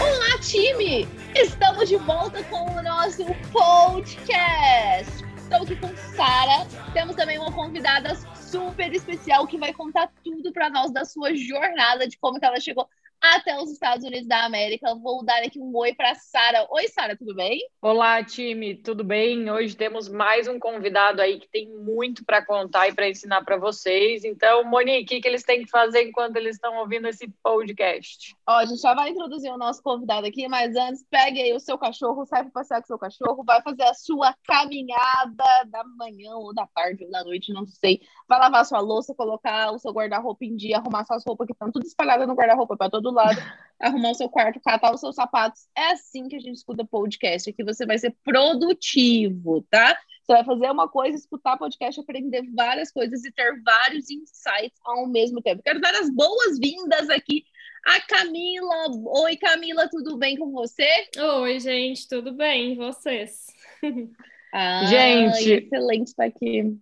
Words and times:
Olá, 0.00 0.38
time! 0.40 1.06
Estamos 1.34 1.86
de 1.86 1.96
volta 1.98 2.42
com 2.44 2.64
o 2.64 2.82
nosso 2.82 3.26
podcast. 3.52 5.22
Estou 5.36 5.62
aqui 5.62 5.76
com 5.76 5.94
Sara. 6.16 6.66
Temos 6.94 7.14
também 7.14 7.38
uma 7.38 7.52
convidada 7.52 8.16
super 8.34 8.90
especial 8.94 9.46
que 9.46 9.58
vai 9.58 9.74
contar 9.74 10.10
tudo 10.24 10.50
para 10.50 10.70
nós 10.70 10.90
da 10.90 11.04
sua 11.04 11.34
jornada, 11.36 12.08
de 12.08 12.16
como 12.16 12.40
que 12.40 12.46
ela 12.46 12.58
chegou 12.58 12.88
até 13.20 13.58
os 13.60 13.70
Estados 13.70 14.04
Unidos 14.04 14.28
da 14.28 14.44
América. 14.44 14.94
Vou 14.94 15.24
dar 15.24 15.42
aqui 15.42 15.58
um 15.58 15.74
oi 15.76 15.94
para 15.94 16.14
Sara. 16.14 16.66
Oi, 16.70 16.88
Sara, 16.88 17.16
tudo 17.16 17.34
bem? 17.34 17.60
Olá, 17.82 18.22
time, 18.22 18.76
tudo 18.76 19.02
bem? 19.02 19.50
Hoje 19.50 19.76
temos 19.76 20.08
mais 20.08 20.46
um 20.46 20.58
convidado 20.58 21.20
aí 21.20 21.38
que 21.38 21.48
tem 21.48 21.68
muito 21.68 22.24
para 22.24 22.44
contar 22.44 22.88
e 22.88 22.94
para 22.94 23.08
ensinar 23.08 23.44
para 23.44 23.56
vocês. 23.56 24.24
Então, 24.24 24.64
Monique, 24.64 25.18
o 25.18 25.20
que, 25.20 25.28
eles 25.28 25.42
têm 25.42 25.64
que 25.64 25.70
fazer 25.70 26.02
enquanto 26.02 26.36
eles 26.36 26.56
estão 26.56 26.76
ouvindo 26.78 27.08
esse 27.08 27.28
podcast? 27.42 28.36
Ó, 28.46 28.52
a 28.52 28.64
gente 28.64 28.80
já 28.80 28.94
vai 28.94 29.10
introduzir 29.10 29.52
o 29.52 29.58
nosso 29.58 29.82
convidado 29.82 30.26
aqui, 30.26 30.46
mas 30.48 30.74
antes, 30.76 31.04
pegue 31.10 31.42
aí 31.42 31.52
o 31.52 31.60
seu 31.60 31.76
cachorro, 31.76 32.24
sai 32.26 32.42
para 32.44 32.52
passear 32.52 32.80
com 32.80 32.84
o 32.84 32.86
seu 32.86 32.98
cachorro, 32.98 33.44
vai 33.44 33.60
fazer 33.62 33.84
a 33.84 33.94
sua 33.94 34.34
caminhada 34.44 35.44
da 35.66 35.84
manhã 35.96 36.34
ou 36.36 36.54
da 36.54 36.66
tarde 36.66 37.04
ou 37.04 37.10
da 37.10 37.24
noite, 37.24 37.52
não 37.52 37.66
sei. 37.66 38.00
Vai 38.28 38.38
lavar 38.38 38.64
sua 38.64 38.80
louça, 38.80 39.14
colocar 39.14 39.72
o 39.72 39.78
seu 39.78 39.92
guarda-roupa 39.92 40.44
em 40.44 40.56
dia, 40.56 40.76
arrumar 40.76 41.04
suas 41.04 41.24
roupas 41.26 41.46
que 41.46 41.52
estão 41.52 41.70
tudo 41.72 41.84
espalhadas 41.84 42.26
no 42.28 42.34
guarda-roupa 42.34 42.76
para 42.76 42.90
todo 42.90 43.07
lado, 43.10 43.40
arrumar 43.80 44.10
o 44.10 44.14
seu 44.14 44.28
quarto, 44.28 44.60
catar 44.60 44.92
os 44.94 45.00
seus 45.00 45.14
sapatos. 45.14 45.68
É 45.76 45.92
assim 45.92 46.28
que 46.28 46.36
a 46.36 46.40
gente 46.40 46.56
escuta 46.56 46.84
podcast, 46.84 47.52
que 47.52 47.64
você 47.64 47.86
vai 47.86 47.98
ser 47.98 48.14
produtivo, 48.24 49.62
tá? 49.70 49.98
Você 50.24 50.32
vai 50.34 50.44
fazer 50.44 50.70
uma 50.70 50.88
coisa, 50.88 51.16
escutar 51.16 51.56
podcast, 51.56 52.00
aprender 52.00 52.42
várias 52.54 52.92
coisas 52.92 53.24
e 53.24 53.32
ter 53.32 53.62
vários 53.62 54.10
insights 54.10 54.78
ao 54.84 55.06
mesmo 55.06 55.40
tempo. 55.40 55.62
Quero 55.62 55.80
dar 55.80 55.94
as 55.94 56.10
boas-vindas 56.10 57.08
aqui 57.08 57.44
a 57.86 58.00
Camila. 58.02 58.90
Oi, 59.22 59.36
Camila, 59.36 59.88
tudo 59.88 60.16
bem 60.18 60.36
com 60.36 60.50
você? 60.52 61.08
Oi, 61.40 61.58
gente, 61.58 62.06
tudo 62.06 62.32
bem? 62.32 62.72
E 62.72 62.76
vocês? 62.76 63.46
Ah, 64.50 64.82
Gente. 64.86 65.52
excelente 65.52 66.08
estar 66.08 66.24
aqui. 66.24 66.74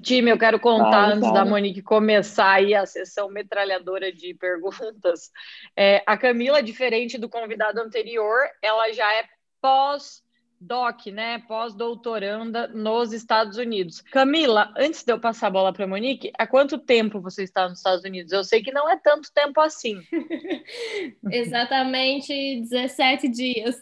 Time, 0.00 0.30
eu 0.30 0.38
quero 0.38 0.58
contar 0.58 1.12
antes 1.12 1.30
da 1.32 1.44
Monique 1.44 1.82
começar 1.82 2.52
aí 2.52 2.74
a 2.74 2.86
sessão 2.86 3.28
metralhadora 3.28 4.10
de 4.10 4.32
perguntas. 4.34 5.30
É, 5.76 6.02
a 6.06 6.16
Camila, 6.16 6.62
diferente 6.62 7.18
do 7.18 7.28
convidado 7.28 7.78
anterior, 7.80 8.38
ela 8.62 8.90
já 8.92 9.12
é 9.12 9.24
pós-doc, 9.60 11.06
né? 11.08 11.40
Pós-doutoranda 11.46 12.68
nos 12.68 13.12
Estados 13.12 13.58
Unidos. 13.58 14.00
Camila, 14.00 14.72
antes 14.78 15.04
de 15.04 15.12
eu 15.12 15.20
passar 15.20 15.48
a 15.48 15.50
bola 15.50 15.72
para 15.74 15.86
Monique, 15.86 16.32
há 16.38 16.46
quanto 16.46 16.78
tempo 16.78 17.20
você 17.20 17.44
está 17.44 17.68
nos 17.68 17.78
Estados 17.78 18.02
Unidos? 18.02 18.32
Eu 18.32 18.44
sei 18.44 18.62
que 18.62 18.72
não 18.72 18.90
é 18.90 18.96
tanto 18.96 19.30
tempo 19.32 19.60
assim. 19.60 20.00
Exatamente 21.30 22.62
17 22.62 23.28
dias. 23.28 23.76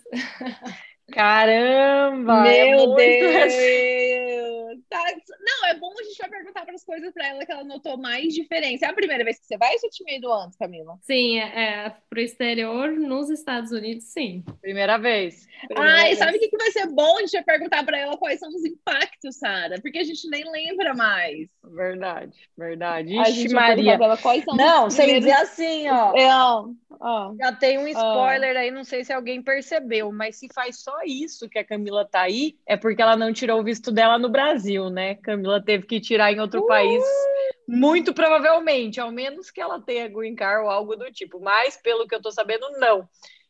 Caramba! 1.12 2.48
é 2.48 2.64
Meu 2.74 2.86
muito 2.88 2.96
Deus! 2.96 3.32
recente. 3.32 4.19
Não, 5.50 5.68
é 5.68 5.74
bom 5.74 5.92
a 5.98 6.02
gente 6.04 6.18
vai 6.18 6.28
perguntar 6.30 6.64
para 6.64 6.74
as 6.74 6.84
coisas 6.84 7.12
para 7.12 7.26
ela 7.26 7.44
que 7.44 7.52
ela 7.52 7.64
notou 7.64 7.96
mais 7.98 8.32
diferença. 8.34 8.86
É 8.86 8.88
a 8.88 8.92
primeira 8.94 9.24
vez 9.24 9.38
que 9.38 9.46
você 9.46 9.56
vai 9.58 9.72
ou 9.72 9.78
você 9.78 9.88
tinha 9.90 10.16
ido 10.16 10.32
antes, 10.32 10.56
Camila? 10.56 10.96
Sim, 11.02 11.38
é, 11.40 11.86
é 11.86 11.96
para 12.08 12.18
o 12.18 12.22
exterior, 12.22 12.90
nos 12.92 13.28
Estados 13.30 13.72
Unidos, 13.72 14.04
sim. 14.04 14.44
Primeira 14.60 14.96
vez. 14.98 15.46
Ah, 15.76 16.08
e 16.10 16.16
sabe 16.16 16.36
o 16.36 16.40
que, 16.40 16.48
que 16.48 16.56
vai 16.56 16.70
ser 16.70 16.86
bom? 16.88 17.16
A 17.18 17.20
gente 17.20 17.32
vai 17.32 17.42
perguntar 17.42 17.84
para 17.84 17.98
ela 17.98 18.16
quais 18.16 18.38
são 18.38 18.48
os 18.48 18.64
impactos, 18.64 19.36
Sara, 19.38 19.80
porque 19.80 19.98
a 19.98 20.04
gente 20.04 20.28
nem 20.28 20.44
lembra 20.50 20.94
mais. 20.94 21.48
Verdade, 21.64 22.36
verdade. 22.56 23.18
a 23.18 23.22
Ixi, 23.22 23.32
gente 23.32 23.52
vai 23.54 23.74
perguntar 23.74 23.92
Maria. 23.92 24.04
ela 24.06 24.16
quais 24.16 24.44
são 24.44 24.56
Não, 24.56 24.86
os 24.86 24.94
sem 24.94 25.06
primeiros... 25.06 25.28
dizer 25.30 25.42
assim, 25.42 25.88
ó. 25.88 26.14
É, 26.16 26.34
ó, 26.34 26.68
ó. 27.00 27.34
Já 27.36 27.52
tem 27.52 27.78
um 27.78 27.88
spoiler 27.88 28.56
aí, 28.56 28.70
não 28.70 28.84
sei 28.84 29.04
se 29.04 29.12
alguém 29.12 29.42
percebeu, 29.42 30.10
mas 30.12 30.36
se 30.36 30.48
faz 30.54 30.82
só 30.82 30.96
isso 31.04 31.48
que 31.48 31.58
a 31.58 31.64
Camila 31.64 32.04
tá 32.04 32.22
aí, 32.22 32.56
é 32.66 32.76
porque 32.76 33.02
ela 33.02 33.16
não 33.16 33.32
tirou 33.32 33.60
o 33.60 33.64
visto 33.64 33.90
dela 33.92 34.18
no 34.18 34.28
Brasil, 34.28 34.88
né? 34.90 35.14
Camila 35.16 35.39
teve 35.64 35.86
que 35.86 36.00
tirar 36.00 36.32
em 36.32 36.40
outro 36.40 36.66
país, 36.66 37.02
muito 37.66 38.12
provavelmente, 38.12 39.00
ao 39.00 39.10
menos 39.10 39.50
que 39.50 39.60
ela 39.60 39.80
tenha 39.80 40.08
green 40.08 40.34
card 40.34 40.64
ou 40.64 40.70
algo 40.70 40.96
do 40.96 41.10
tipo, 41.12 41.40
mas 41.40 41.76
pelo 41.76 42.06
que 42.06 42.14
eu 42.14 42.22
tô 42.22 42.30
sabendo, 42.30 42.68
não. 42.78 43.08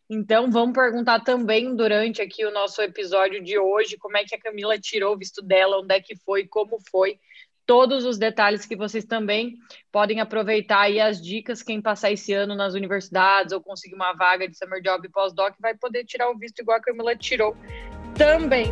Então, 0.09 0.51
vamos 0.51 0.75
perguntar 0.75 1.21
também 1.21 1.75
durante 1.77 2.21
aqui 2.21 2.45
o 2.45 2.51
nosso 2.51 2.83
episódio 2.83 3.43
de 3.43 3.57
hoje 3.59 3.97
como 3.97 4.17
é 4.17 4.25
que 4.25 4.35
a 4.35 4.41
Camila 4.41 4.77
tirou 4.77 5.15
o 5.15 5.17
visto 5.19 5.41
dela, 5.41 5.81
onde 5.81 5.95
é 5.95 6.01
que 6.01 6.17
foi, 6.17 6.47
como 6.47 6.79
foi, 6.91 7.19
todos 7.65 8.05
os 8.05 8.19
detalhes 8.19 8.67
que 8.67 8.75
vocês 8.75 9.05
também 9.05 9.57
podem 9.93 10.19
aproveitar 10.19 10.81
aí 10.81 11.01
as 11.01 11.23
dicas, 11.23 11.63
quem 11.63 11.81
passar 11.81 12.11
esse 12.11 12.33
ano 12.33 12.57
nas 12.57 12.75
universidades 12.75 13.53
ou 13.53 13.61
conseguir 13.61 13.95
uma 13.95 14.13
vaga 14.13 14.49
de 14.49 14.59
summer 14.59 14.83
job 14.83 15.07
e 15.07 15.11
pós-doc 15.11 15.55
vai 15.61 15.77
poder 15.77 16.05
tirar 16.05 16.29
o 16.29 16.37
visto 16.37 16.59
igual 16.59 16.79
a 16.79 16.83
Camila 16.83 17.15
tirou 17.15 17.57
também. 18.19 18.65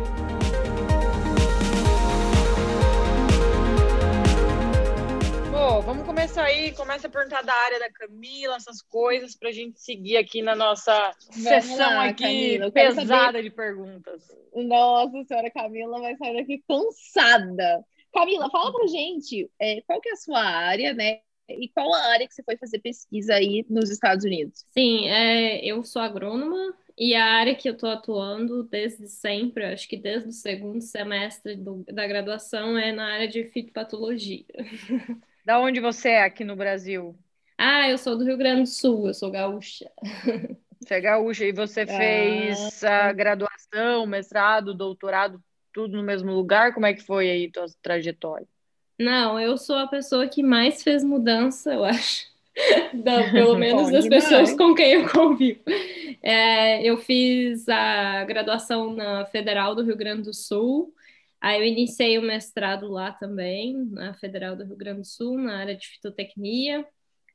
Bom, 5.59 5.81
vamos 5.81 6.05
começar 6.05 6.45
aí, 6.45 6.71
começa 6.71 7.07
a 7.07 7.09
perguntar 7.09 7.41
da 7.41 7.53
área 7.53 7.79
da 7.79 7.91
Camila, 7.91 8.55
essas 8.55 8.81
coisas, 8.81 9.35
para 9.35 9.49
a 9.49 9.51
gente 9.51 9.77
seguir 9.77 10.15
aqui 10.15 10.41
na 10.41 10.55
nossa 10.55 11.11
sessão 11.19 11.95
lá, 11.95 12.05
aqui 12.05 12.23
Camila, 12.23 12.71
pesada 12.71 13.43
de 13.43 13.49
perguntas. 13.49 14.23
Nossa 14.55 15.21
senhora, 15.25 15.51
Camila 15.51 15.99
vai 15.99 16.15
sair 16.15 16.37
daqui 16.37 16.63
cansada. 16.65 17.83
Camila, 18.13 18.49
fala 18.49 18.71
pra 18.71 18.87
gente 18.87 19.51
é, 19.59 19.81
qual 19.81 19.99
que 19.99 20.07
é 20.07 20.13
a 20.13 20.15
sua 20.15 20.39
área, 20.41 20.93
né? 20.93 21.19
E 21.49 21.67
qual 21.67 21.93
a 21.93 22.05
área 22.05 22.25
que 22.25 22.33
você 22.33 22.41
foi 22.41 22.55
fazer 22.55 22.79
pesquisa 22.79 23.33
aí 23.33 23.65
nos 23.69 23.89
Estados 23.89 24.23
Unidos? 24.23 24.65
Sim, 24.71 25.09
é, 25.09 25.57
eu 25.65 25.83
sou 25.83 26.01
agrônoma 26.01 26.73
e 26.97 27.13
a 27.13 27.25
área 27.25 27.53
que 27.53 27.67
eu 27.67 27.73
estou 27.73 27.89
atuando 27.89 28.63
desde 28.63 29.09
sempre, 29.09 29.65
acho 29.65 29.89
que 29.89 29.97
desde 29.97 30.29
o 30.29 30.31
segundo 30.31 30.79
semestre 30.81 31.57
do- 31.57 31.83
da 31.91 32.07
graduação, 32.07 32.77
é 32.77 32.93
na 32.93 33.11
área 33.13 33.27
de 33.27 33.43
fitopatologia. 33.43 34.45
Da 35.45 35.59
onde 35.59 35.79
você 35.79 36.09
é 36.09 36.23
aqui 36.23 36.43
no 36.43 36.55
Brasil? 36.55 37.15
Ah, 37.57 37.89
eu 37.89 37.97
sou 37.97 38.17
do 38.17 38.23
Rio 38.23 38.37
Grande 38.37 38.61
do 38.61 38.67
Sul, 38.67 39.07
eu 39.07 39.13
sou 39.13 39.31
gaúcha. 39.31 39.89
Você 40.81 40.93
é 40.93 41.01
gaúcha 41.01 41.43
e 41.45 41.51
você 41.51 41.85
fez 41.85 42.81
a 42.85 43.11
graduação, 43.11 44.07
mestrado, 44.07 44.73
doutorado, 44.73 45.43
tudo 45.73 45.97
no 45.97 46.01
mesmo 46.03 46.31
lugar? 46.31 46.73
Como 46.73 46.85
é 46.85 46.93
que 46.93 47.03
foi 47.03 47.29
aí 47.29 47.51
tua 47.51 47.65
trajetória? 47.81 48.47
Não, 48.97 49.37
eu 49.37 49.57
sou 49.57 49.75
a 49.75 49.87
pessoa 49.87 50.25
que 50.27 50.41
mais 50.41 50.81
fez 50.81 51.03
mudança, 51.03 51.73
eu 51.73 51.83
acho. 51.83 52.25
Da- 53.03 53.23
pelo 53.31 53.55
menos 53.57 53.83
Bom 53.87 53.91
das 53.91 54.03
demais. 54.05 54.23
pessoas 54.23 54.53
com 54.55 54.73
quem 54.73 54.93
eu 54.93 55.09
convivo. 55.09 55.59
É, 56.23 56.81
eu 56.83 56.97
fiz 56.97 57.67
a 57.69 58.23
graduação 58.25 58.93
na 58.93 59.25
Federal 59.25 59.75
do 59.75 59.83
Rio 59.83 59.95
Grande 59.97 60.23
do 60.23 60.33
Sul. 60.33 60.93
Aí 61.41 61.59
eu 61.59 61.65
iniciei 61.65 62.17
o 62.17 62.21
mestrado 62.21 62.87
lá 62.87 63.11
também, 63.11 63.75
na 63.91 64.13
Federal 64.13 64.55
do 64.55 64.65
Rio 64.65 64.75
Grande 64.75 65.01
do 65.01 65.07
Sul, 65.07 65.37
na 65.37 65.57
área 65.57 65.75
de 65.75 65.87
fitotecnia. 65.87 66.85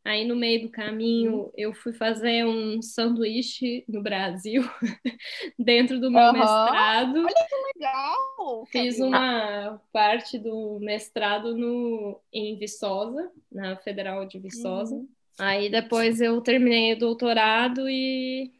Aí 0.04 0.26
no 0.26 0.36
meio 0.36 0.62
do 0.62 0.68
caminho 0.68 1.50
eu 1.56 1.72
fui 1.72 1.94
fazer 1.94 2.44
um 2.44 2.82
sanduíche 2.82 3.84
no 3.88 4.02
Brasil, 4.02 4.62
dentro 5.58 5.98
do 5.98 6.10
meu 6.10 6.20
Aham. 6.20 6.32
mestrado. 6.32 7.26
Legal! 7.74 8.66
Fiz 8.70 9.00
uma 9.00 9.80
parte 9.90 10.38
do 10.38 10.78
mestrado 10.80 11.56
no, 11.56 12.20
em 12.30 12.58
Viçosa, 12.58 13.30
na 13.50 13.76
Federal 13.78 14.26
de 14.26 14.38
Viçosa. 14.38 14.94
Uhum. 14.94 15.08
Aí 15.38 15.70
depois 15.70 16.20
eu 16.20 16.40
terminei 16.42 16.92
o 16.92 16.98
doutorado 16.98 17.88
e 17.88 18.52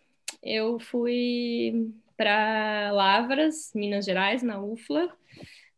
eu 0.43 0.79
fui 0.79 1.93
para 2.17 2.91
Lavras, 2.93 3.71
Minas 3.75 4.05
Gerais, 4.05 4.43
na 4.43 4.61
UFLA, 4.61 5.13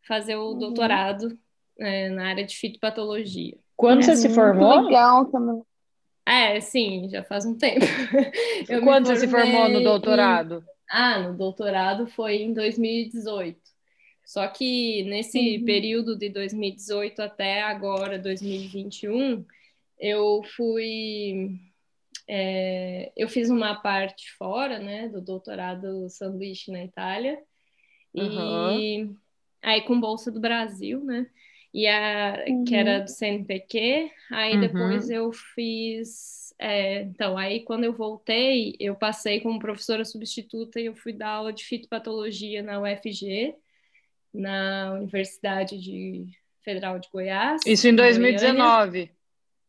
fazer 0.07 0.37
o 0.37 0.51
Uhum. 0.53 0.59
doutorado 0.59 1.39
é, 1.79 2.09
na 2.11 2.29
área 2.29 2.45
de 2.45 2.57
fitopatologia. 2.57 3.57
Quando 3.77 4.03
você 4.03 4.17
se 4.17 4.29
formou? 4.31 4.85
Legal, 4.85 5.27
Camila. 5.27 5.63
É, 6.27 6.61
sim, 6.61 7.09
já 7.09 7.23
faz 7.23 7.45
um 7.47 7.57
tempo. 7.57 7.81
Eu 8.69 8.83
Quando 8.83 9.07
você 9.07 9.17
se 9.17 9.29
formou 9.29 9.69
no 9.69 9.79
em- 9.81 9.85
doutorado? 9.85 10.65
Ah, 10.91 11.19
no 11.21 11.37
doutorado 11.37 12.07
foi 12.07 12.37
em 12.43 12.53
2018. 12.53 13.61
Só 14.25 14.47
que 14.49 15.05
nesse 15.05 15.59
Uhum. 15.59 15.65
período 15.65 16.17
de 16.17 16.29
2018 16.29 17.21
até 17.23 17.63
agora, 17.63 18.19
2021, 18.19 19.45
eu 20.01 20.43
fui. 20.57 21.51
é, 22.29 23.13
eu 23.17 23.29
fiz 23.29 23.49
uma 23.51 23.77
parte 23.77 24.33
fora, 24.37 24.81
né, 24.81 25.09
do 25.09 25.21
doutorado 25.21 26.09
sanduíche 26.11 26.73
na 26.73 26.83
Itália. 26.83 27.39
E 28.15 29.09
aí 29.67 29.83
com 29.83 30.01
Bolsa 30.01 30.31
do 30.33 30.41
Brasil, 30.41 31.05
né? 31.05 31.27
E 31.75 31.87
a, 31.87 32.43
que 32.67 32.75
Uhum. 32.75 32.81
era 32.81 33.01
do 33.01 33.11
CNPq. 33.11 34.11
Aí 34.31 34.55
Uhum. 34.55 34.61
depois 34.61 35.11
eu 35.11 35.31
fiz 35.33 36.55
é, 36.59 37.03
então, 37.03 37.37
aí 37.37 37.61
quando 37.65 37.85
eu 37.85 37.93
voltei, 37.93 38.75
eu 38.81 38.95
passei 38.95 39.41
como 39.41 39.59
professora 39.59 40.07
substituta 40.07 40.81
e 40.81 40.87
eu 40.87 40.97
fui 40.97 41.13
dar 41.13 41.29
aula 41.29 41.53
de 41.53 41.65
fitopatologia 41.65 42.63
na 42.63 42.81
UFG, 42.81 43.55
na 44.33 44.95
Universidade 44.95 45.79
de 45.79 46.27
Federal 46.63 46.99
de 46.99 47.09
Goiás. 47.13 47.61
Isso 47.67 47.87
em 47.89 47.95
Goiânia. 47.95 48.23
2019. 48.23 49.11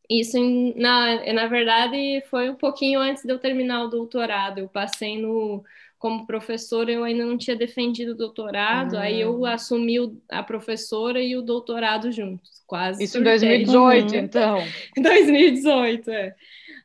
Isso, 0.09 0.38
em- 0.38 0.73
na, 0.79 1.33
na 1.33 1.47
verdade, 1.47 2.23
foi 2.29 2.49
um 2.49 2.55
pouquinho 2.55 3.01
antes 3.01 3.23
de 3.23 3.31
eu 3.33 3.39
terminar 3.39 3.83
o 3.83 3.89
doutorado. 3.89 4.59
Eu 4.59 4.69
passei 4.69 5.21
no, 5.21 5.61
como 5.97 6.27
professora, 6.27 6.91
eu 6.91 7.03
ainda 7.03 7.25
não 7.25 7.38
tinha 7.38 7.55
defendido 7.55 8.11
o 8.11 8.15
doutorado, 8.17 8.95
Ah. 8.97 9.01
aí 9.01 9.19
eu 9.21 9.45
assumi 9.45 9.99
o- 9.99 10.21
a 10.29 10.44
professora 10.44 11.21
e 11.21 11.35
o 11.35 11.41
doutorado 11.41 12.11
juntos, 12.11 12.61
quase. 12.67 13.03
Isso 13.03 13.17
em 13.17 13.21
surtei. 13.23 13.39
2018, 13.39 14.13
Uhum. 14.13 14.19
então. 14.19 14.57
Em 14.97 15.01
2018, 15.01 16.11
é. 16.11 16.35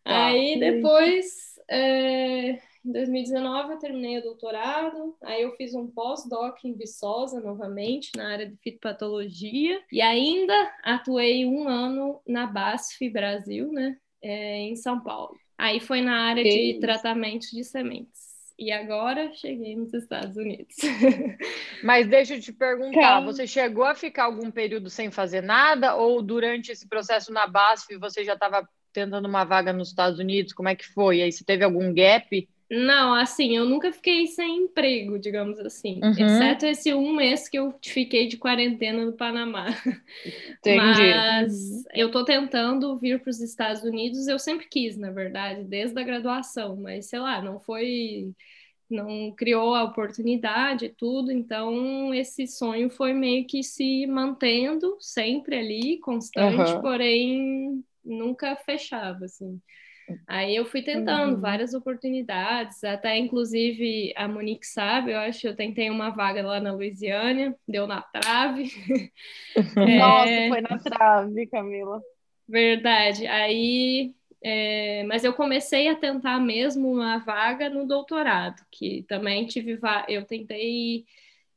Tá. 0.04 0.26
Aí 0.26 0.58
depois, 0.58 1.54
é, 1.70 2.50
em 2.84 2.90
2019, 2.92 3.74
eu 3.74 3.78
terminei 3.78 4.18
o 4.18 4.22
doutorado, 4.22 5.14
aí 5.22 5.42
eu 5.42 5.52
fiz 5.56 5.74
um 5.74 5.86
pós-doc 5.86 6.56
em 6.64 6.72
Viçosa, 6.74 7.38
novamente, 7.40 8.10
na 8.16 8.32
área 8.32 8.46
de 8.46 8.56
fitopatologia, 8.56 9.80
e 9.92 10.00
ainda 10.00 10.54
atuei 10.82 11.46
um 11.46 11.68
ano 11.68 12.20
na 12.26 12.46
BASF 12.46 13.08
Brasil, 13.10 13.70
né, 13.72 13.96
é, 14.22 14.58
em 14.62 14.74
São 14.74 15.00
Paulo. 15.00 15.36
Aí 15.58 15.78
foi 15.78 16.00
na 16.00 16.28
área 16.28 16.42
Que 16.42 16.48
de 16.50 16.70
isso. 16.72 16.80
tratamento 16.80 17.46
de 17.52 17.62
sementes. 17.62 18.31
E 18.62 18.70
agora 18.70 19.32
cheguei 19.34 19.74
nos 19.74 19.92
Estados 19.92 20.36
Unidos. 20.36 20.76
Mas 21.82 22.06
deixa 22.06 22.36
eu 22.36 22.40
te 22.40 22.52
perguntar, 22.52 23.00
Calma. 23.00 23.32
você 23.32 23.44
chegou 23.44 23.82
a 23.82 23.92
ficar 23.92 24.26
algum 24.26 24.52
período 24.52 24.88
sem 24.88 25.10
fazer 25.10 25.40
nada 25.40 25.96
ou 25.96 26.22
durante 26.22 26.70
esse 26.70 26.86
processo 26.86 27.32
na 27.32 27.44
BASF 27.44 27.96
você 27.96 28.24
já 28.24 28.34
estava 28.34 28.64
tentando 28.92 29.26
uma 29.26 29.42
vaga 29.42 29.72
nos 29.72 29.88
Estados 29.88 30.20
Unidos? 30.20 30.52
Como 30.52 30.68
é 30.68 30.76
que 30.76 30.86
foi? 30.86 31.16
E 31.16 31.22
aí 31.22 31.32
você 31.32 31.42
teve 31.42 31.64
algum 31.64 31.92
gap? 31.92 32.48
Não, 32.74 33.12
assim, 33.14 33.54
eu 33.54 33.66
nunca 33.66 33.92
fiquei 33.92 34.26
sem 34.26 34.64
emprego, 34.64 35.18
digamos 35.18 35.58
assim, 35.58 36.08
Uhum. 36.08 36.16
exceto 36.16 36.64
esse 36.64 36.94
um 36.94 37.14
mês 37.14 37.46
que 37.46 37.58
eu 37.58 37.78
fiquei 37.84 38.26
de 38.26 38.38
quarentena 38.38 39.04
no 39.04 39.12
Panamá. 39.12 39.66
Entendi. 40.64 41.12
Mas 41.14 41.84
eu 41.94 42.10
tô 42.10 42.24
tentando 42.24 42.98
vir 42.98 43.20
para 43.20 43.30
os 43.30 43.40
Estados 43.40 43.82
Unidos, 43.82 44.28
eu 44.28 44.38
sempre 44.38 44.66
quis, 44.68 44.96
na 44.96 45.10
verdade, 45.10 45.64
desde 45.64 46.00
a 46.00 46.04
graduação, 46.04 46.76
mas 46.76 47.06
sei 47.08 47.18
lá, 47.20 47.42
não 47.42 47.60
foi, 47.60 48.32
não 48.90 49.32
criou 49.32 49.74
a 49.74 49.84
oportunidade 49.84 50.86
e 50.86 50.90
tudo, 50.94 51.32
então 51.32 52.14
esse 52.14 52.46
sonho 52.46 52.90
foi 52.90 53.12
meio 53.14 53.46
que 53.46 53.62
se 53.64 54.06
mantendo 54.06 54.96
sempre 55.00 55.56
ali, 55.58 55.98
constante, 56.00 56.76
Aham. 56.76 56.80
porém 56.80 57.84
nunca 58.04 58.56
fechava, 58.56 59.26
assim. 59.26 59.60
Aí 60.26 60.56
eu 60.56 60.64
fui 60.64 60.82
tentando 60.82 61.34
Uhum. 61.34 61.40
várias 61.40 61.74
oportunidades, 61.74 62.82
até 62.84 63.16
inclusive 63.18 64.12
a 64.16 64.26
Monique 64.28 64.66
sabe, 64.66 65.12
eu 65.12 65.18
acho, 65.18 65.46
eu 65.46 65.56
tentei 65.56 65.90
uma 65.90 66.10
vaga 66.10 66.42
lá 66.46 66.60
na 66.60 66.72
Louisiana, 66.72 67.54
deu 67.68 67.86
na 67.86 68.00
trave. 68.02 68.70
É, 69.54 69.98
Nossa, 69.98 70.48
foi 70.48 70.60
na 70.60 70.78
trave, 70.78 71.46
Camila. 71.48 72.00
Verdade. 72.48 73.26
Aí, 73.26 74.12
é, 74.42 75.04
mas 75.04 75.24
eu 75.24 75.32
comecei 75.32 75.88
a 75.88 75.96
tentar 75.96 76.38
mesmo 76.38 76.90
uma 76.92 77.18
vaga 77.18 77.68
no 77.68 77.86
doutorado, 77.86 78.62
que 78.70 79.04
também 79.08 79.46
tive, 79.46 79.76
va- 79.76 80.04
eu 80.08 80.24
tentei 80.24 81.04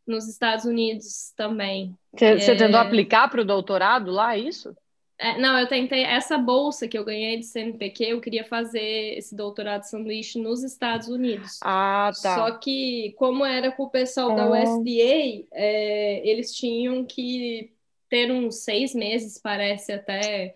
nos 0.08 0.28
Estados 0.28 0.66
Unidos 0.66 1.34
também. 1.36 1.96
Você, 2.14 2.40
você 2.40 2.52
É. 2.52 2.56
tentou 2.56 2.80
aplicar 2.80 3.28
para 3.30 3.42
o 3.42 3.46
doutorado 3.46 4.12
lá, 4.12 4.36
é 4.36 4.40
isso? 4.40 4.76
É, 5.18 5.38
não, 5.40 5.58
eu 5.58 5.66
tentei 5.68 6.04
essa 6.04 6.38
bolsa 6.38 6.88
que 6.90 6.98
eu 6.98 7.06
ganhei 7.06 7.38
de 7.38 7.46
CNPq, 7.46 8.04
eu 8.04 8.20
queria 8.20 8.44
fazer 8.44 9.18
esse 9.18 9.34
doutorado 9.34 9.84
sanduíche 9.84 10.38
nos 10.40 10.62
Estados 10.62 11.08
Unidos. 11.08 11.58
Ah, 11.64 12.12
tá. 12.22 12.36
Só 12.36 12.52
que, 12.58 13.14
como 13.18 13.46
era 13.46 13.72
com 13.72 13.84
o 13.84 13.90
pessoal 13.90 14.36
da 14.36 14.44
Ah. 14.44 14.50
USDA, 14.64 15.46
é, 15.54 16.22
eles 16.30 16.54
tinham 16.54 17.06
que 17.06 17.72
ter 18.10 18.30
uns 18.30 18.58
seis 18.58 18.94
meses, 18.94 19.40
parece, 19.42 19.94
até, 19.94 20.54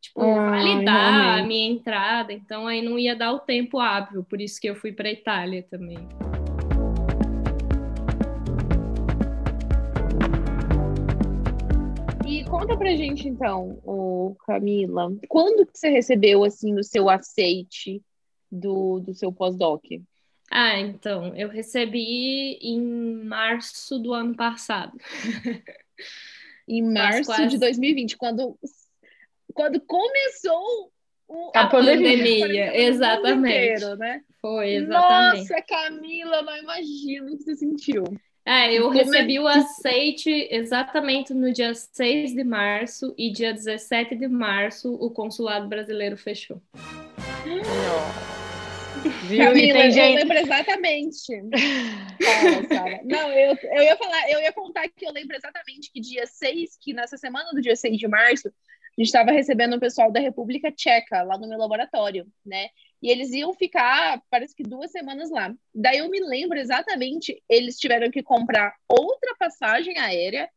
tipo, 0.00 0.20
Ah, 0.22 0.50
validar 0.50 0.96
a 0.96 1.22
realmente. 1.34 1.46
minha 1.48 1.70
entrada. 1.70 2.32
Então, 2.32 2.66
aí 2.66 2.82
não 2.82 2.98
ia 2.98 3.14
dar 3.14 3.32
o 3.32 3.38
tempo 3.38 3.78
hábil, 3.78 4.24
por 4.24 4.40
isso 4.40 4.60
que 4.60 4.68
eu 4.68 4.74
fui 4.74 4.90
para 4.92 5.08
a 5.08 5.12
Itália 5.12 5.62
também. 5.70 5.98
Conta 12.60 12.76
pra 12.76 12.94
gente, 12.94 13.26
então, 13.28 13.80
ô 13.84 14.36
Camila, 14.46 15.10
quando 15.28 15.66
que 15.66 15.78
você 15.78 15.88
recebeu, 15.88 16.44
assim, 16.44 16.78
o 16.78 16.84
seu 16.84 17.08
aceite 17.08 18.02
do, 18.50 19.00
do 19.00 19.14
seu 19.14 19.32
pós-doc? 19.32 19.82
Ah, 20.50 20.78
então, 20.78 21.34
eu 21.36 21.48
recebi 21.48 22.58
em 22.60 22.80
março 23.24 23.98
do 23.98 24.12
ano 24.12 24.34
passado. 24.34 24.96
Em 26.68 26.82
março 26.82 27.24
quase. 27.24 27.48
de 27.48 27.58
2020, 27.58 28.16
quando, 28.16 28.56
quando 29.52 29.80
começou 29.80 30.92
o- 31.26 31.50
A 31.52 31.66
pandemia. 31.66 32.06
quarentena 32.06 32.70
no 32.70 32.72
mundo 32.72 32.78
exatamente. 32.78 33.56
inteiro, 33.74 33.96
né? 33.96 34.20
Foi, 34.40 34.74
exatamente. 34.74 35.38
Nossa, 35.50 35.62
Camila, 35.62 36.42
não 36.42 36.56
imagino 36.58 37.32
o 37.32 37.36
que 37.36 37.42
você 37.42 37.56
sentiu. 37.56 38.04
É, 38.50 38.72
eu 38.72 38.88
Como 38.88 38.98
é 38.98 39.04
recebi 39.04 39.38
o 39.38 39.46
aceite 39.46 40.48
exatamente 40.50 41.32
no 41.32 41.52
dia 41.52 41.72
6 41.72 42.32
de 42.34 42.42
março 42.42 43.14
e 43.16 43.30
dia 43.30 43.54
17 43.54 44.16
de 44.16 44.26
março 44.26 44.92
o 44.94 45.08
consulado 45.08 45.68
brasileiro 45.68 46.16
fechou. 46.16 46.60
Viu? 49.28 49.44
Camila, 49.44 49.54
tem 49.54 49.86
eu 49.86 49.92
gente. 49.92 50.16
lembro 50.16 50.36
exatamente. 50.36 51.26
Fala, 52.20 52.66
Sara. 52.66 53.00
Não, 53.04 53.30
eu, 53.30 53.56
eu 53.62 53.82
ia 53.84 53.96
falar, 53.96 54.30
eu 54.32 54.40
ia 54.40 54.52
contar 54.52 54.88
que 54.88 55.06
eu 55.06 55.12
lembro 55.12 55.36
exatamente 55.36 55.88
que 55.92 56.00
dia 56.00 56.26
6, 56.26 56.76
que 56.80 56.92
nessa 56.92 57.16
semana 57.16 57.50
do 57.52 57.60
dia 57.60 57.76
6 57.76 57.96
de 57.96 58.08
março, 58.08 58.48
a 58.48 58.52
gente 58.98 59.06
estava 59.06 59.30
recebendo 59.30 59.76
o 59.76 59.80
pessoal 59.80 60.10
da 60.10 60.18
República 60.18 60.72
Tcheca 60.72 61.22
lá 61.22 61.38
no 61.38 61.48
meu 61.48 61.56
laboratório, 61.56 62.26
né? 62.44 62.66
E 63.02 63.10
eles 63.10 63.32
iam 63.32 63.54
ficar, 63.54 64.22
parece 64.30 64.54
que 64.54 64.62
duas 64.62 64.90
semanas 64.90 65.30
lá. 65.30 65.54
Daí 65.74 65.98
eu 65.98 66.10
me 66.10 66.20
lembro 66.20 66.58
exatamente, 66.58 67.42
eles 67.48 67.78
tiveram 67.78 68.10
que 68.10 68.22
comprar 68.22 68.74
outra 68.88 69.34
passagem 69.38 69.98
aérea 69.98 70.50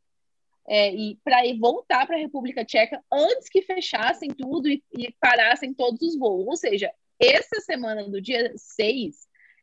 é, 0.67 0.93
e 0.93 1.17
para 1.23 1.45
ir 1.45 1.57
voltar 1.57 2.05
para 2.05 2.15
a 2.15 2.19
República 2.19 2.65
Tcheca 2.65 3.01
antes 3.11 3.49
que 3.49 3.61
fechassem 3.61 4.29
tudo 4.29 4.69
e, 4.69 4.83
e 4.97 5.11
parassem 5.19 5.73
todos 5.73 6.01
os 6.01 6.17
voos. 6.17 6.47
Ou 6.47 6.55
seja, 6.55 6.91
essa 7.19 7.61
semana 7.61 8.03
do 8.09 8.21
dia 8.21 8.51
6 8.55 9.15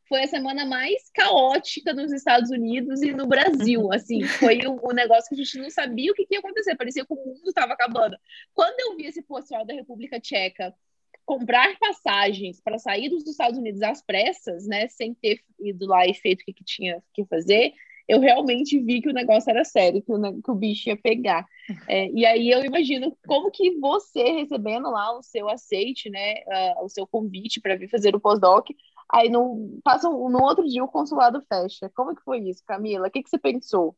foi 0.09 0.25
a 0.25 0.29
semana 0.29 0.67
mais 0.67 1.09
caótica 1.15 1.93
nos 1.95 2.13
Estados 2.13 2.51
Unidos 2.51 3.01
e 3.01 3.13
no 3.13 3.27
Brasil. 3.27 3.93
Assim, 3.93 4.23
foi 4.25 4.59
o, 4.67 4.79
o 4.83 4.93
negócio 4.93 5.29
que 5.29 5.35
a 5.35 5.45
gente 5.45 5.59
não 5.59 5.71
sabia 5.71 6.11
o 6.11 6.15
que, 6.15 6.27
que 6.27 6.35
ia 6.35 6.41
acontecer. 6.41 6.77
Parecia 6.77 7.07
que 7.07 7.13
o 7.13 7.17
mundo 7.17 7.47
estava 7.47 7.73
acabando. 7.73 8.17
Quando 8.53 8.81
eu 8.81 8.97
vi 8.97 9.07
esse 9.07 9.23
pessoal 9.23 9.65
da 9.65 9.73
República 9.73 10.21
Tcheca 10.21 10.75
comprar 11.25 11.79
passagens 11.79 12.61
para 12.61 12.79
sair 12.79 13.09
dos 13.09 13.27
Estados 13.27 13.59
Unidos 13.59 13.83
às 13.83 14.03
pressas, 14.03 14.67
né, 14.67 14.89
sem 14.89 15.15
ter 15.15 15.41
ido 15.61 15.87
lá 15.87 16.07
e 16.07 16.15
feito 16.15 16.43
o 16.43 16.45
que, 16.45 16.65
tinha 16.65 17.03
que 17.15 17.25
fazer, 17.27 17.73
eu 18.09 18.19
realmente 18.19 18.79
vi 18.81 19.01
que 19.01 19.09
o 19.09 19.13
negócio 19.13 19.51
era 19.51 19.65
sério, 19.65 20.03
que 20.03 20.13
o, 20.13 20.43
que 20.43 20.51
o 20.51 20.55
bicho 20.55 20.89
ia 20.89 20.97
pegar. 20.97 21.47
É, 21.89 22.11
e 22.11 22.27
aí 22.27 22.51
eu 22.51 22.65
imagino 22.65 23.17
como 23.27 23.51
que 23.51 23.79
você 23.79 24.23
recebendo 24.33 24.91
lá 24.91 25.17
o 25.17 25.23
seu 25.23 25.49
aceite, 25.49 26.11
né, 26.11 26.35
ah, 26.49 26.83
o 26.83 26.89
seu 26.89 27.07
convite 27.07 27.61
para 27.61 27.77
vir 27.77 27.89
fazer 27.89 28.15
o 28.17 28.21
pós-doc, 28.21 28.69
aí 29.13 29.29
no, 29.29 29.79
passa 29.85 30.09
um- 30.09 30.29
no 30.29 30.43
outro 30.43 30.67
dia 30.67 30.83
o 30.83 30.89
consulado 30.89 31.41
fecha. 31.49 31.89
Como 31.95 32.15
que 32.15 32.23
foi 32.23 32.41
isso, 32.49 32.63
Camila? 32.67 33.09
O 33.09 33.11
que, 33.11 33.23
que 33.23 33.31
você 33.31 33.39
pensou? 33.39 33.97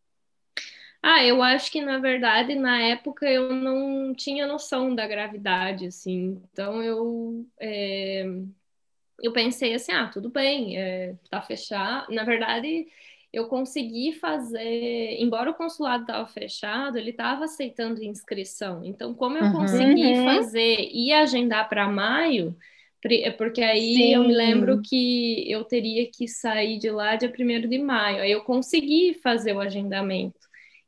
Ah, 1.04 1.24
eu 1.24 1.42
acho 1.42 1.70
que 1.72 1.80
na 1.80 1.98
verdade 1.98 2.54
na 2.54 2.80
época 2.80 3.28
eu 3.28 3.52
não 3.54 4.14
tinha 4.14 4.46
noção 4.46 4.94
da 4.94 5.06
gravidade, 5.06 5.86
assim. 5.86 6.40
Então 6.52 6.82
eu 6.82 7.44
é, 7.60 8.24
eu 9.22 9.32
pensei 9.32 9.74
assim, 9.74 9.92
ah, 9.92 10.08
tudo 10.08 10.30
bem, 10.30 10.76
é, 10.78 11.16
tá 11.30 11.40
fechado. 11.42 12.12
Na 12.12 12.24
verdade, 12.24 12.86
eu 13.32 13.48
consegui 13.48 14.12
fazer, 14.14 15.16
embora 15.20 15.50
o 15.50 15.54
consulado 15.54 16.02
estava 16.04 16.26
fechado, 16.28 16.98
ele 16.98 17.10
estava 17.10 17.44
aceitando 17.44 18.02
inscrição. 18.02 18.84
Então, 18.84 19.14
como 19.14 19.38
eu 19.38 19.46
Uhum. 19.46 19.52
consegui 19.52 20.14
Uhum. 20.16 20.24
fazer 20.24 20.90
e 20.92 21.12
agendar 21.12 21.68
para 21.68 21.88
maio, 21.88 22.56
pri- 23.00 23.30
porque 23.38 23.62
aí 23.62 24.12
eu 24.12 24.24
me 24.24 24.32
Sim. 24.32 24.36
lembro 24.36 24.80
que 24.82 25.50
eu 25.50 25.64
teria 25.64 26.10
que 26.10 26.28
sair 26.28 26.78
de 26.78 26.90
lá 26.90 27.16
dia 27.16 27.30
1 27.30 27.68
de 27.68 27.78
maio. 27.78 28.22
Aí 28.22 28.30
eu 28.32 28.42
consegui 28.44 29.14
fazer 29.22 29.54
o 29.54 29.60
agendamento. 29.60 30.41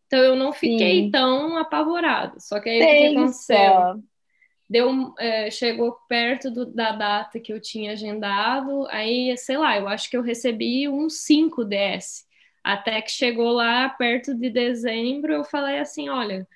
Então 0.07 0.21
eu 0.23 0.37
não 0.37 0.53
fiquei 0.53 1.05
Sim. 1.05 1.11
tão 1.11 1.57
apavorada. 1.57 2.39
Só 2.41 2.61
que 2.61 2.69
aí 2.69 2.85
o 2.85 2.97
que 2.97 3.07
aconteceu? 3.07 3.89
Deu, 4.69 5.15
é, 5.19 5.51
chegou 5.51 5.93
perto 6.09 6.51
do- 6.51 6.67
da 6.67 6.93
data 6.93 7.39
que 7.39 7.53
eu 7.53 7.61
tinha 7.61 7.93
agendado, 7.93 8.87
aí, 8.89 9.37
sei 9.37 9.59
lá, 9.59 9.77
eu 9.79 9.87
acho 9.87 10.09
que 10.11 10.17
eu 10.17 10.23
recebi 10.23 10.89
um 10.89 11.09
5 11.11 11.65
DS. 11.65 12.25
Até 12.63 13.03
que 13.03 13.11
chegou 13.13 13.53
lá 13.53 13.89
perto 13.91 14.35
de 14.35 14.49
dezembro, 14.51 15.33
eu 15.35 15.45
falei 15.45 15.79
assim, 15.81 16.09
olha, 16.09 16.47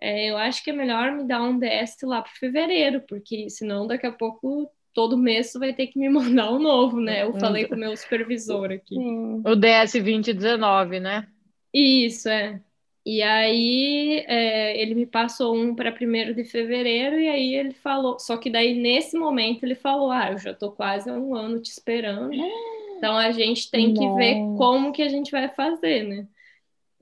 é, 0.00 0.30
eu 0.30 0.36
acho 0.38 0.64
que 0.64 0.70
é 0.70 0.72
melhor 0.72 1.12
me 1.12 1.24
dar 1.26 1.42
um 1.42 1.58
DS 1.58 2.06
lá 2.06 2.22
para 2.22 2.32
fevereiro, 2.32 3.02
porque 3.08 3.50
senão 3.50 3.86
daqui 3.86 4.06
a 4.06 4.12
pouco 4.12 4.70
todo 4.94 5.16
mês 5.18 5.52
tu 5.52 5.58
vai 5.60 5.72
ter 5.74 5.88
que 5.88 5.98
me 5.98 6.08
mandar 6.10 6.52
um 6.52 6.58
novo, 6.60 7.00
né? 7.00 7.22
Eu 7.24 7.34
falei 7.34 7.66
com 7.66 7.76
o 7.76 7.78
meu 7.78 7.96
supervisor 7.96 8.72
aqui. 8.72 8.96
Sim. 8.96 9.42
O 9.44 9.56
DS 9.56 9.92
2019, 10.00 11.00
né? 11.00 11.26
Isso, 11.72 12.28
é. 12.28 12.62
E 13.04 13.20
aí 13.20 14.24
é, 14.28 14.80
ele 14.80 14.94
me 14.94 15.06
passou 15.06 15.56
um 15.56 15.74
para 15.74 15.90
primeiro 15.90 16.34
de 16.34 16.44
fevereiro, 16.44 17.18
e 17.18 17.28
aí 17.28 17.54
ele 17.54 17.72
falou, 17.72 18.18
só 18.18 18.36
que 18.36 18.48
daí 18.48 18.74
nesse 18.74 19.18
momento 19.18 19.64
ele 19.64 19.74
falou: 19.74 20.10
Ah, 20.10 20.30
eu 20.30 20.38
já 20.38 20.54
tô 20.54 20.70
quase 20.70 21.10
um 21.10 21.34
ano 21.34 21.60
te 21.60 21.70
esperando. 21.70 22.32
Então 22.96 23.16
a 23.16 23.32
gente 23.32 23.68
tem 23.70 23.92
que 23.92 24.08
ver 24.10 24.36
como 24.56 24.92
que 24.92 25.02
a 25.02 25.08
gente 25.08 25.32
vai 25.32 25.48
fazer, 25.48 26.04
né? 26.04 26.26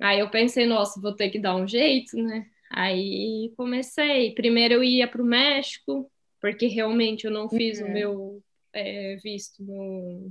Aí 0.01 0.19
eu 0.21 0.31
pensei, 0.31 0.65
nossa, 0.65 0.99
vou 0.99 1.15
ter 1.15 1.29
que 1.29 1.39
dar 1.39 1.55
um 1.55 1.69
jeito, 1.69 2.17
né? 2.17 2.47
Aí 2.71 3.53
comecei. 3.55 4.33
Primeiro 4.35 4.75
eu 4.75 4.83
ia 4.85 5.07
para 5.07 5.21
o 5.21 5.25
México, 5.27 6.11
porque 6.41 6.67
realmente 6.67 7.27
eu 7.27 7.31
não 7.31 7.51
fiz 7.51 7.81
o 7.81 7.85
Uhum. 7.85 7.93
meu 7.93 8.43
é, 8.73 9.17
visto 9.23 9.63
no, 9.63 10.31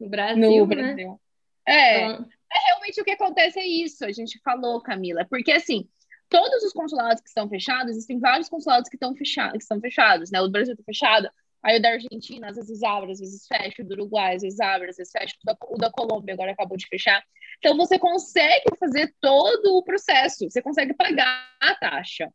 no 0.00 0.08
Brasil, 0.08 0.50
No 0.50 0.66
né? 0.66 0.74
Brasil. 0.74 1.20
É, 1.68 2.06
Então, 2.06 2.28
realmente 2.58 3.00
o 3.00 3.04
que 3.04 3.12
acontece 3.12 3.58
é 3.58 3.66
isso, 3.66 4.04
a 4.04 4.12
gente 4.12 4.40
falou, 4.42 4.80
Camila, 4.80 5.26
porque 5.28 5.52
assim, 5.52 5.88
todos 6.28 6.62
os 6.62 6.72
consulados 6.72 7.20
que 7.20 7.28
estão 7.28 7.48
fechados, 7.48 7.90
existem 7.90 8.18
vários 8.18 8.48
consulados 8.48 8.88
que 8.88 8.96
estão 8.96 9.14
fechados, 9.14 9.52
que 9.58 9.62
estão 9.62 9.80
fechados, 9.80 10.30
né? 10.30 10.40
O 10.40 10.48
Brasil 10.48 10.72
está 10.72 10.84
fechado, 10.84 11.28
aí 11.62 11.78
o 11.78 11.82
da 11.82 11.90
Argentina 11.90 12.48
às 12.48 12.56
vezes 12.56 12.82
abre, 12.82 13.12
às 13.12 13.18
vezes 13.18 13.46
fecha, 13.46 13.82
o 13.82 13.84
do 13.84 13.94
Uruguai 13.94 14.36
às 14.36 14.42
vezes 14.42 14.60
abre, 14.60 14.90
às 14.90 14.96
vezes 14.96 15.12
fecha, 15.12 15.34
o 15.42 15.46
da, 15.46 15.56
o 15.68 15.76
da 15.76 15.90
Colômbia 15.90 16.34
agora 16.34 16.52
acabou 16.52 16.76
de 16.76 16.86
fechar. 16.86 17.22
Então 17.58 17.76
você 17.76 17.98
consegue 17.98 18.64
fazer 18.78 19.14
todo 19.20 19.76
o 19.76 19.82
processo, 19.82 20.48
você 20.48 20.62
consegue 20.62 20.94
pagar 20.94 21.50
a 21.60 21.74
taxa. 21.74 22.32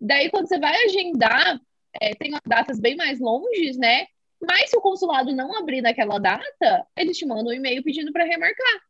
Daí 0.00 0.30
quando 0.30 0.46
você 0.46 0.58
vai 0.58 0.84
agendar, 0.84 1.60
é, 2.00 2.14
tem 2.14 2.32
datas 2.46 2.78
bem 2.78 2.96
mais 2.96 3.18
longes, 3.18 3.76
né? 3.76 4.06
Mas 4.40 4.70
se 4.70 4.76
o 4.76 4.80
consulado 4.80 5.34
não 5.34 5.58
abrir 5.58 5.80
naquela 5.80 6.18
data, 6.18 6.86
eles 6.96 7.16
te 7.18 7.26
mandam 7.26 7.46
um 7.46 7.52
e-mail 7.52 7.82
pedindo 7.82 8.12
para 8.12 8.24
remarcar. 8.24 8.87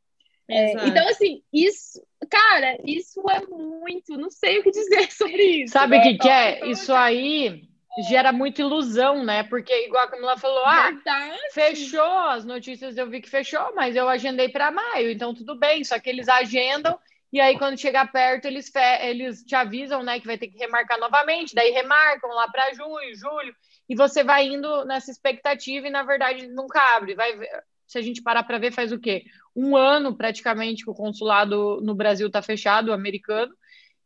É, 0.48 0.72
então, 0.88 1.06
assim, 1.08 1.42
isso, 1.52 2.02
cara, 2.30 2.78
isso 2.84 3.20
é 3.30 3.46
muito, 3.46 4.16
não 4.16 4.30
sei 4.30 4.58
o 4.58 4.62
que 4.62 4.70
dizer 4.70 5.10
sobre 5.12 5.42
isso. 5.62 5.72
Sabe 5.72 5.96
o 5.96 5.98
né? 5.98 6.04
que, 6.12 6.18
que 6.18 6.28
é? 6.28 6.56
Então, 6.56 6.70
Isso 6.70 6.92
aí 6.92 7.68
gera 8.08 8.32
muita 8.32 8.62
ilusão, 8.62 9.24
né? 9.24 9.42
Porque, 9.42 9.72
igual 9.86 10.04
a 10.04 10.08
Camila 10.08 10.36
falou, 10.38 10.64
ah, 10.64 10.90
Verdade. 10.90 11.38
fechou, 11.52 12.02
as 12.28 12.44
notícias 12.44 12.96
eu 12.96 13.08
vi 13.10 13.20
que 13.20 13.28
fechou, 13.28 13.74
mas 13.74 13.96
eu 13.96 14.08
agendei 14.08 14.48
para 14.48 14.70
maio, 14.70 15.10
então 15.10 15.34
tudo 15.34 15.58
bem. 15.58 15.84
Só 15.84 15.98
que 15.98 16.08
eles 16.08 16.28
agendam 16.28 16.98
e 17.30 17.40
aí 17.40 17.58
quando 17.58 17.78
chegar 17.78 18.10
perto 18.10 18.46
eles, 18.46 18.70
fe- 18.70 19.06
eles 19.06 19.42
te 19.44 19.54
avisam, 19.54 20.02
né, 20.02 20.18
que 20.18 20.26
vai 20.26 20.38
ter 20.38 20.48
que 20.48 20.56
remarcar 20.58 20.98
novamente. 20.98 21.54
Daí 21.54 21.70
remarcam 21.72 22.30
lá 22.30 22.48
para 22.48 22.72
junho, 22.72 23.14
julho, 23.14 23.54
e 23.88 23.94
você 23.94 24.24
vai 24.24 24.46
indo 24.46 24.84
nessa 24.86 25.10
expectativa 25.10 25.86
e 25.88 25.90
na 25.90 26.02
verdade 26.04 26.46
nunca 26.48 26.80
abre. 26.96 27.14
Vai 27.14 27.36
ver- 27.36 27.62
se 27.86 27.98
a 27.98 28.02
gente 28.02 28.22
parar 28.22 28.44
para 28.44 28.58
ver, 28.58 28.70
faz 28.70 28.92
o 28.92 29.00
quê? 29.00 29.24
Um 29.54 29.76
ano 29.76 30.16
praticamente 30.16 30.84
que 30.84 30.90
o 30.90 30.94
consulado 30.94 31.80
no 31.82 31.94
Brasil 31.94 32.26
está 32.28 32.40
fechado, 32.42 32.88
o 32.88 32.92
americano, 32.94 33.52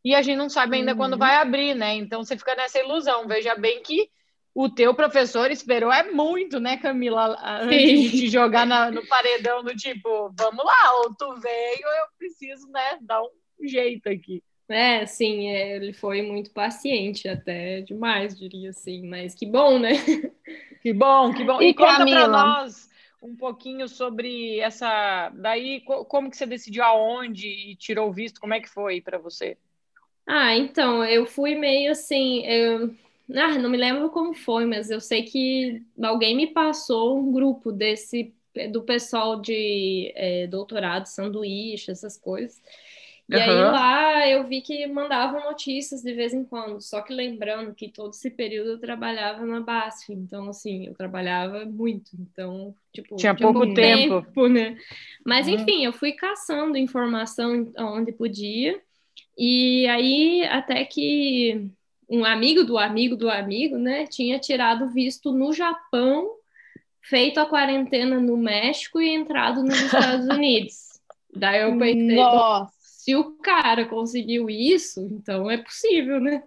e 0.05 0.15
a 0.15 0.23
gente 0.23 0.37
não 0.37 0.49
sabe 0.49 0.77
ainda 0.77 0.93
Uhum. 0.93 0.97
quando 0.97 1.19
vai 1.19 1.37
abrir, 1.37 1.75
né? 1.75 1.95
Então 1.95 2.25
você 2.25 2.37
fica 2.37 2.55
nessa 2.57 2.79
ilusão. 2.81 3.27
Veja 3.29 3.55
bem 3.55 3.83
que 3.83 4.09
o 4.55 4.69
teu 4.69 4.95
professor 4.95 5.51
esperou 5.51 5.93
é 5.93 6.11
muito, 6.11 6.59
né, 6.61 6.77
Camila? 6.77 7.37
Antes 7.43 7.79
de 8.03 8.11
Sim. 8.11 8.19
te 8.19 8.29
jogar 8.29 8.67
na- 8.67 8.91
no 8.91 9.07
paredão 9.07 9.63
do 9.63 9.75
tipo, 9.77 10.31
vamos 10.37 10.65
lá, 10.65 10.95
ou 11.03 11.15
tu 11.15 11.35
veio, 11.41 11.87
eu 11.87 12.07
preciso, 12.19 12.69
né, 12.71 12.99
dar 13.01 13.23
um 13.23 13.29
jeito 13.67 14.09
aqui. 14.09 14.43
É, 14.69 15.05
sim, 15.07 15.49
é, 15.49 15.77
ele 15.77 15.93
foi 15.93 16.23
muito 16.23 16.51
paciente, 16.53 17.29
até 17.29 17.81
demais, 17.83 18.39
diria 18.39 18.71
assim, 18.71 19.07
mas 19.07 19.35
que 19.35 19.45
bom, 19.47 19.79
né? 19.79 19.93
Que 20.83 20.93
bom, 20.93 21.33
que 21.33 21.45
bom. 21.45 21.61
E, 21.63 21.69
E 21.69 21.75
conta 21.75 22.05
para 22.07 22.27
nós 22.29 22.89
um 23.23 23.37
pouquinho 23.37 23.88
sobre 23.88 24.59
essa. 24.61 25.31
Daí, 25.31 25.81
co- 25.83 26.05
como 26.05 26.31
que 26.31 26.37
você 26.37 26.47
decidiu 26.47 26.85
aonde 26.85 27.49
e 27.49 27.76
tirou 27.76 28.11
o 28.11 28.12
visto? 28.12 28.41
Como 28.41 28.55
é 28.55 28.61
que 28.61 28.69
foi 28.69 29.00
para 29.00 29.19
você? 29.19 29.59
Ah, 30.26 30.55
então, 30.57 31.05
eu 31.05 31.26
fui 31.26 31.55
meio 31.55 31.91
assim, 31.93 32.45
eu... 32.47 32.95
Ah, 33.35 33.59
não 33.59 33.71
me 33.71 33.76
lembro 33.79 34.11
como 34.11 34.35
foi, 34.35 34.67
mas 34.67 34.91
eu 34.91 35.00
sei 35.00 35.23
que 35.25 35.83
alguém 36.02 36.37
me 36.37 36.49
passou 36.52 37.19
um 37.19 37.33
grupo 37.33 37.73
desse, 37.73 38.35
do 38.71 38.83
pessoal 38.83 39.41
de 39.41 40.12
é, 40.14 40.47
doutorado, 40.47 41.07
sanduíche, 41.07 41.91
essas 41.91 42.17
coisas. 42.19 42.61
E 43.29 43.41
aí 43.41 43.64
Aham. 43.64 43.64
lá 43.64 44.12
eu 44.29 44.47
vi 44.47 44.61
que 44.61 44.87
mandavam 44.87 45.45
notícias 45.45 46.02
de 46.02 46.12
vez 46.14 46.33
em 46.35 46.45
quando, 46.45 46.81
só 46.81 47.00
que 47.02 47.12
lembrando 47.12 47.75
que 47.75 47.88
todo 47.88 48.11
esse 48.11 48.31
período 48.31 48.71
eu 48.73 48.79
trabalhava 48.81 49.45
na 49.45 49.61
BASF, 49.61 50.12
então 50.12 50.49
assim, 50.49 50.87
eu 50.87 50.95
trabalhava 50.95 51.64
muito, 51.64 52.11
então, 52.19 52.75
tipo, 52.93 53.17
Tinha 53.17 53.35
pouco 53.35 53.73
tempo. 53.75 54.49
né? 54.49 54.76
Mas 55.25 55.47
Uhum. 55.47 55.55
enfim, 55.55 55.85
eu 55.85 55.93
fui 55.93 56.12
caçando 56.12 56.76
informação 56.76 57.73
onde 57.79 58.12
podia, 58.12 58.81
e 59.37 59.87
aí 59.88 60.45
até 60.45 60.85
que 60.85 61.69
um 62.09 62.25
amigo 62.25 62.64
do 62.64 62.76
amigo 62.76 63.17
do 63.17 63.31
amigo, 63.31 63.79
né, 63.79 64.07
tinha 64.07 64.38
tirado 64.38 64.88
visto 64.91 65.33
no 65.33 65.52
Japão, 65.52 66.29
feito 67.00 67.38
a 67.41 67.47
quarentena 67.47 68.21
no 68.21 68.37
México 68.37 69.00
e 69.00 69.09
entrado 69.09 69.62
nos 69.62 69.81
Estados 69.81 70.26
Unidos. 70.29 71.00
Daí 71.35 71.62
eu 71.62 71.79
pensei, 71.79 72.17
Nossa. 72.17 72.73
Se 73.02 73.16
o 73.16 73.32
cara 73.38 73.85
conseguiu 73.88 74.49
isso, 74.49 75.00
então 75.11 75.50
é 75.50 75.56
possível, 75.59 76.21
né? 76.21 76.40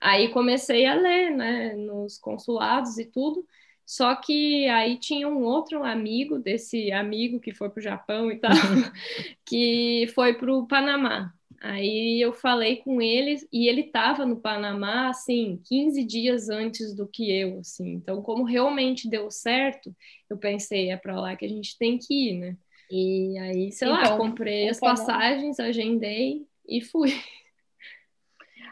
Aí 0.00 0.32
comecei 0.32 0.84
a 0.84 0.94
ler, 0.94 1.30
né, 1.30 1.74
nos 1.76 2.18
consulados 2.18 2.98
e 2.98 3.04
tudo. 3.04 3.46
Só 3.86 4.16
que 4.16 4.66
aí 4.68 4.98
tinha 4.98 5.28
um 5.28 5.42
outro 5.44 5.84
amigo 5.84 6.36
desse 6.38 6.90
amigo 6.90 7.38
que 7.38 7.54
foi 7.54 7.70
para 7.70 7.78
o 7.78 7.82
Japão 7.82 8.30
e 8.30 8.40
tal, 8.40 8.50
que 9.46 10.06
foi 10.12 10.34
para 10.34 10.52
o 10.52 10.66
Panamá. 10.66 11.32
Aí 11.60 12.20
eu 12.20 12.32
falei 12.32 12.78
com 12.78 13.00
ele 13.00 13.36
e 13.52 13.68
ele 13.68 13.82
estava 13.82 14.26
no 14.26 14.40
Panamá, 14.40 15.10
assim, 15.10 15.60
15 15.64 16.02
dias 16.04 16.48
antes 16.48 16.92
do 16.94 17.06
que 17.06 17.30
eu, 17.30 17.60
assim. 17.60 17.88
Então, 17.92 18.20
como 18.22 18.42
realmente 18.44 19.08
deu 19.08 19.30
certo, 19.30 19.94
eu 20.28 20.36
pensei, 20.38 20.90
é 20.90 20.96
para 20.96 21.20
lá 21.20 21.36
que 21.36 21.44
a 21.44 21.48
gente 21.48 21.78
tem 21.78 21.98
que 21.98 22.30
ir, 22.30 22.38
né? 22.38 22.56
E 22.90 23.38
aí, 23.38 23.72
sei 23.72 23.88
lá, 23.88 24.02
Então, 24.02 24.18
comprei 24.18 24.68
as 24.68 24.80
passagens, 24.80 25.60
agendei 25.60 26.46
e 26.68 26.80
fui. 26.80 27.10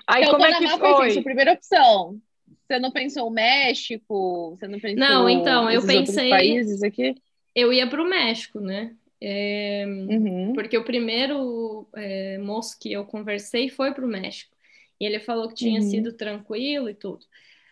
Aí, 0.07 0.23
Então, 0.23 0.35
como 0.39 0.47
é 0.47 0.59
que 0.59 0.69
foi 0.69 0.95
foi? 0.95 1.11
sua 1.13 1.23
primeira 1.23 1.53
opção. 1.53 2.21
Você 2.67 2.79
não 2.79 2.91
pensou 2.91 3.29
o 3.29 3.31
México? 3.31 4.57
Você 4.59 4.67
não 4.67 4.79
pensou 4.81 4.99
Não, 4.99 5.29
então, 5.29 5.71
eu 5.71 5.87
pensei- 5.87 6.31
países 6.31 6.83
aqui? 6.83 7.15
Eu 7.55 7.73
ia 7.73 7.87
para 7.89 8.03
o 8.03 8.09
México, 8.09 8.61
né? 8.61 8.95
É, 9.21 9.85
Uhum. 9.87 10.53
Porque 10.55 10.77
o 10.79 10.85
primeiro 10.85 11.89
é, 11.95 12.39
moço 12.39 12.79
que 12.81 12.93
eu 12.93 13.05
conversei 13.05 13.69
foi 13.69 13.93
para 13.93 14.05
o 14.05 14.09
México. 14.09 14.57
E 15.01 15.05
ele 15.05 15.21
falou 15.21 15.49
que 15.49 15.55
tinha 15.55 15.81
Uhum. 15.81 15.91
sido 15.91 16.13
tranquilo 16.13 16.89
e 16.89 16.95
tudo. 16.95 17.25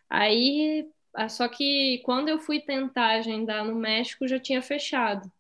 Aí, 0.08 0.86
ah, 1.14 1.28
só 1.28 1.48
que 1.48 1.98
quando 2.04 2.28
eu 2.28 2.38
fui 2.38 2.60
tentar 2.60 3.16
agendar 3.18 3.64
no 3.64 3.74
México, 3.74 4.28
já 4.28 4.38
tinha 4.38 4.62
fechado. 4.62 5.30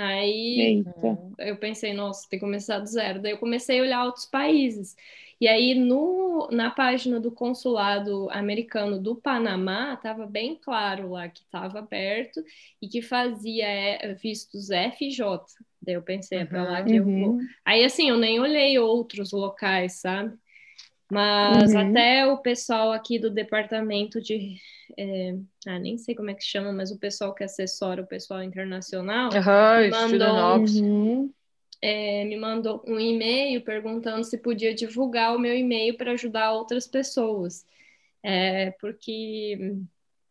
Aí 0.00 0.60
Eita. 0.60 1.18
eu 1.38 1.56
pensei, 1.56 1.92
nossa, 1.92 2.28
tem 2.28 2.38
que 2.38 2.44
começar 2.44 2.78
do 2.78 2.86
zero. 2.86 3.20
Daí 3.20 3.32
eu 3.32 3.38
comecei 3.38 3.80
a 3.80 3.82
olhar 3.82 4.04
outros 4.04 4.26
países. 4.26 4.94
E 5.40 5.46
aí, 5.46 5.74
no, 5.74 6.48
na 6.52 6.70
página 6.70 7.18
do 7.18 7.32
consulado 7.32 8.28
americano 8.30 9.00
do 9.00 9.16
Panamá, 9.16 9.94
estava 9.94 10.26
bem 10.26 10.56
claro 10.56 11.10
lá 11.10 11.28
que 11.28 11.40
estava 11.40 11.80
aberto 11.80 12.42
e 12.80 12.88
que 12.88 13.02
fazia 13.02 13.66
é, 13.66 14.14
vistos 14.14 14.70
FJ. 14.70 15.24
Daí 15.82 15.94
eu 15.94 16.02
pensei, 16.02 16.38
é 16.38 16.44
para 16.44 16.62
lá 16.62 16.82
que 16.84 16.94
eu 16.94 17.04
vou. 17.04 17.32
Uhum. 17.34 17.46
Aí, 17.64 17.84
assim, 17.84 18.08
eu 18.08 18.16
nem 18.16 18.38
olhei 18.38 18.78
outros 18.78 19.32
locais, 19.32 20.00
sabe? 20.00 20.36
Mas 21.10 21.74
Uhum. 21.74 21.88
até 21.88 22.26
o 22.26 22.38
pessoal 22.38 22.92
aqui 22.92 23.18
do 23.18 23.30
departamento 23.30 24.20
de. 24.20 24.56
é, 24.98 25.32
ah, 25.66 25.78
nem 25.78 25.96
sei 25.98 26.14
como 26.14 26.30
é 26.30 26.34
que 26.34 26.42
chama, 26.44 26.72
mas 26.72 26.90
o 26.90 26.98
pessoal 26.98 27.34
que 27.34 27.44
assessora 27.44 28.02
o 28.02 28.06
pessoal 28.06 28.42
internacional 28.42 29.30
Aham, 29.34 29.90
Mandou. 29.90 30.64
Uhum. 30.66 31.34
é, 31.80 32.24
me 32.24 32.36
mandou 32.36 32.82
um 32.86 32.98
e-mail 32.98 33.62
perguntando 33.64 34.24
se 34.24 34.38
podia 34.38 34.74
divulgar 34.74 35.34
o 35.34 35.38
meu 35.38 35.54
e-mail 35.56 35.96
para 35.96 36.12
ajudar 36.12 36.52
outras 36.52 36.86
pessoas. 36.86 37.64
É, 38.22 38.72
porque 38.80 39.56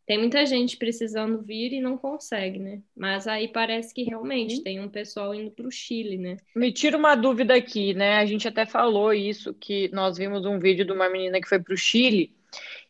tem 0.08 0.18
muita 0.18 0.46
gente 0.46 0.78
precisando 0.78 1.42
vir 1.42 1.74
e 1.74 1.82
não 1.82 1.98
consegue, 1.98 2.58
né? 2.58 2.82
Mas 2.96 3.28
aí 3.28 3.50
parece 3.50 3.94
que 3.94 4.04
realmente 4.04 4.64
tem 4.64 4.80
um 4.80 4.88
pessoal 4.88 5.36
indo 5.36 5.52
para 5.52 5.68
o 5.68 5.72
Chile, 5.72 6.18
né? 6.18 6.38
Me 6.56 6.72
tira 6.72 6.98
uma 6.98 7.14
dúvida 7.14 7.54
aqui, 7.54 7.94
né? 7.94 8.16
A 8.18 8.26
gente 8.26 8.48
até 8.48 8.66
falou 8.66 9.14
isso, 9.14 9.54
que 9.54 9.90
nós 9.92 10.18
vimos 10.18 10.46
um 10.46 10.60
vídeo 10.60 10.86
de 10.86 10.94
uma 10.94 11.10
menina 11.10 11.42
que 11.42 11.50
foi 11.50 11.60
para 11.60 11.74
o 11.74 11.78
Chile 11.78 12.34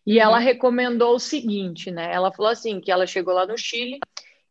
e 0.06 0.18
Uhum. 0.18 0.22
ela 0.22 0.38
recomendou 0.38 1.16
o 1.16 1.20
seguinte, 1.20 1.90
né? 1.90 2.14
Ela 2.14 2.32
falou 2.32 2.52
assim, 2.52 2.80
que 2.80 2.92
ela 2.92 3.08
chegou 3.08 3.34
lá 3.34 3.48
no 3.48 3.58
Chile 3.58 4.00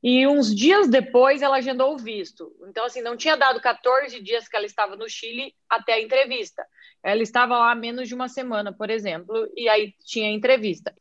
e 0.02 0.26
uns 0.26 0.54
dias 0.54 0.88
depois 0.88 1.42
ela 1.42 1.58
agendou 1.58 1.94
o 1.94 1.98
visto. 1.98 2.52
Então, 2.68 2.84
assim, 2.84 3.00
não 3.00 3.16
tinha 3.16 3.36
dado 3.36 3.60
14 3.60 4.20
dias 4.20 4.48
que 4.48 4.56
ela 4.56 4.66
estava 4.66 4.96
no 4.96 5.08
Chile 5.08 5.54
até 5.70 5.94
a 5.94 6.02
entrevista. 6.02 6.66
Ela 7.02 7.22
estava 7.22 7.56
lá 7.58 7.74
menos 7.74 8.08
de 8.08 8.14
uma 8.14 8.28
semana, 8.28 8.72
por 8.72 8.90
exemplo, 8.90 9.48
e 9.56 9.68
aí 9.68 9.94
tinha 10.04 10.28
a 10.28 10.32
entrevista. 10.32 10.92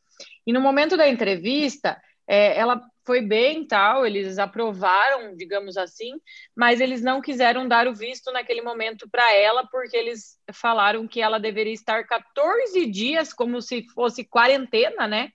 E 0.46 0.52
no 0.52 0.60
momento 0.60 0.96
da 0.96 1.08
entrevista, 1.08 2.00
é, 2.26 2.58
ela 2.58 2.80
foi 3.04 3.20
bem 3.20 3.64
tal, 3.64 4.04
eles 4.04 4.36
aprovaram, 4.36 5.36
digamos 5.36 5.76
assim, 5.76 6.20
mas 6.56 6.80
eles 6.80 7.00
não 7.00 7.20
quiseram 7.20 7.68
dar 7.68 7.86
o 7.86 7.94
visto 7.94 8.32
naquele 8.32 8.62
momento 8.62 9.08
para 9.08 9.32
ela, 9.32 9.64
porque 9.66 9.96
eles 9.96 10.36
falaram 10.52 11.06
que 11.06 11.22
ela 11.22 11.38
deveria 11.38 11.72
estar 11.72 12.04
14 12.04 12.84
dias, 12.86 13.32
como 13.32 13.62
se 13.62 13.86
fosse 13.94 14.24
quarentena, 14.24 15.06
né? 15.06 15.30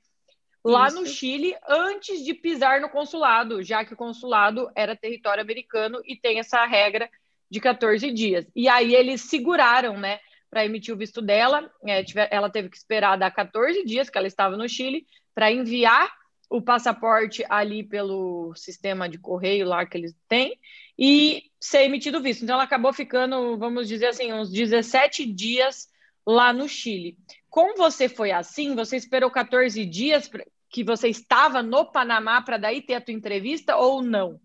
Lá 0.63 0.87
Isso. 0.87 0.99
no 0.99 1.07
Chile, 1.07 1.55
antes 1.67 2.23
de 2.23 2.33
pisar 2.33 2.81
no 2.81 2.89
consulado, 2.89 3.63
já 3.63 3.83
que 3.85 3.93
o 3.93 3.97
consulado 3.97 4.69
era 4.75 4.95
território 4.95 5.41
americano 5.41 6.01
e 6.05 6.15
tem 6.15 6.39
essa 6.39 6.65
regra 6.65 7.09
de 7.49 7.59
14 7.59 8.11
dias. 8.11 8.45
E 8.55 8.67
aí 8.67 8.93
eles 8.93 9.21
seguraram, 9.21 9.97
né, 9.97 10.19
para 10.51 10.65
emitir 10.65 10.93
o 10.93 10.97
visto 10.97 11.21
dela. 11.21 11.71
É, 11.87 12.03
tiver- 12.03 12.27
ela 12.29 12.49
teve 12.49 12.69
que 12.69 12.77
esperar 12.77 13.17
dar 13.17 13.31
14 13.31 13.83
dias 13.85 14.09
que 14.09 14.17
ela 14.17 14.27
estava 14.27 14.57
no 14.57 14.67
Chile 14.67 15.07
para 15.33 15.51
enviar 15.51 16.11
o 16.49 16.61
passaporte 16.61 17.45
ali 17.49 17.81
pelo 17.81 18.53
sistema 18.55 19.07
de 19.07 19.17
correio 19.17 19.65
lá 19.65 19.85
que 19.85 19.97
eles 19.97 20.13
têm 20.27 20.59
e 20.99 21.43
ser 21.59 21.83
emitido 21.83 22.17
o 22.17 22.21
visto. 22.21 22.43
Então 22.43 22.55
ela 22.55 22.65
acabou 22.65 22.91
ficando, 22.91 23.57
vamos 23.57 23.87
dizer 23.87 24.07
assim, 24.07 24.33
uns 24.33 24.51
17 24.51 25.25
dias 25.25 25.87
lá 26.27 26.51
no 26.51 26.67
Chile. 26.67 27.17
Com 27.49 27.73
você 27.75 28.09
foi 28.09 28.31
assim? 28.31 28.75
Você 28.75 28.97
esperou 28.97 29.31
14 29.31 29.85
dias 29.85 30.29
que 30.69 30.83
você 30.83 31.07
estava 31.07 31.63
no 31.63 31.89
Panamá 31.89 32.41
para 32.41 32.57
daí 32.57 32.81
ter 32.81 32.95
a 32.95 33.01
tua 33.01 33.13
entrevista 33.13 33.77
ou 33.77 34.01
não? 34.01 34.37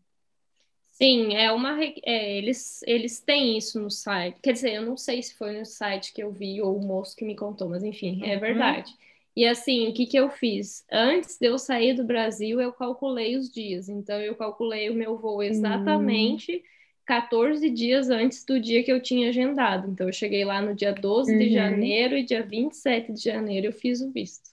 Sim, 0.99 1.35
é 1.35 1.53
uma. 1.53 1.79
é, 1.85 2.39
eles, 2.39 2.83
eles 2.87 3.21
têm 3.21 3.59
isso 3.59 3.79
no 3.79 3.91
site. 3.91 4.39
Quer 4.43 4.53
dizer, 4.53 4.73
eu 4.73 4.83
não 4.83 4.97
sei 4.97 5.23
se 5.23 5.37
foi 5.37 5.59
no 5.59 5.67
site 5.67 6.11
que 6.15 6.23
eu 6.23 6.33
vi 6.33 6.63
ou 6.63 6.75
o 6.79 6.83
moço 6.83 7.15
que 7.15 7.23
me 7.23 7.37
contou, 7.37 7.69
mas 7.69 7.85
enfim, 7.85 8.21
é 8.25 8.33
Uhum. 8.35 8.41
verdade. 8.41 8.91
E 9.37 9.47
assim, 9.47 9.89
o 9.89 9.93
que 9.93 10.07
que 10.07 10.17
eu 10.19 10.31
fiz? 10.31 10.87
Antes 10.91 11.37
de 11.39 11.49
eu 11.49 11.59
sair 11.59 11.93
do 11.93 12.03
Brasil, 12.03 12.59
eu 12.63 12.73
calculei 12.73 13.37
os 13.37 13.51
dias. 13.53 13.91
Então, 13.91 14.19
eu 14.23 14.35
calculei 14.35 14.89
o 14.89 14.95
meu 14.95 15.19
voo 15.19 15.43
exatamente 15.43 16.65
14 17.05 17.69
dias 17.69 18.09
antes 18.09 18.43
do 18.47 18.59
dia 18.59 18.83
que 18.83 18.91
eu 18.91 18.99
tinha 19.03 19.29
agendado. 19.29 19.91
Então, 19.91 20.07
eu 20.09 20.13
cheguei 20.15 20.47
lá 20.47 20.63
no 20.63 20.75
dia 20.75 20.95
12 20.95 21.37
de 21.37 21.45
Uhum. 21.45 21.53
janeiro 21.53 22.17
e 22.17 22.23
dia 22.25 22.43
27 22.43 23.13
de 23.13 23.21
janeiro 23.23 23.67
eu 23.67 23.73
fiz 23.73 24.01
o 24.01 24.11
visto. 24.11 24.49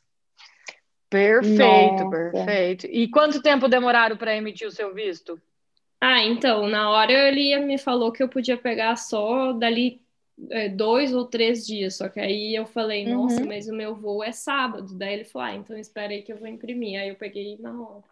Perfeito, 1.09 2.03
Nossa. 2.03 2.09
perfeito. 2.43 2.87
E 2.87 3.07
quanto 3.07 3.41
tempo 3.41 3.69
demoraram 3.69 4.17
para 4.17 4.35
emitir 4.35 4.67
o 4.67 4.71
seu 4.71 4.93
visto? 4.93 5.39
Ah, 6.05 6.21
então, 6.23 6.67
na 6.67 6.89
hora 6.91 7.11
ele 7.29 7.57
me 7.59 7.77
falou 7.77 8.11
que 8.11 8.21
eu 8.21 8.27
podia 8.29 8.57
pegar 8.57 8.95
só 8.97 9.53
dali 9.53 10.01
é, 10.49 10.67
dois 10.67 11.13
ou 11.13 11.25
três 11.25 11.65
dias, 11.65 11.95
só 11.95 12.09
que 12.09 12.19
aí 12.19 12.53
eu 12.55 12.65
falei, 12.65 13.05
nossa, 13.07 13.41
Uhum. 13.41 13.47
mas 13.47 13.67
o 13.69 13.73
meu 13.73 13.95
voo 13.95 14.23
é 14.23 14.31
sábado. 14.33 14.97
Daí 14.97 15.13
ele 15.13 15.23
falou, 15.23 15.47
ah, 15.47 15.55
então 15.55 15.77
espera 15.77 16.11
aí 16.11 16.21
que 16.21 16.33
eu 16.33 16.37
vou 16.37 16.47
imprimir. 16.47 16.99
Aí 16.99 17.09
eu 17.09 17.15
peguei 17.15 17.57
na 17.57 17.71
hora. 17.81 18.03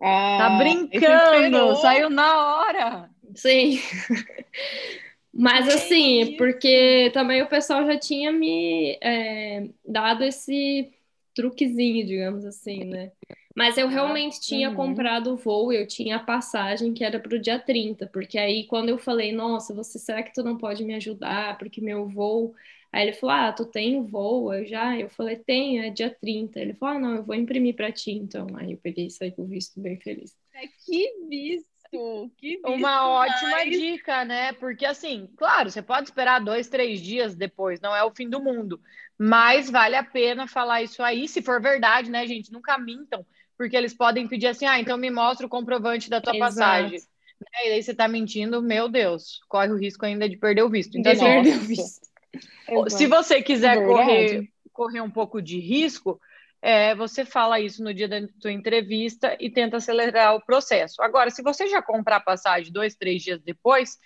Ah, 0.00 0.36
Tá 0.38 0.50
brincando? 0.50 1.76
Saiu 1.76 2.08
na 2.10 2.56
hora. 2.58 3.10
Sim. 3.34 3.78
Mas 5.32 5.68
assim, 5.68 6.36
porque 6.36 7.10
também 7.14 7.42
o 7.42 7.48
pessoal 7.48 7.86
já 7.86 7.98
tinha 7.98 8.32
me 8.32 8.98
é, 9.02 9.68
dado 9.86 10.24
esse 10.24 10.92
truquezinho, 11.34 12.06
digamos 12.06 12.44
assim, 12.44 12.84
né? 12.84 13.12
Mas 13.56 13.76
eu 13.76 13.88
realmente 13.88 14.40
tinha 14.40 14.70
uhum. 14.70 14.76
comprado 14.76 15.32
o 15.32 15.36
voo, 15.36 15.72
eu 15.72 15.86
tinha 15.86 16.16
a 16.16 16.24
passagem 16.24 16.94
que 16.94 17.04
era 17.04 17.18
para 17.18 17.34
o 17.36 17.40
dia 17.40 17.58
30, 17.58 18.06
porque 18.06 18.38
aí 18.38 18.66
quando 18.66 18.88
eu 18.90 18.98
falei, 18.98 19.32
nossa, 19.32 19.74
você 19.74 19.98
será 19.98 20.22
que 20.22 20.32
tu 20.32 20.42
não 20.42 20.56
pode 20.56 20.84
me 20.84 20.94
ajudar? 20.94 21.58
Porque 21.58 21.80
meu 21.80 22.06
voo. 22.08 22.54
Aí 22.92 23.02
ele 23.06 23.12
falou, 23.12 23.36
ah, 23.36 23.52
tu 23.52 23.64
tem 23.66 23.96
o 23.98 24.04
voo? 24.04 24.52
Eu 24.52 24.66
já, 24.66 24.98
eu 24.98 25.08
falei, 25.10 25.36
tenho, 25.36 25.82
é 25.84 25.90
dia 25.90 26.10
30. 26.10 26.60
Ele 26.60 26.74
falou, 26.74 26.96
ah, 26.96 26.98
não, 27.00 27.14
eu 27.16 27.24
vou 27.24 27.34
imprimir 27.36 27.74
para 27.76 27.92
ti, 27.92 28.12
então. 28.12 28.46
Aí 28.56 28.72
eu 28.72 28.78
peguei 28.78 29.06
e 29.06 29.10
saí 29.10 29.30
com 29.32 29.42
o 29.42 29.46
visto 29.46 29.80
bem 29.80 29.98
feliz. 30.00 30.36
É, 30.54 30.66
Que 30.66 31.26
visto! 31.28 31.70
Que 32.36 32.56
visto 32.64 32.68
Uma 32.68 33.08
ótima 33.08 33.50
mais. 33.50 33.70
dica, 33.70 34.24
né? 34.24 34.52
Porque 34.54 34.84
assim, 34.86 35.28
claro, 35.36 35.70
você 35.70 35.82
pode 35.82 36.08
esperar 36.08 36.40
dois, 36.40 36.68
três 36.68 37.00
dias 37.00 37.34
depois, 37.34 37.80
não 37.80 37.94
é 37.94 38.04
o 38.04 38.14
fim 38.14 38.28
do 38.28 38.40
mundo. 38.42 38.80
Mas 39.18 39.68
vale 39.68 39.96
a 39.96 40.04
pena 40.04 40.46
falar 40.46 40.82
isso 40.82 41.02
aí, 41.02 41.28
se 41.28 41.42
for 41.42 41.60
verdade, 41.60 42.10
né, 42.10 42.26
gente? 42.26 42.52
Nunca 42.52 42.78
mintam, 42.78 43.26
porque 43.60 43.76
eles 43.76 43.92
podem 43.92 44.26
pedir 44.26 44.46
assim, 44.46 44.64
ah, 44.64 44.80
então 44.80 44.96
me 44.96 45.10
mostra 45.10 45.44
o 45.44 45.48
comprovante 45.50 46.08
da 46.08 46.18
tua 46.18 46.34
Exato. 46.34 46.54
passagem. 46.54 46.98
Né? 46.98 47.68
E 47.68 47.72
aí 47.72 47.82
você 47.82 47.92
tá 47.92 48.08
mentindo, 48.08 48.62
meu 48.62 48.88
Deus, 48.88 49.38
corre 49.50 49.68
o 49.68 49.76
risco 49.76 50.06
ainda 50.06 50.26
de 50.26 50.38
perder 50.38 50.62
o 50.62 50.70
visto. 50.70 50.96
Então, 50.96 51.12
De 51.12 51.18
assim, 51.18 51.30
perder 51.30 51.56
o 51.58 51.60
visto. 51.60 52.00
se 52.88 53.06
você 53.06 53.42
quiser 53.42 53.76
Verdade. 53.76 54.06
correr, 54.06 54.48
correr 54.72 55.00
um 55.02 55.10
pouco 55.10 55.42
de 55.42 55.60
risco, 55.60 56.18
é, 56.62 56.94
você 56.94 57.22
fala 57.22 57.60
isso 57.60 57.84
no 57.84 57.92
dia 57.92 58.08
da 58.08 58.26
sua 58.40 58.50
entrevista 58.50 59.36
e 59.38 59.50
tenta 59.50 59.76
acelerar 59.76 60.34
o 60.34 60.40
processo. 60.42 61.02
Agora, 61.02 61.28
se 61.28 61.42
você 61.42 61.66
já 61.66 61.82
comprar 61.82 62.16
a 62.16 62.20
passagem 62.20 62.72
dois, 62.72 62.94
três 62.94 63.22
dias 63.22 63.42
depois, 63.42 63.98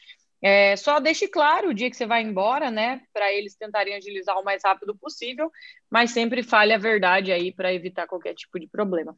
é, 0.42 0.74
só 0.74 0.98
deixe 0.98 1.28
claro 1.28 1.68
o 1.68 1.74
dia 1.74 1.88
que 1.88 1.96
você 1.96 2.06
vai 2.06 2.22
embora, 2.22 2.72
né? 2.72 3.02
Para 3.12 3.32
eles 3.32 3.54
tentarem 3.54 3.94
agilizar 3.94 4.36
o 4.36 4.44
mais 4.44 4.62
rápido 4.64 4.96
possível, 4.96 5.48
mas 5.88 6.10
sempre 6.10 6.42
fale 6.42 6.72
a 6.72 6.78
verdade 6.78 7.30
aí 7.30 7.52
para 7.52 7.72
evitar 7.72 8.08
qualquer 8.08 8.34
tipo 8.34 8.58
de 8.58 8.66
problema. 8.66 9.16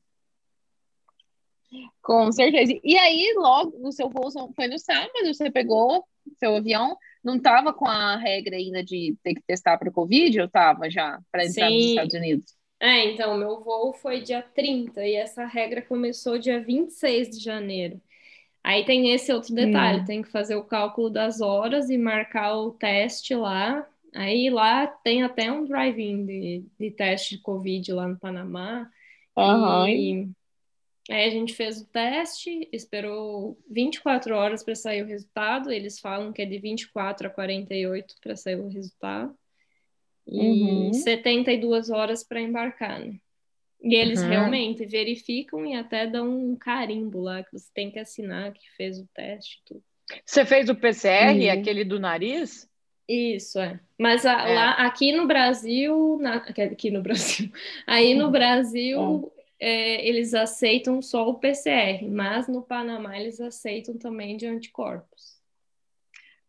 Com 2.03 2.31
certeza. 2.33 2.73
E 2.85 2.97
aí, 2.97 3.35
logo, 3.37 3.87
o 3.87 3.93
seu 3.93 4.09
voo 4.09 4.31
foi 4.55 4.69
no 4.69 4.79
sábado, 4.79 5.13
você 5.27 5.51
pegou 5.51 6.05
seu 6.39 6.57
avião, 6.57 6.97
não 7.23 7.41
tava 7.41 7.73
com 7.73 7.87
a 7.87 8.17
regra 8.17 8.57
ainda 8.57 8.83
de 8.85 9.17
ter 9.23 9.35
que 9.35 9.43
testar 9.43 9.79
para 9.79 9.91
Covid, 9.91 10.41
ou 10.41 10.49
tava 10.49 10.89
já 10.91 11.21
para 11.33 11.45
entrar 11.47 11.71
nos 11.73 11.85
Sim. 11.85 11.89
Estados 11.89 12.15
Unidos? 12.15 12.57
É, 12.81 13.07
então, 13.07 13.37
meu 13.39 13.63
voo 13.65 13.93
foi 13.95 14.21
dia 14.23 14.43
30 14.43 15.07
e 15.07 15.15
essa 15.15 15.47
regra 15.47 15.83
começou 15.83 16.39
dia 16.39 16.61
26 16.63 17.31
de 17.31 17.41
janeiro. 17.43 18.01
Aí 18.65 18.85
tem 18.85 19.13
esse 19.13 19.33
outro 19.33 19.55
detalhe, 19.55 20.03
Hum. 20.03 20.07
tem 20.07 20.23
que 20.23 20.31
fazer 20.31 20.57
o 20.57 20.65
cálculo 20.65 21.11
das 21.11 21.41
horas 21.41 21.91
e 21.91 21.99
marcar 21.99 22.57
o 22.57 22.73
teste 22.73 23.35
lá. 23.35 23.89
Aí 24.15 24.51
lá 24.51 24.87
tem 24.87 25.23
até 25.25 25.53
um 25.53 25.65
drive-in 25.67 26.27
de, 26.27 26.65
de 26.79 26.91
teste 26.93 27.37
de 27.37 27.43
Covid 27.43 27.93
lá 27.93 28.09
no 28.09 28.19
Panamá. 28.19 28.91
Aham. 29.37 29.89
E 29.89 30.29
aí 31.11 31.25
a 31.27 31.31
gente 31.31 31.55
fez 31.55 31.81
o 31.81 31.87
teste, 31.87 32.69
esperou 32.73 33.59
24 33.71 34.35
horas 34.35 34.63
para 34.65 34.75
sair 34.75 35.03
o 35.03 35.07
resultado. 35.07 35.71
Eles 35.71 35.99
falam 36.01 36.33
que 36.33 36.43
é 36.43 36.47
de 36.47 36.59
24 36.59 37.27
a 37.29 37.31
48 37.31 38.15
para 38.21 38.37
sair 38.37 38.57
o 38.57 38.69
resultado. 38.69 39.35
E 40.27 40.41
Uhum. 40.41 40.93
72 40.93 41.91
horas 41.91 42.25
para 42.25 42.41
embarcar, 42.41 42.99
né? 42.99 43.15
E 43.83 43.95
eles 43.95 44.21
Uhum. 44.23 44.29
realmente 44.31 44.85
verificam 44.87 45.65
e 45.65 45.75
até 45.77 46.07
dão 46.07 46.29
um 46.29 46.57
carimbo 46.57 47.21
lá 47.21 47.45
que 47.45 47.53
você 47.53 47.71
tem 47.73 47.91
que 47.91 47.99
assinar 47.99 48.53
que 48.53 48.69
fez 48.77 48.99
o 48.99 49.07
teste, 49.15 49.59
e 49.61 49.65
tudo. 49.65 49.83
Você 50.25 50.45
fez 50.45 50.69
o 50.69 50.75
PCR, 50.75 51.39
Uhum. 51.47 51.53
aquele 51.61 51.85
do 51.85 52.01
nariz? 52.01 52.69
Isso, 53.09 53.61
é. 53.61 53.79
Mas 53.97 54.27
a- 54.27 54.49
É. 54.49 54.55
lá, 54.55 54.71
aqui 54.73 55.13
no 55.13 55.27
Brasil, 55.29 56.19
na- 56.21 56.37
aqui 56.39 56.91
no 56.91 57.03
Brasil, 57.03 57.53
aí 57.87 58.15
no 58.15 58.31
Brasil, 58.33 59.31
é, 59.59 60.07
eles 60.07 60.35
aceitam 60.35 61.01
só 61.01 61.29
o 61.29 61.39
PCR, 61.39 62.07
mas 62.09 62.47
no 62.49 62.63
Panamá 62.63 63.19
eles 63.19 63.41
aceitam 63.41 63.97
também 63.97 64.37
de 64.37 64.47
anticorpos. 64.47 65.37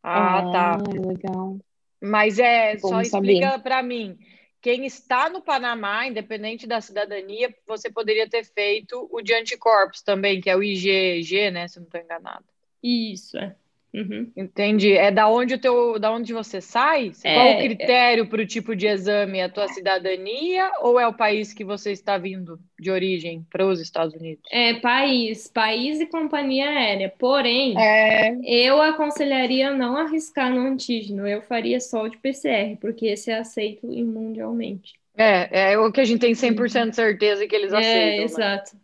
Ah, 0.03 0.51
tá. 0.51 0.77
legal. 0.93 1.57
Mas 2.01 2.39
é, 2.39 2.77
Bom 2.77 2.89
só 2.89 3.03
saber. 3.03 3.33
explica 3.33 3.59
para 3.59 3.81
mim. 3.81 4.17
Quem 4.61 4.85
está 4.85 5.29
no 5.29 5.41
Panamá, 5.41 6.07
independente 6.07 6.65
da 6.67 6.81
cidadania, 6.81 7.53
você 7.65 7.89
poderia 7.89 8.27
ter 8.27 8.43
feito 8.43 9.07
o 9.11 9.21
de 9.21 9.33
anticorpos 9.33 10.01
também, 10.01 10.41
que 10.41 10.49
é 10.49 10.55
o 10.55 10.63
IgG, 10.63 11.51
né? 11.51 11.67
Se 11.67 11.77
eu 11.77 11.81
não 11.81 11.87
estou 11.87 12.01
enganado. 12.01 12.45
Isso, 12.83 13.37
é. 13.37 13.55
Uhum. 13.93 14.33
Entendi. 14.35 14.93
É 14.93 15.11
da 15.11 15.27
onde 15.27 15.55
o 15.55 15.59
teu, 15.59 15.99
da 15.99 16.11
onde 16.11 16.31
você 16.31 16.61
sai? 16.61 17.11
É, 17.23 17.31
Qual 17.31 17.49
o 17.51 17.55
critério 17.57 18.29
para 18.29 18.41
o 18.41 18.45
tipo 18.45 18.75
de 18.75 18.85
exame? 18.87 19.39
É 19.39 19.45
a 19.45 19.49
tua 19.49 19.67
cidadania 19.67 20.71
ou 20.81 20.99
é 20.99 21.07
o 21.07 21.13
país 21.13 21.53
que 21.53 21.65
você 21.65 21.91
está 21.91 22.17
vindo 22.17 22.59
de 22.79 22.91
origem 22.91 23.43
para 23.49 23.65
os 23.65 23.79
Estados 23.81 24.13
Unidos? 24.13 24.47
É 24.49 24.75
país, 24.79 25.47
país 25.47 25.99
e 25.99 26.05
companhia 26.07 26.69
aérea. 26.69 27.09
Porém, 27.19 27.75
É, 27.79 28.31
eu 28.43 28.81
aconselharia 28.81 29.71
não 29.73 29.97
arriscar 29.97 30.53
no 30.53 30.61
antígeno. 30.61 31.27
Eu 31.27 31.41
faria 31.43 31.79
só 31.81 32.03
o 32.03 32.09
de 32.09 32.17
PCR, 32.17 32.77
porque 32.77 33.07
esse 33.07 33.31
é 33.31 33.39
aceito 33.39 33.87
mundialmente. 33.87 34.99
É, 35.15 35.71
é 35.73 35.77
o 35.79 35.91
que 35.91 35.99
a 36.01 36.05
gente 36.05 36.21
tem 36.21 36.35
100% 36.35 36.93
certeza 36.95 37.47
que 37.47 37.55
eles 37.55 37.73
É, 37.73 37.77
aceitam, 37.79 38.25
né? 38.29 38.51
exato. 38.51 38.77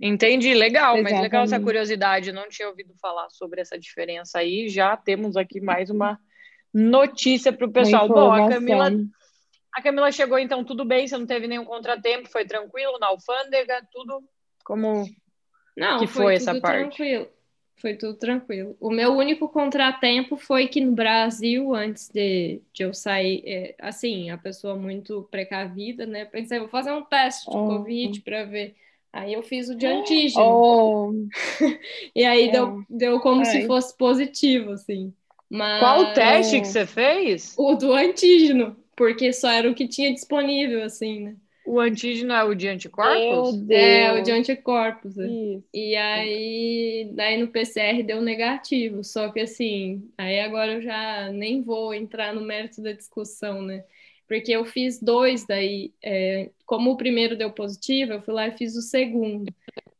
Entendi, 0.00 0.52
legal, 0.52 0.94
mas 1.02 1.12
legal 1.12 1.42
essa 1.42 1.56
Exatamente. 1.56 1.64
curiosidade. 1.64 2.32
Não 2.32 2.48
tinha 2.48 2.68
ouvido 2.68 2.94
falar 3.00 3.30
sobre 3.30 3.60
essa 3.60 3.78
diferença 3.78 4.38
aí. 4.38 4.68
Já 4.68 4.96
temos 4.96 5.36
aqui 5.36 5.60
mais 5.60 5.88
uma 5.88 6.18
notícia 6.72 7.52
para 7.52 7.66
o 7.66 7.72
pessoal. 7.72 8.06
Bom, 8.08 8.30
a. 8.32 8.48
Camila, 8.48 8.90
a 9.74 9.82
Camila 9.82 10.12
chegou 10.12 10.38
então 10.38 10.62
tudo 10.64 10.84
bem, 10.84 11.06
você 11.06 11.16
não 11.16 11.26
teve 11.26 11.46
nenhum 11.46 11.64
contratempo, 11.64 12.28
foi 12.28 12.44
tranquilo 12.44 12.98
na 12.98 13.08
alfândega, 13.08 13.86
tudo 13.90 14.22
como 14.64 15.06
Não, 15.76 15.98
Que 16.00 16.06
foi, 16.06 16.24
foi 16.24 16.34
essa 16.34 16.52
tudo 16.52 16.62
parte? 16.62 16.96
tranquilo. 16.96 17.28
Foi 17.78 17.94
tudo 17.94 18.14
tranquilo. 18.14 18.74
O 18.80 18.90
meu 18.90 19.12
único 19.12 19.50
contratempo 19.50 20.36
foi 20.38 20.66
que 20.66 20.80
no 20.80 20.92
Brasil, 20.92 21.74
antes 21.74 22.08
de, 22.08 22.62
de 22.72 22.82
eu 22.82 22.94
sair, 22.94 23.42
é, 23.46 23.74
assim, 23.78 24.30
a 24.30 24.38
pessoa 24.38 24.74
muito 24.76 25.28
precavida, 25.30 26.06
né? 26.06 26.24
Pensei, 26.24 26.58
vou 26.58 26.68
fazer 26.68 26.92
um 26.92 27.04
teste 27.04 27.50
de 27.50 27.56
Uhum. 27.56 27.66
Covid 27.68 28.20
para 28.22 28.44
ver. 28.44 28.74
Aí 29.16 29.32
eu 29.34 29.42
fiz 29.42 29.68
o 29.68 29.74
de 29.76 29.86
antígeno. 29.86 30.62
Oh, 30.62 31.12
E 32.14 32.24
aí 32.24 32.48
É. 32.48 32.52
deu, 32.52 32.84
deu 32.88 33.20
como 33.20 33.44
se 33.44 33.60
Ai. 33.60 33.66
fosse 33.66 33.96
positivo, 33.96 34.72
assim. 34.72 35.14
Mas 35.50 35.78
Qual 35.78 36.00
o 36.00 36.06
teste 36.12 36.60
que 36.60 36.66
você 36.66 36.86
fez? 36.86 37.54
o 37.56 37.74
do 37.74 37.92
antígeno, 37.92 38.76
porque 38.96 39.32
só 39.32 39.50
era 39.50 39.70
o 39.70 39.74
que 39.74 39.88
tinha 39.88 40.12
disponível, 40.12 40.84
assim, 40.84 41.20
né? 41.24 41.36
O 41.66 41.78
antígeno 41.80 42.32
é 42.32 42.42
o 42.44 42.54
de 42.54 42.66
anticorpos? 42.68 43.62
É, 43.68 44.12
o 44.12 44.22
de 44.22 44.30
anticorpos. 44.32 45.16
Isso. 45.16 45.64
E 45.74 45.94
aí, 45.96 47.10
daí 47.14 47.36
no 47.38 47.48
PCR 47.48 48.02
deu 48.02 48.22
negativo. 48.22 49.04
Só 49.04 49.30
que 49.30 49.40
assim, 49.40 50.10
aí 50.16 50.40
agora 50.40 50.74
eu 50.74 50.82
já 50.82 51.30
nem 51.32 51.62
vou 51.62 51.92
entrar 51.92 52.34
no 52.34 52.40
mérito 52.40 52.82
da 52.82 52.92
discussão, 52.92 53.60
né? 53.62 53.84
Porque 54.28 54.52
eu 54.52 54.64
fiz 54.64 55.00
dois 55.00 55.46
daí, 55.46 55.92
é, 56.02 56.50
como 56.64 56.90
o 56.90 56.96
primeiro 56.96 57.36
deu 57.36 57.50
positivo, 57.50 58.12
eu 58.12 58.22
fui 58.22 58.34
lá 58.34 58.48
e 58.48 58.56
fiz 58.56 58.74
o 58.76 58.82
segundo. 58.82 59.52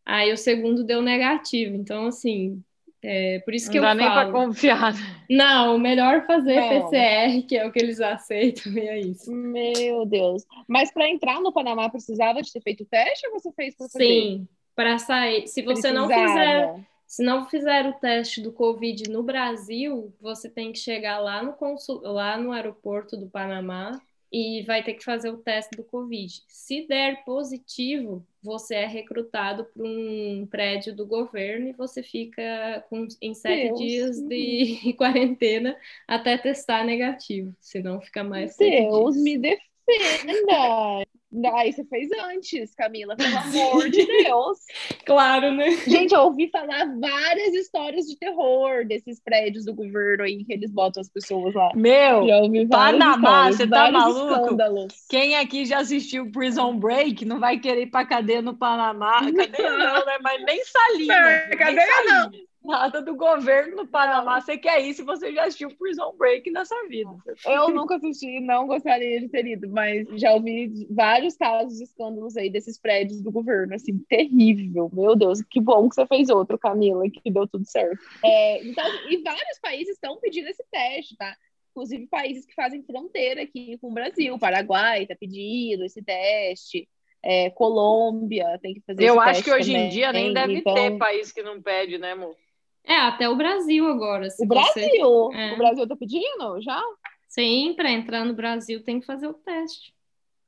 Aí 0.05 0.33
o 0.33 0.37
segundo 0.37 0.85
deu 0.85 1.01
negativo. 1.01 1.77
Então, 1.77 2.07
assim, 2.07 2.63
é, 3.03 3.39
por 3.41 3.55
isso 3.55 3.71
que 3.71 3.79
Não 3.79 3.85
dá 3.85 3.93
eu 3.93 3.95
nem 3.97 4.07
falo. 4.07 4.33
confiar. 4.33 4.95
Não, 5.31 5.79
melhor 5.79 6.27
fazer 6.27 6.61
Não. 6.61 6.69
PCR, 6.91 7.43
que 7.43 7.57
é 7.57 7.67
o 7.67 7.71
que 7.71 7.79
eles 7.79 8.01
aceitam, 8.01 8.73
e 8.73 8.81
é 8.81 8.99
isso. 8.99 9.31
Meu 9.31 10.05
Deus. 10.05 10.45
Mas 10.67 10.93
para 10.93 11.09
entrar 11.09 11.41
no 11.41 11.53
Panamá 11.53 11.89
precisava 11.89 12.43
de 12.43 12.53
ter 12.53 12.61
feito 12.61 12.83
o 12.83 12.87
teste 12.87 13.27
ou 13.29 13.35
você 13.35 13.53
fez 13.53 13.77
por 13.77 13.89
fazer? 13.89 14.05
Sim, 14.05 14.49
para 14.75 14.99
sair. 14.99 15.47
Se 15.47 15.63
você 15.63 15.93
não 15.93 16.09
fizer 16.09 16.25
Precisava. 16.25 16.97
Se 17.07 17.23
não 17.23 17.47
fizer 17.47 17.87
o 17.87 17.93
teste 17.93 18.41
do 18.41 18.53
Covid 18.53 19.09
no 19.09 19.23
Brasil, 19.23 20.13
você 20.21 20.51
tem 20.51 20.73
que 20.73 20.79
chegar 20.79 21.21
lá 21.21 21.41
no, 21.41 21.53
consul... 21.53 22.01
lá 22.03 22.37
no 22.37 22.51
aeroporto 22.51 23.17
do 23.17 23.29
Panamá 23.29 24.01
e 24.33 24.63
vai 24.63 24.83
ter 24.83 24.95
que 24.95 25.05
fazer 25.05 25.31
o 25.31 25.39
teste 25.39 25.77
do 25.77 25.85
Covid. 25.85 26.43
Se 26.49 26.87
der 26.87 27.25
positivo, 27.25 28.27
você 28.43 28.77
é 28.77 28.87
recrutado 28.87 29.65
para 29.65 29.83
um 29.83 30.47
prédio 30.51 30.95
do 30.95 31.07
governo 31.07 31.69
e 31.69 31.73
você 31.73 32.03
fica 32.03 32.85
com, 32.89 33.07
em 33.21 33.35
sete 33.35 33.69
Deus. 33.69 33.79
dias 33.79 34.21
de 34.23 34.93
quarentena 34.99 35.77
até 36.07 36.37
testar 36.37 36.85
negativo. 36.85 37.55
Senão 37.61 38.01
fica 38.01 38.23
mais 38.23 38.57
Deus 38.57 39.17
me 39.17 39.39
defenda. 39.39 41.07
Aí 41.55 41.73
você 41.73 41.85
fez 41.85 42.09
antes, 42.31 42.75
Camila, 42.75 43.17
pelo 43.17 43.37
amor 43.37 43.91
de 43.91 44.07
Deus. 44.07 44.59
Claro, 45.05 45.53
né? 45.53 45.71
Gente, 45.87 46.15
eu 46.15 46.21
ouvi 46.23 46.49
falar 46.51 46.87
várias 46.99 47.53
histórias 47.55 48.07
de 48.07 48.17
terror 48.17 48.87
desses 48.87 49.21
prédios 49.21 49.65
do 49.65 49.75
governo 49.75 50.25
aí 50.25 50.45
que 50.45 50.53
eles 50.53 50.71
botam 50.71 51.01
as 51.01 51.09
pessoas 51.09 51.53
lá. 51.55 51.71
Meu, 51.75 52.27
Já 52.27 52.39
ouvi 52.39 52.67
Panamá, 52.67 53.51
você 53.51 53.67
tá 53.67 53.91
maluco? 53.91 54.41
escândalos. 54.45 54.95
quem 55.09 55.37
aqui 55.37 55.65
já 55.65 55.79
assistiu 55.81 56.31
Prison 56.31 56.79
Break 56.79 57.25
não 57.25 57.41
vai 57.41 57.59
querer 57.59 57.83
ir 57.83 57.91
pra 57.91 58.07
cadeia 58.07 58.41
no 58.41 58.57
Panamá? 58.57 59.21
Cadeia 59.37 59.71
não, 59.77 60.07
né? 60.07 60.19
Mas 60.23 60.43
nem 60.45 60.65
salinha. 60.65 61.49
Não, 61.51 61.59
cadeia 61.59 61.87
salinha. 62.05 62.47
Nada 62.67 63.01
do 63.01 63.15
governo 63.15 63.77
no 63.77 63.87
Panamá. 63.87 64.41
Você 64.41 64.59
quer 64.59 64.85
ir 64.85 64.93
se 64.95 65.03
você 65.03 65.33
já 65.33 65.45
assistiu 65.45 65.69
Prison 65.77 66.13
Break 66.17 66.51
nessa 66.51 66.75
vida. 66.89 67.11
Eu 67.47 67.69
nunca 67.71 67.97
assisti, 67.97 68.41
não 68.41 68.67
gostaria 68.67 69.21
de 69.21 69.29
ter 69.29 69.47
ido, 69.47 69.69
mas 69.69 70.07
já 70.21 70.33
ouvi 70.33 70.87
vários 70.91 71.37
casos 71.37 71.79
de 71.79 71.85
escândalos 71.85 72.37
aí 72.37 72.51
desses 72.51 72.79
prédios 72.79 73.23
do 73.23 73.31
governo, 73.31 73.75
assim, 73.75 73.99
terrível. 74.09 74.91
Meu 74.93 75.15
Deus, 75.15 75.41
que 75.43 75.61
bom 75.61 75.89
que 75.89 75.95
você 75.95 76.07
fez 76.07 76.29
outro, 76.29 76.59
Camila, 76.59 77.05
que 77.09 77.31
deu 77.31 77.47
tudo 77.47 77.65
certo. 77.65 77.99
É, 78.25 78.67
então, 78.67 78.85
e 79.09 79.23
vários 79.23 79.59
países 79.61 79.95
estão 79.95 80.19
pedindo 80.19 80.49
esse 80.49 80.65
teste, 80.71 81.17
tá? 81.17 81.37
Inclusive 81.71 82.07
países 82.07 82.47
que 82.47 82.55
fazem 82.55 82.83
fronteira 82.83 83.43
aqui 83.43 83.77
com 83.79 83.91
o 83.91 83.95
Brasil, 83.95 84.39
Paraguai 84.39 85.03
está 85.03 85.15
pedindo 85.15 85.85
esse 85.85 86.03
teste, 86.03 86.89
é, 87.23 87.51
Colômbia 87.51 88.59
tem 88.63 88.75
que 88.75 88.81
fazer 88.81 89.05
Eu 89.05 89.21
acho 89.21 89.43
que 89.45 89.53
hoje 89.53 89.73
em 89.73 89.75
também. 89.75 89.89
dia 89.91 90.13
nem 90.13 90.33
deve 90.33 90.59
Então, 90.59 90.75
ter 90.75 90.97
país 90.97 91.33
que 91.33 91.43
não 91.43 91.61
pede, 91.61 91.99
né, 91.99 92.13
amor? 92.13 92.35
É, 92.87 92.97
até 92.97 93.29
o 93.29 93.37
Brasil 93.37 93.87
agora. 93.89 94.31
Se 94.31 94.45
O 94.45 94.49
você- 94.49 94.81
Brasil, 94.81 95.33
É. 95.35 95.53
o 95.53 95.57
Brasil 95.59 95.89
tá 95.89 95.97
pedindo 95.97 96.61
já? 96.63 96.81
Sim, 97.29 97.75
para 97.77 97.91
entrar 97.91 98.25
no 98.25 98.33
Brasil 98.33 98.83
tem 98.83 99.01
que 99.01 99.07
fazer 99.07 99.27
o 99.27 99.35
teste. 99.35 99.93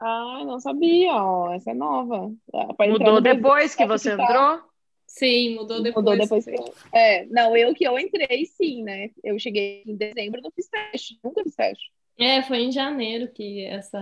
Ah, 0.00 0.42
não 0.46 0.60
sabia, 0.60 1.12
ó, 1.12 1.52
essa 1.52 1.72
é 1.72 1.74
nova. 1.74 2.28
Mudou 2.28 2.88
no 2.88 2.98
Brasil, 2.98 3.20
depois 3.20 3.72
que 3.72 3.78
tem 3.78 3.88
você 3.88 4.12
ficar- 4.12 4.22
entrou? 4.24 4.68
Sim, 5.06 5.56
mudou 5.56 5.82
depois. 5.82 6.04
Mudou 6.04 6.16
depois 6.18 6.44
que 6.44 6.50
eu... 6.54 6.74
É, 6.94 7.24
não, 7.26 7.56
eu 7.56 7.74
que 7.74 7.82
eu 7.84 7.98
entrei, 7.98 8.44
sim, 8.46 8.84
né? 8.84 9.10
Eu 9.24 9.38
cheguei 9.38 9.82
em 9.86 9.96
dezembro, 9.96 10.40
não 10.40 10.50
fiz 10.52 10.68
teste, 10.68 11.18
nunca 11.24 11.42
fiz 11.42 11.56
teste. 11.56 11.90
É, 12.18 12.42
foi 12.42 12.58
em 12.58 12.70
janeiro 12.72 13.28
que 13.32 13.64
essa. 13.64 13.98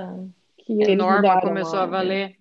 Que 0.58 0.72
A 0.82 0.84
eles 0.84 0.96
norma 0.98 1.16
mudaram 1.18 1.40
começou 1.48 1.78
a 1.78 1.86
valer. 1.86 2.36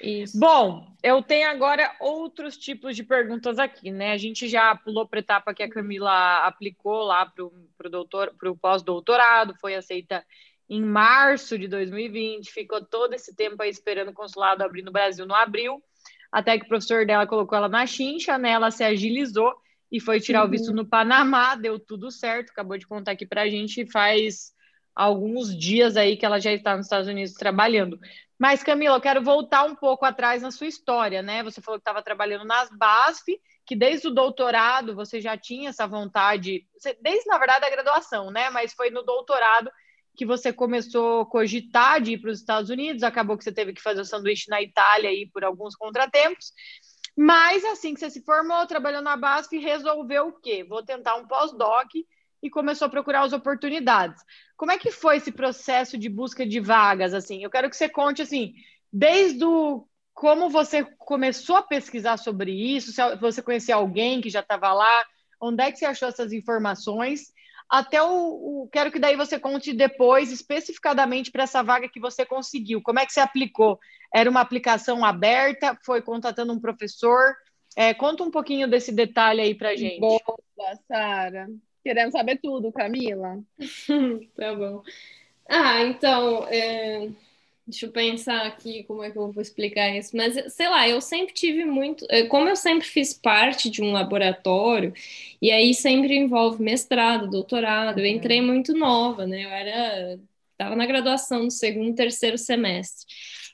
Isso. 0.00 0.38
Bom, 0.38 0.96
eu 1.02 1.22
tenho 1.22 1.48
agora 1.48 1.94
outros 2.00 2.56
tipos 2.56 2.96
de 2.96 3.04
perguntas 3.04 3.58
aqui, 3.58 3.90
né? 3.90 4.12
A 4.12 4.16
gente 4.16 4.48
já 4.48 4.74
pulou 4.74 5.06
para 5.06 5.18
a 5.18 5.20
etapa 5.20 5.54
que 5.54 5.62
a 5.62 5.70
Camila 5.70 6.38
aplicou 6.46 7.02
lá 7.02 7.24
para 7.26 7.44
o 7.44 7.90
doutor, 7.90 8.34
para 8.38 8.50
o 8.50 8.56
pós-doutorado, 8.56 9.54
foi 9.60 9.74
aceita 9.74 10.24
em 10.68 10.82
março 10.82 11.58
de 11.58 11.66
2020, 11.66 12.50
ficou 12.50 12.84
todo 12.84 13.14
esse 13.14 13.34
tempo 13.34 13.62
aí 13.62 13.70
esperando 13.70 14.10
o 14.10 14.14
consulado 14.14 14.62
abrir 14.62 14.82
no 14.82 14.92
Brasil, 14.92 15.24
não 15.26 15.34
abriu, 15.34 15.82
até 16.30 16.58
que 16.58 16.66
o 16.66 16.68
professor 16.68 17.06
dela 17.06 17.26
colocou 17.26 17.56
ela 17.56 17.68
na 17.68 17.86
chincha, 17.86 18.36
né? 18.36 18.50
Ela 18.50 18.70
se 18.70 18.84
agilizou 18.84 19.54
e 19.90 19.98
foi 19.98 20.20
tirar 20.20 20.42
o 20.42 20.44
Uhum. 20.44 20.50
visto 20.50 20.72
no 20.72 20.84
Panamá, 20.86 21.54
deu 21.54 21.78
tudo 21.78 22.10
certo, 22.10 22.50
acabou 22.50 22.76
de 22.76 22.86
contar 22.86 23.12
aqui 23.12 23.24
para 23.24 23.42
a 23.42 23.48
gente, 23.48 23.90
faz 23.90 24.52
alguns 24.98 25.56
dias 25.56 25.96
aí 25.96 26.16
que 26.16 26.26
ela 26.26 26.40
já 26.40 26.52
está 26.52 26.76
nos 26.76 26.86
Estados 26.86 27.06
Unidos 27.06 27.32
trabalhando. 27.34 28.00
Mas, 28.36 28.64
Camila, 28.64 28.96
eu 28.96 29.00
quero 29.00 29.22
voltar 29.22 29.62
um 29.62 29.76
pouco 29.76 30.04
atrás 30.04 30.42
na 30.42 30.50
sua 30.50 30.66
história, 30.66 31.22
né? 31.22 31.40
Você 31.44 31.60
falou 31.60 31.78
que 31.78 31.82
estava 31.82 32.02
trabalhando 32.02 32.44
nas 32.44 32.68
BASF, 32.76 33.40
que 33.64 33.76
desde 33.76 34.08
o 34.08 34.10
doutorado 34.10 34.96
você 34.96 35.20
já 35.20 35.36
tinha 35.36 35.70
essa 35.70 35.86
vontade, 35.86 36.66
desde, 37.00 37.28
na 37.28 37.38
verdade, 37.38 37.64
a 37.64 37.70
graduação, 37.70 38.32
né? 38.32 38.50
Mas 38.50 38.74
foi 38.74 38.90
no 38.90 39.04
doutorado 39.04 39.70
que 40.16 40.26
você 40.26 40.52
começou 40.52 41.20
a 41.20 41.26
cogitar 41.26 42.00
de 42.00 42.14
ir 42.14 42.18
para 42.18 42.30
os 42.30 42.40
Estados 42.40 42.68
Unidos, 42.68 43.04
acabou 43.04 43.38
que 43.38 43.44
você 43.44 43.52
teve 43.52 43.72
que 43.72 43.80
fazer 43.80 44.00
o 44.00 44.04
sanduíche 44.04 44.50
na 44.50 44.60
Itália 44.60 45.10
aí 45.10 45.30
por 45.32 45.44
alguns 45.44 45.76
contratempos. 45.76 46.52
Mas 47.16 47.64
assim 47.64 47.94
que 47.94 48.00
você 48.00 48.10
se 48.10 48.24
formou, 48.24 48.66
trabalhou 48.66 49.02
na 49.02 49.16
BASF, 49.16 49.58
resolveu 49.58 50.28
o 50.28 50.40
quê? 50.40 50.64
Vou 50.64 50.84
tentar 50.84 51.14
um 51.14 51.26
pós-doc 51.28 51.88
e 52.42 52.50
começou 52.50 52.86
a 52.86 52.90
procurar 52.90 53.22
as 53.22 53.32
oportunidades. 53.32 54.22
Como 54.56 54.72
é 54.72 54.78
que 54.78 54.90
foi 54.90 55.16
esse 55.16 55.32
processo 55.32 55.98
de 55.98 56.08
busca 56.08 56.46
de 56.46 56.60
vagas? 56.60 57.14
Assim, 57.14 57.42
eu 57.42 57.50
quero 57.50 57.68
que 57.68 57.76
você 57.76 57.88
conte 57.88 58.22
assim, 58.22 58.54
desde 58.92 59.44
o 59.44 59.86
como 60.14 60.50
você 60.50 60.84
começou 60.98 61.54
a 61.54 61.62
pesquisar 61.62 62.16
sobre 62.16 62.50
isso, 62.50 62.90
se 62.90 63.16
você 63.16 63.40
conhecia 63.40 63.76
alguém 63.76 64.20
que 64.20 64.28
já 64.28 64.40
estava 64.40 64.72
lá, 64.72 65.04
onde 65.40 65.62
é 65.62 65.70
que 65.70 65.78
você 65.78 65.86
achou 65.86 66.08
essas 66.08 66.32
informações? 66.32 67.32
Até 67.70 68.02
o, 68.02 68.62
o 68.64 68.68
quero 68.72 68.90
que 68.90 68.98
daí 68.98 69.14
você 69.14 69.38
conte 69.38 69.72
depois 69.72 70.32
especificadamente 70.32 71.30
para 71.30 71.44
essa 71.44 71.62
vaga 71.62 71.88
que 71.88 72.00
você 72.00 72.26
conseguiu. 72.26 72.82
Como 72.82 72.98
é 72.98 73.06
que 73.06 73.12
você 73.12 73.20
aplicou? 73.20 73.78
Era 74.12 74.28
uma 74.28 74.40
aplicação 74.40 75.04
aberta? 75.04 75.78
Foi 75.84 76.02
contatando 76.02 76.52
um 76.52 76.60
professor? 76.60 77.36
É, 77.76 77.94
conta 77.94 78.24
um 78.24 78.30
pouquinho 78.30 78.68
desse 78.68 78.90
detalhe 78.90 79.40
aí 79.40 79.54
para 79.54 79.76
gente. 79.76 80.00
Boa, 80.00 80.20
Sara. 80.88 81.46
Queremos 81.88 82.12
saber 82.12 82.38
tudo, 82.38 82.70
Camila. 82.70 83.42
tá 84.36 84.54
bom. 84.54 84.82
Ah, 85.48 85.82
então, 85.84 86.46
é, 86.48 87.10
deixa 87.66 87.86
eu 87.86 87.92
pensar 87.92 88.46
aqui 88.46 88.84
como 88.84 89.02
é 89.02 89.10
que 89.10 89.18
eu 89.18 89.32
vou 89.32 89.42
explicar 89.42 89.90
isso. 89.96 90.16
Mas, 90.16 90.54
sei 90.54 90.68
lá, 90.68 90.88
eu 90.88 91.00
sempre 91.00 91.34
tive 91.34 91.64
muito. 91.64 92.06
é, 92.10 92.26
Como 92.26 92.48
eu 92.48 92.56
sempre 92.56 92.86
fiz 92.86 93.14
parte 93.14 93.70
de 93.70 93.82
um 93.82 93.92
laboratório, 93.92 94.92
e 95.42 95.50
aí 95.50 95.74
sempre 95.74 96.16
envolve 96.16 96.62
mestrado, 96.62 97.30
doutorado, 97.30 98.00
eu 98.00 98.06
entrei 98.06 98.40
muito 98.42 98.74
nova, 98.74 99.26
né? 99.26 99.44
Eu 99.44 99.50
era. 99.50 100.20
Estava 100.52 100.76
na 100.76 100.86
graduação 100.86 101.44
no 101.44 101.50
segundo, 101.50 101.94
terceiro 101.96 102.38
semestre. 102.38 103.06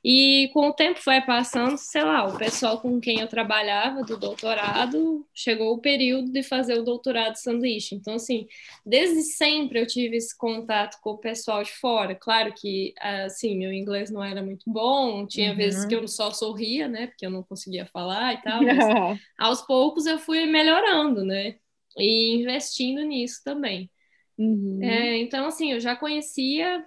E 0.04 0.50
com 0.52 0.68
o 0.68 0.72
tempo 0.74 1.00
foi 1.00 1.20
passando, 1.22 1.78
sei 1.78 2.02
lá, 2.04 2.26
o 2.26 2.36
pessoal 2.36 2.78
com 2.80 3.00
quem 3.00 3.20
eu 3.20 3.28
trabalhava 3.28 4.04
do 4.04 4.18
doutorado 4.18 5.26
chegou 5.34 5.72
o 5.74 5.80
período 5.80 6.30
de 6.30 6.42
fazer 6.42 6.78
o 6.78 6.82
doutorado 6.84 7.36
sanduíche. 7.36 7.94
Então, 7.94 8.14
assim, 8.16 8.46
desde 8.84 9.22
sempre 9.22 9.80
eu 9.80 9.86
tive 9.86 10.16
esse 10.16 10.36
contato 10.36 10.98
com 11.00 11.12
o 11.12 11.18
pessoal 11.18 11.62
de 11.62 11.72
fora. 11.72 12.14
Claro 12.14 12.52
que, 12.54 12.92
assim, 13.00 13.56
meu 13.56 13.72
inglês 13.72 14.10
não 14.10 14.22
era 14.22 14.42
muito 14.42 14.70
bom, 14.70 15.26
tinha 15.26 15.50
Uhum. 15.50 15.56
vezes 15.56 15.86
que 15.86 15.94
eu 15.94 16.06
só 16.06 16.30
sorria, 16.30 16.86
né, 16.86 17.06
porque 17.06 17.24
eu 17.26 17.30
não 17.30 17.42
conseguia 17.42 17.86
falar 17.86 18.34
e 18.34 18.42
tal, 18.42 18.62
mas 18.62 18.86
aos 19.38 19.62
poucos 19.62 20.04
eu 20.06 20.18
fui 20.18 20.44
melhorando, 20.46 21.24
né, 21.24 21.56
e 21.96 22.34
investindo 22.36 23.02
nisso 23.02 23.40
também. 23.44 23.90
Uhum. 24.38 24.80
É, 24.82 25.16
então, 25.18 25.46
assim, 25.46 25.72
eu 25.72 25.80
já 25.80 25.96
conhecia 25.96 26.84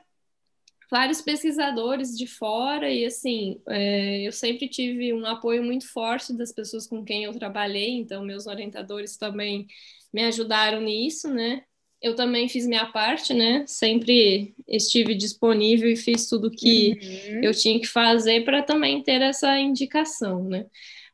vários 0.90 1.22
pesquisadores 1.22 2.18
de 2.18 2.28
fora 2.28 2.90
e, 2.92 3.06
assim, 3.06 3.60
é, 3.68 4.22
eu 4.28 4.32
sempre 4.32 4.68
tive 4.70 5.14
um 5.14 5.26
apoio 5.26 5.64
muito 5.64 5.88
forte 5.92 6.34
das 6.36 6.52
pessoas 6.54 6.88
com 6.88 7.04
quem 7.04 7.24
eu 7.26 7.34
trabalhei, 7.34 7.92
então 7.92 8.24
meus 8.24 8.48
orientadores 8.48 9.18
também 9.18 9.68
me 10.14 10.24
ajudaram 10.24 10.82
nisso, 10.82 11.30
né? 11.34 11.64
Eu 12.02 12.16
também 12.16 12.48
fiz 12.48 12.68
minha 12.68 12.86
parte, 12.92 13.34
né? 13.34 13.66
Sempre 13.68 14.54
estive 14.68 15.16
disponível 15.16 15.90
e 15.90 15.96
fiz 15.96 16.30
tudo 16.30 16.52
que 16.52 17.00
Uhum. 17.34 17.44
eu 17.44 17.52
tinha 17.54 17.80
que 17.80 17.88
fazer 17.88 18.46
para 18.46 18.62
também 18.64 19.02
ter 19.04 19.22
essa 19.22 19.60
indicação, 19.60 20.44
né? 20.44 20.66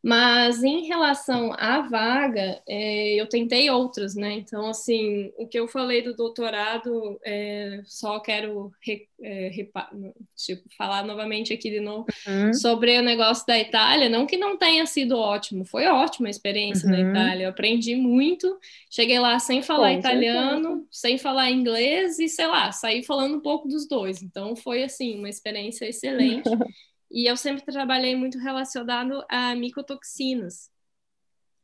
Mas 0.06 0.62
em 0.64 0.86
relação 0.86 1.54
à 1.54 1.80
vaga, 1.80 2.62
é, 2.68 3.14
eu 3.16 3.26
tentei 3.30 3.70
outras, 3.70 4.16
né? 4.16 4.34
Então, 4.34 4.68
assim, 4.68 5.32
o 5.38 5.48
que 5.48 5.58
eu 5.58 5.66
falei 5.66 6.02
do 6.02 6.14
doutorado, 6.14 7.18
é, 7.24 7.82
só 7.86 8.20
quero 8.20 8.70
re, 8.86 9.08
é, 9.22 9.48
repa, 9.48 9.90
tipo, 10.36 10.64
falar 10.78 11.06
novamente 11.06 11.54
aqui 11.54 11.70
de 11.70 11.80
novo 11.80 12.06
Uhum. 12.28 12.54
sobre 12.54 12.98
o 13.00 13.02
negócio 13.02 13.48
da 13.48 13.58
Itália. 13.58 14.10
Não 14.10 14.26
que 14.28 14.36
não 14.36 14.58
tenha 14.58 14.86
sido 14.86 15.18
ótimo, 15.18 15.64
foi 15.66 15.86
ótima 15.88 16.28
a 16.28 16.32
experiência 16.32 16.90
na 16.90 16.98
Uhum. 16.98 17.10
Itália. 17.12 17.44
Eu 17.46 17.50
aprendi 17.52 17.96
muito. 17.96 18.60
Cheguei 18.90 19.20
lá 19.20 19.40
sem 19.40 19.62
falar 19.62 19.94
Com 19.94 20.00
italiano, 20.00 20.86
sem 20.92 21.18
falar 21.18 21.50
inglês 21.50 22.20
e, 22.20 22.28
sei 22.28 22.48
lá, 22.48 22.72
saí 22.74 23.04
falando 23.04 23.38
um 23.38 23.42
pouco 23.42 23.70
dos 23.70 23.88
dois. 23.88 24.22
Então, 24.22 24.54
foi, 24.56 24.84
assim, 24.84 25.18
uma 25.18 25.30
experiência 25.30 25.86
excelente. 25.88 26.50
E 27.14 27.30
eu 27.30 27.38
sempre 27.38 27.64
trabalhei 27.66 28.16
muito 28.16 28.40
relacionado 28.40 29.24
a 29.30 29.56
micotoxinas. 29.56 30.72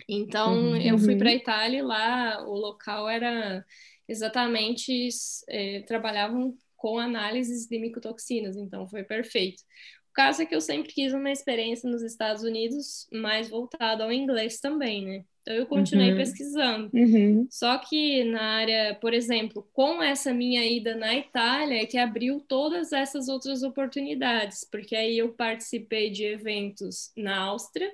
Então, 0.07 0.75
Uhum. 0.75 0.77
eu 0.77 0.97
fui 0.97 1.13
Uhum. 1.13 1.17
para 1.17 1.29
a 1.29 1.33
Itália 1.33 1.79
e 1.79 1.81
lá 1.81 2.43
o 2.47 2.53
local 2.53 3.07
era 3.09 3.65
exatamente, 4.07 5.09
eh, 5.49 5.83
trabalhavam 5.87 6.57
com 6.75 6.97
análises 6.97 7.67
de 7.67 7.79
micotoxinas, 7.79 8.55
então 8.57 8.87
foi 8.87 9.03
perfeito. 9.03 9.61
O 10.09 10.13
caso 10.13 10.41
é 10.41 10.45
que 10.45 10.55
eu 10.55 10.61
sempre 10.61 10.91
quis 10.93 11.13
uma 11.13 11.31
experiência 11.31 11.89
nos 11.89 12.01
Estados 12.03 12.43
Unidos 12.43 13.07
mais 13.11 13.49
voltada 13.49 14.03
ao 14.03 14.11
inglês 14.11 14.59
também, 14.59 15.05
né? 15.05 15.25
Então, 15.49 15.57
eu 15.57 15.65
continuei 15.65 16.11
Uhum. 16.11 16.17
pesquisando. 16.17 16.91
Uhum. 16.93 17.47
Só 17.49 17.75
que 17.79 18.23
na 18.23 18.39
área, 18.57 18.93
por 19.01 19.15
exemplo, 19.15 19.67
com 19.73 20.03
essa 20.03 20.31
minha 20.31 20.63
ida 20.63 20.95
na 20.95 21.15
Itália, 21.15 21.81
é 21.81 21.87
que 21.87 21.97
abriu 21.97 22.39
todas 22.39 22.93
essas 22.93 23.27
outras 23.27 23.63
oportunidades, 23.63 24.63
porque 24.63 24.95
aí 24.95 25.17
eu 25.17 25.29
participei 25.29 26.11
de 26.11 26.23
eventos 26.23 27.11
na 27.17 27.35
Áustria, 27.39 27.91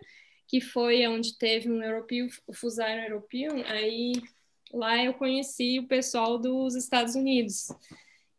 que 0.49 0.59
foi 0.59 1.07
onde 1.07 1.37
teve 1.37 1.71
um 1.71 1.81
European, 1.81 2.27
o 2.45 2.53
Fusar 2.53 2.91
European, 3.05 3.63
aí 3.67 4.11
lá 4.73 5.01
eu 5.01 5.13
conheci 5.13 5.79
o 5.79 5.87
pessoal 5.87 6.37
dos 6.37 6.75
Estados 6.75 7.15
Unidos, 7.15 7.69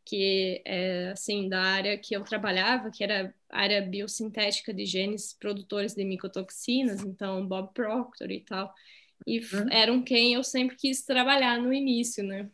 que 0.04 0.60
é 0.66 1.08
assim, 1.12 1.48
da 1.48 1.62
área 1.62 1.96
que 1.96 2.14
eu 2.14 2.22
trabalhava, 2.22 2.90
que 2.90 3.02
era 3.02 3.34
área 3.48 3.80
biosintética 3.80 4.74
de 4.74 4.84
genes 4.84 5.32
produtores 5.32 5.94
de 5.94 6.04
micotoxinas, 6.04 7.00
então 7.02 7.46
Bob 7.46 7.72
Proctor 7.72 8.30
e 8.30 8.40
tal. 8.40 8.72
E 9.26 9.40
Uhum. 9.40 9.66
eram 9.70 10.02
quem 10.02 10.34
eu 10.34 10.44
sempre 10.44 10.76
quis 10.76 11.04
trabalhar 11.04 11.58
no 11.60 11.72
início, 11.72 12.22
né? 12.22 12.48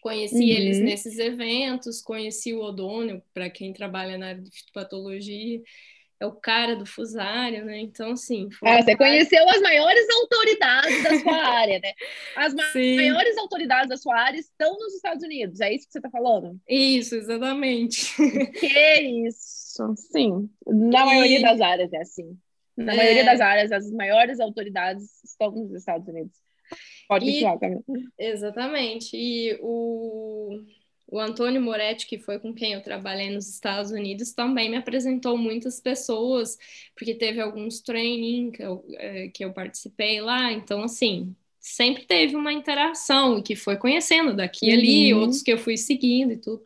Conheci 0.00 0.34
Uhum. 0.36 0.48
eles 0.48 0.80
nesses 0.80 1.18
eventos, 1.18 2.00
conheci 2.00 2.54
o 2.54 2.60
Odônio, 2.62 3.22
para 3.34 3.50
quem 3.50 3.72
trabalha 3.72 4.16
na 4.16 4.28
área 4.28 4.40
de 4.42 4.50
fitopatologia, 4.50 5.60
é 6.18 6.26
o 6.26 6.32
cara 6.32 6.74
do 6.76 6.86
fusário, 6.86 7.64
né? 7.64 7.78
Então, 7.80 8.12
assim, 8.12 8.48
Ah, 8.62 8.80
você 8.82 8.96
conheceu 8.96 9.46
as 9.48 9.60
maiores 9.60 10.06
autoridades 10.10 11.02
da 11.02 11.14
sua 11.18 11.36
área, 11.60 11.80
né? 11.80 11.92
As 12.36 12.54
ma- 12.54 12.62
Sim. 12.72 12.96
maiores 12.96 13.36
autoridades 13.38 13.88
da 13.88 13.96
sua 13.96 14.16
área 14.18 14.38
estão 14.38 14.78
nos 14.78 14.94
Estados 14.94 15.22
Unidos, 15.24 15.60
é 15.60 15.74
isso 15.74 15.86
que 15.86 15.92
você 15.92 15.98
está 15.98 16.10
falando? 16.10 16.58
Isso, 16.68 17.14
exatamente. 17.16 18.14
Que 18.58 19.26
isso, 19.26 19.94
sim. 19.96 20.48
Na 20.66 21.02
E- 21.02 21.06
maioria 21.06 21.40
das 21.42 21.60
áreas 21.60 21.92
é 21.92 21.98
assim. 21.98 22.38
Na 22.84 22.92
É. 22.94 22.96
maioria 22.96 23.24
das 23.24 23.40
áreas, 23.40 23.72
as 23.72 23.90
maiores 23.92 24.40
autoridades 24.40 25.22
estão 25.24 25.50
nos 25.52 25.72
Estados 25.74 26.06
Unidos. 26.08 26.32
Pode 27.08 27.26
E- 27.26 27.32
continuar, 27.32 27.58
Camila. 27.58 27.82
Exatamente. 28.18 29.16
E 29.16 29.58
o, 29.60 30.60
o 31.08 31.18
Antônio 31.18 31.60
Moretti, 31.60 32.06
que 32.06 32.18
foi 32.18 32.38
com 32.38 32.54
quem 32.54 32.74
eu 32.74 32.82
trabalhei 32.82 33.30
nos 33.30 33.48
Estados 33.48 33.90
Unidos, 33.90 34.32
também 34.32 34.70
me 34.70 34.76
apresentou 34.76 35.36
muitas 35.36 35.80
pessoas, 35.80 36.56
porque 36.94 37.14
teve 37.14 37.40
alguns 37.40 37.80
training 37.80 38.52
que 38.52 38.62
eu, 38.62 38.84
eh, 38.98 39.28
que 39.34 39.44
eu 39.44 39.52
participei 39.52 40.20
lá. 40.20 40.52
Então, 40.52 40.82
assim, 40.84 41.34
sempre 41.58 42.04
teve 42.06 42.36
uma 42.36 42.52
interação 42.52 43.38
e 43.38 43.42
que 43.42 43.56
foi 43.56 43.76
conhecendo 43.76 44.34
daqui 44.34 44.66
e 44.68 44.72
ali, 44.72 45.12
Uhum. 45.14 45.22
outros 45.22 45.42
que 45.42 45.52
eu 45.52 45.58
fui 45.58 45.76
seguindo 45.76 46.32
e 46.32 46.36
tudo. 46.36 46.62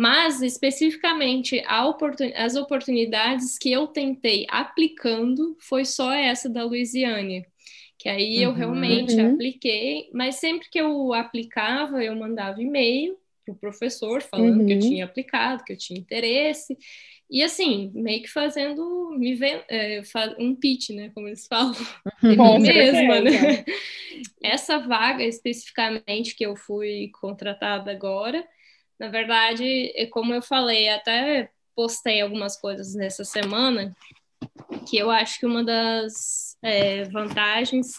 Mas, 0.00 0.40
especificamente, 0.42 1.62
oportun- 1.86 2.32
as 2.36 2.56
oportunidades 2.56 3.58
que 3.58 3.70
eu 3.72 3.86
tentei 3.88 4.46
aplicando 4.48 5.56
foi 5.60 5.84
só 5.84 6.12
essa 6.12 6.48
da 6.48 6.64
Louisiana. 6.64 7.44
Que 7.98 8.08
aí 8.08 8.40
eu 8.42 8.50
Uhum. 8.50 8.56
realmente 8.56 9.20
Uhum. 9.20 9.26
apliquei, 9.26 10.08
mas 10.14 10.36
sempre 10.36 10.68
que 10.70 10.80
eu 10.80 11.12
aplicava, 11.12 12.02
eu 12.02 12.16
mandava 12.16 12.62
e-mail 12.62 13.18
para 13.44 13.54
o 13.54 13.58
professor 13.58 14.22
falando 14.22 14.64
que 14.64 14.72
eu 14.72 14.78
Uhum. 14.78 14.80
tinha 14.80 15.04
aplicado, 15.04 15.64
que 15.64 15.72
eu 15.72 15.76
tinha 15.76 16.00
interesse. 16.00 16.76
E 17.30 17.42
assim, 17.42 17.90
meio 17.94 18.22
que 18.22 18.28
fazendo 18.28 19.10
me 19.18 19.34
é, 19.68 20.02
um 20.38 20.54
pitch, 20.56 20.90
né? 20.90 21.10
Como 21.14 21.28
eles 21.28 21.46
falam. 21.46 21.74
Com 22.36 22.58
mesma, 22.60 23.20
né? 23.20 23.30
Essa 24.42 24.78
vaga 24.78 25.22
especificamente 25.24 26.34
que 26.36 26.44
eu 26.44 26.56
fui 26.56 27.10
contratada 27.20 27.90
agora, 27.90 28.46
na 29.00 29.08
verdade, 29.08 29.90
é 29.96 30.06
como 30.06 30.34
eu 30.34 30.42
falei, 30.42 30.90
até 30.90 31.50
postei 31.74 32.20
algumas 32.20 32.60
coisas 32.60 32.94
nessa 32.94 33.24
semana, 33.24 33.96
que 34.86 34.98
eu 34.98 35.10
acho 35.10 35.40
que 35.40 35.46
uma 35.46 35.64
das 35.64 36.54
é, 36.62 37.04
vantagens 37.04 37.92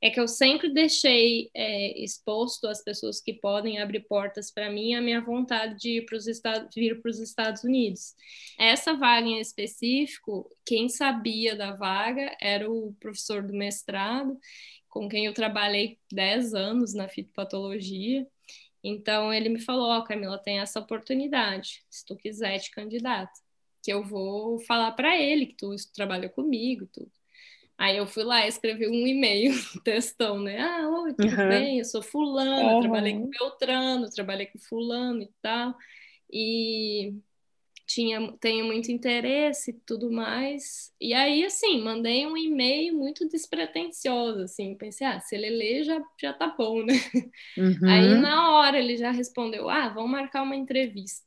é 0.00 0.10
que 0.10 0.20
eu 0.20 0.28
sempre 0.28 0.72
deixei 0.72 1.50
é, 1.54 1.98
exposto 2.04 2.68
às 2.68 2.84
pessoas 2.84 3.20
que 3.20 3.32
podem 3.32 3.80
abrir 3.80 4.06
portas 4.06 4.52
para 4.52 4.70
mim 4.70 4.94
a 4.94 5.00
minha 5.00 5.20
vontade 5.20 5.76
de 5.76 5.98
ir 5.98 6.06
para 6.06 6.16
os 6.16 6.28
Estados, 6.28 6.72
vir 6.72 7.02
para 7.02 7.10
os 7.10 7.18
Estados 7.18 7.64
Unidos. 7.64 8.14
Essa 8.56 8.94
vaga 8.94 9.26
em 9.26 9.40
específico, 9.40 10.48
quem 10.64 10.88
sabia 10.88 11.56
da 11.56 11.74
vaga 11.74 12.36
era 12.40 12.70
o 12.70 12.94
professor 13.00 13.42
do 13.42 13.52
mestrado, 13.52 14.38
com 14.88 15.08
quem 15.08 15.26
eu 15.26 15.34
trabalhei 15.34 15.98
10 16.12 16.54
anos 16.54 16.94
na 16.94 17.08
fitopatologia. 17.08 18.24
Então 18.84 19.34
ele 19.34 19.50
me 19.50 19.60
falou: 19.60 19.88
Ó, 19.90 20.00
oh, 20.00 20.04
Camila, 20.04 20.38
tem 20.38 20.60
essa 20.60 20.80
oportunidade, 20.80 21.84
se 21.90 22.06
tu 22.06 22.16
quiser 22.16 22.60
te 22.60 22.70
candidata, 22.72 23.32
que 23.84 23.92
eu 23.92 24.04
vou 24.04 24.60
falar 24.60 24.92
para 24.92 25.16
ele 25.20 25.46
que 25.48 25.56
tu 25.56 25.74
trabalha 25.94 26.30
comigo, 26.30 26.88
tudo. 26.92 27.12
Aí 27.78 27.96
eu 27.96 28.06
fui 28.06 28.24
lá 28.24 28.44
e 28.46 28.48
escrevi 28.48 28.86
um 28.88 29.06
e-mail, 29.06 29.52
textão, 29.84 30.40
né? 30.40 30.60
Ah, 30.60 30.88
oi, 30.90 31.14
tudo 31.14 31.36
Uhum. 31.36 31.48
bem? 31.48 31.80
Eu 31.80 31.84
sou 31.86 32.02
fulana, 32.02 32.74
Uhum. 32.74 32.78
trabalhei 32.78 33.14
com 33.14 33.28
Beltrano, 33.30 34.10
trabalhei 34.10 34.46
com 34.46 34.58
fulano 34.58 35.22
e 35.22 35.30
tal. 35.42 35.74
E 36.32 37.14
tinha, 37.86 38.32
tenho 38.40 38.64
muito 38.64 38.90
interesse 38.90 39.70
e 39.70 39.80
tudo 39.86 40.10
mais. 40.10 40.92
E 41.00 41.12
aí, 41.12 41.44
assim, 41.44 41.82
mandei 41.82 42.26
um 42.26 42.36
e-mail 42.36 42.96
muito 42.96 43.28
despretensioso, 43.28 44.42
assim, 44.42 44.74
pensei, 44.74 45.06
ah, 45.06 45.20
se 45.20 45.34
ele 45.34 45.50
ler 45.50 45.84
já, 45.84 46.02
já 46.20 46.32
tá 46.32 46.48
bom, 46.56 46.82
né? 46.84 46.94
Uhum. 47.56 47.88
Aí, 47.88 48.14
na 48.18 48.56
hora, 48.56 48.78
ele 48.78 48.96
já 48.96 49.10
respondeu, 49.10 49.68
ah, 49.68 49.88
vamos 49.88 50.10
marcar 50.10 50.42
uma 50.42 50.56
entrevista. 50.56 51.24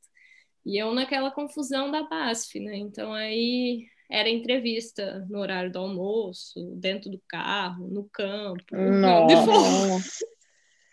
E 0.65 0.77
eu 0.77 0.93
naquela 0.93 1.31
confusão 1.31 1.89
da 1.89 2.03
BASF, 2.03 2.59
né? 2.59 2.75
Então, 2.75 3.13
aí 3.13 3.87
era 4.09 4.29
entrevista 4.29 5.25
no 5.29 5.39
horário 5.39 5.71
do 5.71 5.79
almoço, 5.79 6.71
dentro 6.75 7.09
do 7.09 7.21
carro, 7.27 7.87
no 7.87 8.03
campo, 8.09 8.63
onde 8.73 9.35
for. 9.45 10.01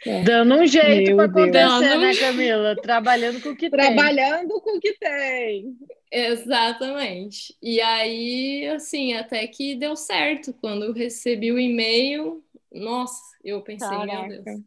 Nossa. 0.06 0.24
Dando 0.24 0.54
um 0.56 0.66
jeito 0.66 1.08
Meu 1.08 1.16
para 1.16 1.24
acontecer, 1.26 1.52
Dando 1.88 2.00
né, 2.00 2.14
Camila? 2.16 2.76
Trabalhando 2.76 3.40
com 3.40 3.48
o 3.50 3.56
que 3.56 3.70
tem. 3.70 3.78
Trabalhando 3.78 4.60
com 4.60 4.76
o 4.76 4.80
que 4.80 4.92
tem. 4.98 5.76
Exatamente. 6.10 7.56
E 7.62 7.80
aí, 7.80 8.66
assim, 8.68 9.14
até 9.14 9.46
que 9.46 9.74
deu 9.74 9.96
certo. 9.96 10.52
Quando 10.60 10.84
eu 10.84 10.92
recebi 10.92 11.50
o 11.52 11.58
e-mail, 11.58 12.42
nossa, 12.72 13.20
eu 13.44 13.60
pensei, 13.62 13.88
meu 13.88 14.06
Caraca. 14.06 14.42
Deus. 14.44 14.60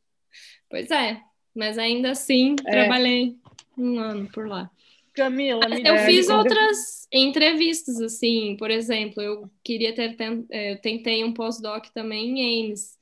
Pois 0.69 0.91
é, 0.91 1.21
mas 1.55 1.77
ainda 1.77 2.11
assim, 2.11 2.55
É. 2.65 2.71
trabalhei 2.71 3.35
um 3.77 3.99
ano 3.99 4.27
por 4.33 4.47
lá. 4.47 4.69
Camila, 5.13 5.67
me 5.69 5.81
Eu 5.83 5.97
fiz 5.99 6.29
outras 6.29 7.07
entrevistas, 7.11 7.99
assim, 8.01 8.55
por 8.59 8.69
exemplo, 8.69 9.21
eu 9.23 9.49
queria 9.63 9.93
ter, 9.95 10.15
ten- 10.15 10.45
eh, 10.51 10.73
eu 10.73 10.77
tentei 10.81 11.23
um 11.23 11.33
pós-doc 11.33 11.85
também 11.93 12.39
em 12.39 12.67
Ames, 12.69 12.97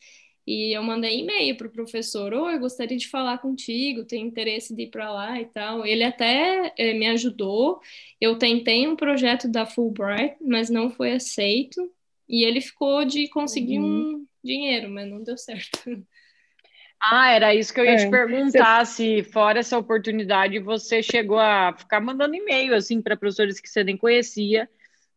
e 0.47 0.75
eu 0.77 0.84
mandei 0.84 1.19
e-mail 1.21 1.58
para 1.58 1.67
o 1.67 1.71
professor, 1.71 2.34
oi, 2.34 2.55
eu 2.55 2.60
gostaria 2.60 2.97
de 2.97 3.08
falar 3.10 3.39
contigo, 3.39 4.05
tenho 4.05 4.27
interesse 4.27 4.75
de 4.75 4.84
ir 4.84 4.89
para 4.91 5.12
lá 5.12 5.39
e 5.41 5.45
tal. 5.45 5.86
Ele 5.86 6.03
até 6.03 6.73
eh, 6.77 6.93
me 6.93 7.08
ajudou, 7.08 7.79
eu 8.21 8.38
tentei 8.38 8.88
um 8.88 8.95
projeto 8.95 9.47
da 9.49 9.65
Fulbright, 9.65 10.38
mas 10.41 10.69
não 10.69 10.89
foi 10.89 11.13
aceito, 11.13 11.91
e 12.29 12.43
ele 12.45 12.62
ficou 12.62 13.05
de 13.05 13.27
conseguir 13.29 13.79
um 13.79 14.25
dinheiro, 14.43 14.89
mas 14.89 15.10
não 15.10 15.23
deu 15.23 15.38
certo. 15.38 15.79
Ah, 17.01 17.31
era 17.31 17.53
isso 17.53 17.73
que 17.73 17.79
eu 17.79 17.86
ia 17.86 17.95
É, 17.95 17.95
te 17.95 18.08
perguntar, 18.08 18.86
se 18.86 19.23
fora 19.23 19.60
essa 19.60 19.77
oportunidade 19.77 20.58
você 20.60 21.03
chegou 21.03 21.38
a 21.39 21.73
ficar 21.77 21.99
mandando 22.01 22.36
e-mail 22.36 22.73
assim 22.75 23.01
para 23.01 23.17
professores 23.17 23.60
que 23.60 23.67
você 23.69 23.84
nem 23.84 23.97
conhecia 23.97 24.67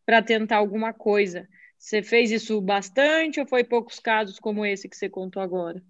para 0.05 0.23
tentar 0.23 0.57
alguma 0.59 0.93
coisa. 0.93 1.49
Você 1.79 2.03
fez 2.03 2.31
isso 2.31 2.61
bastante 2.61 3.39
ou 3.41 3.47
foi 3.47 3.63
poucos 3.63 4.01
casos 4.01 4.39
como 4.39 4.67
esse 4.67 4.89
que 4.89 4.97
você 4.97 5.09
contou 5.09 5.41
agora? 5.41 5.83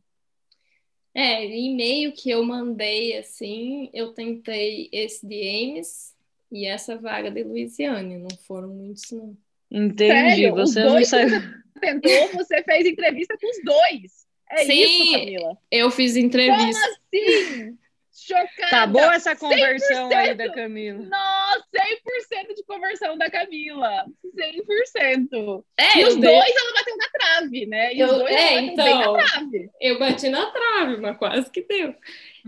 É, 1.14 1.44
e-mail 1.44 2.12
que 2.12 2.30
eu 2.30 2.44
mandei, 2.44 3.16
assim, 3.16 3.90
eu 3.92 4.12
tentei 4.12 4.88
esse 4.92 5.26
de 5.26 5.40
Ames 5.40 6.14
e 6.52 6.66
essa 6.66 6.96
vaga 6.96 7.30
de 7.30 7.42
Louisiana, 7.42 8.18
não 8.18 8.36
foram 8.46 8.68
muitos, 8.68 9.10
não. 9.10 9.36
Entendi. 9.70 10.12
Sério, 10.12 10.54
os 10.54 10.70
você 10.74 10.84
não 10.84 11.04
sabe. 11.04 11.32
Tentou, 11.80 12.28
você 12.34 12.62
fez 12.62 12.86
entrevista 12.86 13.36
com 13.40 13.50
os 13.50 13.64
dois. 13.64 14.26
É 14.50 14.64
Sim. 14.64 14.82
isso, 14.82 15.12
Camila. 15.12 15.58
Eu 15.70 15.90
fiz 15.90 16.14
Como 16.14 16.26
entrevista. 16.26 16.86
assim? 16.86 17.78
Chocada. 18.26 18.70
Tá 18.70 18.86
boa 18.86 19.14
essa 19.14 19.36
conversão 19.36 20.06
aí 20.08 20.28
100%. 20.34 20.36
da 20.36 20.52
Camila. 20.52 20.98
Nossa, 21.06 21.64
100% 21.72 22.54
de 22.56 22.64
conversão 22.64 23.16
da 23.18 23.30
Camila. 23.30 24.04
100%. 24.34 25.64
É, 25.76 25.98
E 26.00 26.04
os 26.04 26.16
dei- 26.16 26.30
dois 26.32 26.54
ela 26.56 26.72
bateu 26.74 26.96
na 26.96 27.08
trave, 27.08 27.66
né? 27.66 27.94
E 27.94 28.00
Eu- 28.00 28.08
os 28.08 28.18
dois 28.18 28.34
é, 28.34 28.52
ela 28.54 28.60
então. 28.62 29.12
na 29.12 29.24
trave. 29.24 29.70
Eu 29.80 29.98
bati 29.98 30.28
na 30.28 30.46
trave, 30.50 30.96
mas 30.98 31.16
quase 31.16 31.50
que 31.50 31.62
deu. 31.62 31.94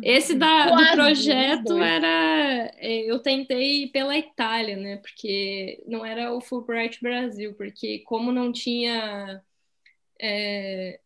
Esse 0.03 0.35
da, 0.35 0.69
Quase, 0.69 0.85
do 0.85 0.91
os 0.91 0.95
projeto 0.97 1.79
era. 1.83 2.71
é, 2.79 3.11
Eu 3.11 3.19
tentei 3.21 3.87
pela 3.89 4.17
Itália, 4.17 4.77
né? 4.77 4.97
Porque 4.97 5.83
não 5.87 6.05
era 6.05 6.33
o 6.35 6.41
Fulbright 6.41 7.01
Brasil, 7.03 7.55
porque 7.55 8.01
como 8.01 8.33
não 8.33 8.51
tinha. 8.53 9.43
é, 10.23 11.01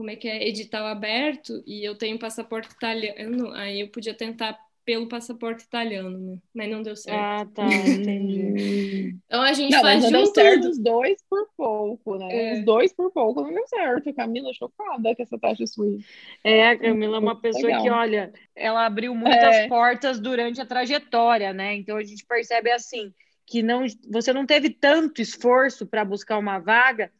como 0.00 0.10
é 0.10 0.16
que 0.16 0.26
é? 0.26 0.48
Edital 0.48 0.86
aberto, 0.86 1.62
e 1.66 1.86
eu 1.86 1.94
tenho 1.94 2.18
passaporte 2.18 2.72
italiano, 2.72 3.52
aí 3.52 3.80
eu 3.80 3.88
podia 3.88 4.14
tentar 4.14 4.58
pelo 4.82 5.06
passaporte 5.06 5.62
italiano, 5.62 6.18
né? 6.18 6.38
Mas 6.54 6.70
não 6.70 6.82
deu 6.82 6.96
certo. 6.96 7.20
Ah, 7.20 7.46
tá, 7.54 7.66
entendi. 7.86 9.14
Então 9.26 9.42
a 9.42 9.52
gente 9.52 9.72
Não, 9.72 9.82
mas 9.82 10.00
faz 10.00 10.02
não 10.04 10.08
de 10.08 10.16
deu 10.16 10.22
um 10.22 10.34
certo 10.34 10.68
os 10.70 10.78
dois 10.78 11.22
por 11.28 11.46
pouco, 11.54 12.16
né? 12.16 12.28
É. 12.30 12.52
Os 12.54 12.64
dois 12.64 12.94
por 12.94 13.12
pouco 13.12 13.42
não 13.42 13.52
deu 13.52 13.68
certo. 13.68 14.12
Camila, 14.14 14.50
chocada 14.54 15.14
com 15.14 15.22
essa 15.22 15.38
taxa 15.38 15.66
suíça. 15.66 16.08
É, 16.42 16.70
a 16.70 16.78
Camila 16.78 17.18
é 17.18 17.20
uma 17.20 17.38
pessoa 17.38 17.66
Legal. 17.66 17.82
que, 17.82 17.90
olha, 17.90 18.32
ela 18.56 18.86
abriu 18.86 19.14
muitas 19.14 19.54
É. 19.54 19.68
portas 19.68 20.18
durante 20.18 20.62
a 20.62 20.66
trajetória, 20.66 21.52
né? 21.52 21.74
Então 21.74 21.98
a 21.98 22.02
gente 22.02 22.24
percebe 22.24 22.70
assim 22.72 23.12
que 23.46 23.62
não, 23.62 23.84
você 24.08 24.32
não 24.32 24.46
teve 24.46 24.70
tanto 24.70 25.20
esforço 25.20 25.84
para 25.84 26.04
buscar 26.04 26.38
uma 26.38 26.58
vaga 26.58 27.12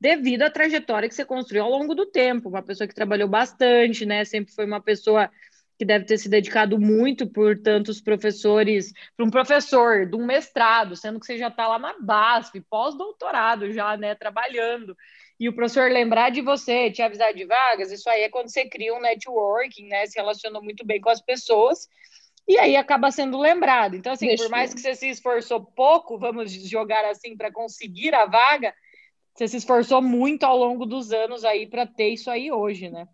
devido 0.00 0.42
à 0.42 0.50
trajetória 0.50 1.08
que 1.08 1.14
você 1.14 1.24
construiu 1.24 1.64
ao 1.64 1.70
longo 1.70 1.94
do 1.94 2.06
tempo. 2.06 2.48
Uma 2.48 2.62
pessoa 2.62 2.86
que 2.86 2.94
trabalhou 2.94 3.28
bastante, 3.28 4.04
né? 4.04 4.24
Sempre 4.24 4.52
foi 4.54 4.64
uma 4.64 4.80
pessoa 4.80 5.30
que 5.78 5.84
deve 5.84 6.06
ter 6.06 6.16
se 6.16 6.28
dedicado 6.28 6.78
muito 6.78 7.26
por 7.26 7.58
tantos 7.58 8.00
professores, 8.00 8.92
para 9.14 9.26
um 9.26 9.30
professor 9.30 10.06
de 10.06 10.16
um 10.16 10.24
mestrado, 10.24 10.96
sendo 10.96 11.20
que 11.20 11.26
você 11.26 11.36
já 11.36 11.48
está 11.48 11.68
lá 11.68 11.78
na 11.78 11.94
BASF, 12.00 12.60
pós-doutorado 12.62 13.70
já, 13.72 13.94
né, 13.94 14.14
trabalhando 14.14 14.96
e 15.38 15.50
o 15.50 15.54
professor 15.54 15.90
lembrar 15.90 16.30
de 16.30 16.40
você, 16.40 16.90
te 16.90 17.02
avisar 17.02 17.34
de 17.34 17.44
vagas, 17.44 17.92
isso 17.92 18.08
aí 18.08 18.22
é 18.22 18.28
quando 18.30 18.48
você 18.48 18.66
cria 18.66 18.94
um 18.94 19.00
networking, 19.00 19.86
né? 19.86 20.06
Se 20.06 20.18
relaciona 20.18 20.62
muito 20.62 20.82
bem 20.84 20.98
com 20.98 21.10
as 21.10 21.20
pessoas, 21.20 21.86
e 22.48 22.58
aí 22.58 22.74
acaba 22.74 23.10
sendo 23.10 23.38
lembrado. 23.38 23.96
Então, 23.96 24.12
assim, 24.12 24.28
Deixa 24.28 24.44
por 24.44 24.50
mais 24.50 24.70
eu- 24.70 24.76
que 24.76 24.80
você 24.80 24.94
se 24.94 25.08
esforçou 25.10 25.62
pouco, 25.62 26.18
vamos 26.18 26.50
jogar 26.52 27.04
assim, 27.04 27.36
para 27.36 27.52
conseguir 27.52 28.14
a 28.14 28.24
vaga, 28.24 28.72
você 29.36 29.48
se 29.48 29.58
esforçou 29.58 30.00
muito 30.00 30.44
ao 30.44 30.56
longo 30.56 30.86
dos 30.86 31.12
anos 31.12 31.44
aí 31.44 31.66
para 31.66 31.86
ter 31.86 32.08
isso 32.10 32.30
aí 32.30 32.50
hoje, 32.50 32.88
né? 32.88 33.06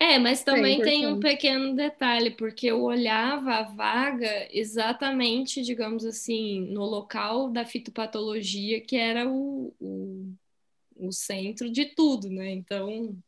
É, 0.00 0.16
mas 0.18 0.44
também 0.44 0.80
tem 0.80 1.06
um 1.06 1.16
100%. 1.16 1.20
pequeno 1.20 1.74
detalhe, 1.74 2.30
porque 2.30 2.68
eu 2.68 2.82
olhava 2.82 3.54
a 3.54 3.62
vaga 3.62 4.48
exatamente, 4.52 5.60
digamos 5.62 6.04
assim, 6.04 6.60
no 6.70 6.84
local 6.84 7.50
da 7.50 7.64
fitopatologia, 7.64 8.80
que 8.80 8.96
era 8.96 9.28
o, 9.28 9.74
o, 9.80 10.32
o 10.96 11.10
centro 11.10 11.68
de 11.68 11.86
tudo, 11.96 12.30
né? 12.30 12.50
Então, 12.52 13.18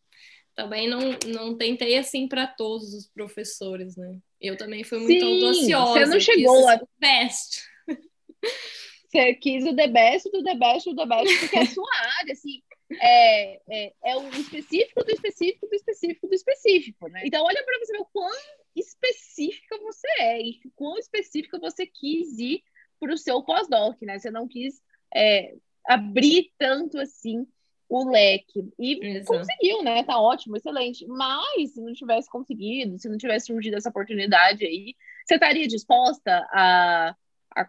também 0.54 0.88
não, 0.88 1.00
não 1.26 1.56
tentei 1.56 1.98
assim 1.98 2.28
para 2.28 2.46
todos 2.46 2.94
os 2.94 3.08
professores, 3.08 3.96
né? 3.96 4.18
Eu 4.40 4.56
também 4.56 4.84
fui 4.84 4.98
muito 4.98 5.24
Sim, 5.24 5.44
audaciosa. 5.44 5.92
você 5.92 6.06
não 6.06 6.20
chegou 6.20 6.68
o 6.68 6.88
best. 7.00 7.62
Você 9.10 9.34
quis 9.34 9.66
o 9.66 9.74
The 9.74 9.88
Best 9.88 10.30
do 10.30 10.42
The 10.42 10.54
Best 10.54 10.88
do 10.88 10.94
The 10.94 11.06
Best, 11.06 11.40
porque 11.40 11.56
é 11.56 11.62
a 11.62 11.66
sua 11.66 11.88
área, 12.20 12.32
assim, 12.32 12.62
é, 12.92 13.60
é, 13.68 13.92
é 14.04 14.16
o 14.16 14.28
específico 14.28 15.04
do 15.04 15.10
específico 15.10 15.66
do 15.66 15.74
específico 15.74 16.28
do 16.28 16.34
específico, 16.34 17.08
né? 17.08 17.22
Então, 17.24 17.44
olha 17.44 17.62
para 17.64 17.78
você 17.78 17.92
ver 17.92 18.00
o 18.00 18.08
quão 18.12 18.30
específica 18.76 19.78
você 19.78 20.06
é 20.20 20.40
e 20.40 20.60
o 20.64 20.70
quão 20.76 20.96
específica 20.96 21.58
você 21.58 21.86
quis 21.86 22.38
ir 22.38 22.62
para 23.00 23.12
o 23.12 23.18
seu 23.18 23.42
pós-doc, 23.42 24.00
né? 24.02 24.18
Você 24.18 24.30
não 24.30 24.46
quis 24.46 24.80
é, 25.14 25.54
abrir 25.84 26.52
tanto 26.56 26.98
assim 26.98 27.46
o 27.88 28.08
leque. 28.08 28.72
E 28.78 29.04
Exato. 29.04 29.38
conseguiu, 29.38 29.82
né? 29.82 30.04
Tá 30.04 30.20
ótimo, 30.20 30.56
excelente. 30.56 31.04
Mas 31.08 31.72
se 31.72 31.80
não 31.80 31.92
tivesse 31.92 32.30
conseguido, 32.30 32.96
se 32.98 33.08
não 33.08 33.18
tivesse 33.18 33.46
surgido 33.46 33.76
essa 33.76 33.88
oportunidade 33.88 34.64
aí, 34.64 34.94
você 35.26 35.34
estaria 35.34 35.66
disposta 35.66 36.46
a, 36.52 37.16
a 37.56 37.68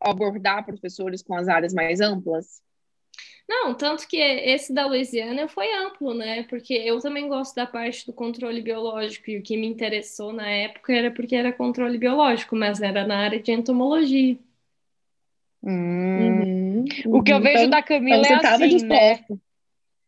abordar 0.00 0.64
professores 0.64 1.22
com 1.22 1.34
as 1.34 1.48
áreas 1.48 1.72
mais 1.74 2.00
amplas? 2.00 2.62
Não, 3.48 3.74
tanto 3.74 4.06
que 4.06 4.18
esse 4.18 4.74
da 4.74 4.84
Louisiana 4.86 5.48
foi 5.48 5.72
amplo, 5.74 6.12
né? 6.12 6.42
Porque 6.44 6.74
eu 6.74 7.00
também 7.00 7.28
gosto 7.28 7.54
da 7.54 7.66
parte 7.66 8.04
do 8.04 8.12
controle 8.12 8.60
biológico, 8.60 9.30
e 9.30 9.38
o 9.38 9.42
que 9.42 9.56
me 9.56 9.66
interessou 9.66 10.32
na 10.34 10.46
época 10.48 10.92
era 10.92 11.10
porque 11.10 11.34
era 11.34 11.50
controle 11.52 11.96
biológico, 11.96 12.54
mas 12.54 12.82
era 12.82 13.06
na 13.06 13.16
área 13.18 13.40
de 13.40 13.50
entomologia. 13.50 14.36
Uhum, 15.62 16.84
O 17.06 17.22
que 17.22 17.32
eu 17.32 17.36
uhum. 17.38 17.42
vejo 17.42 17.58
Então- 17.64 17.70
da 17.70 17.82
Camila 17.82 18.18
então 18.22 18.36
é 18.36 18.46
assim, 18.54 18.86
né? 18.86 19.24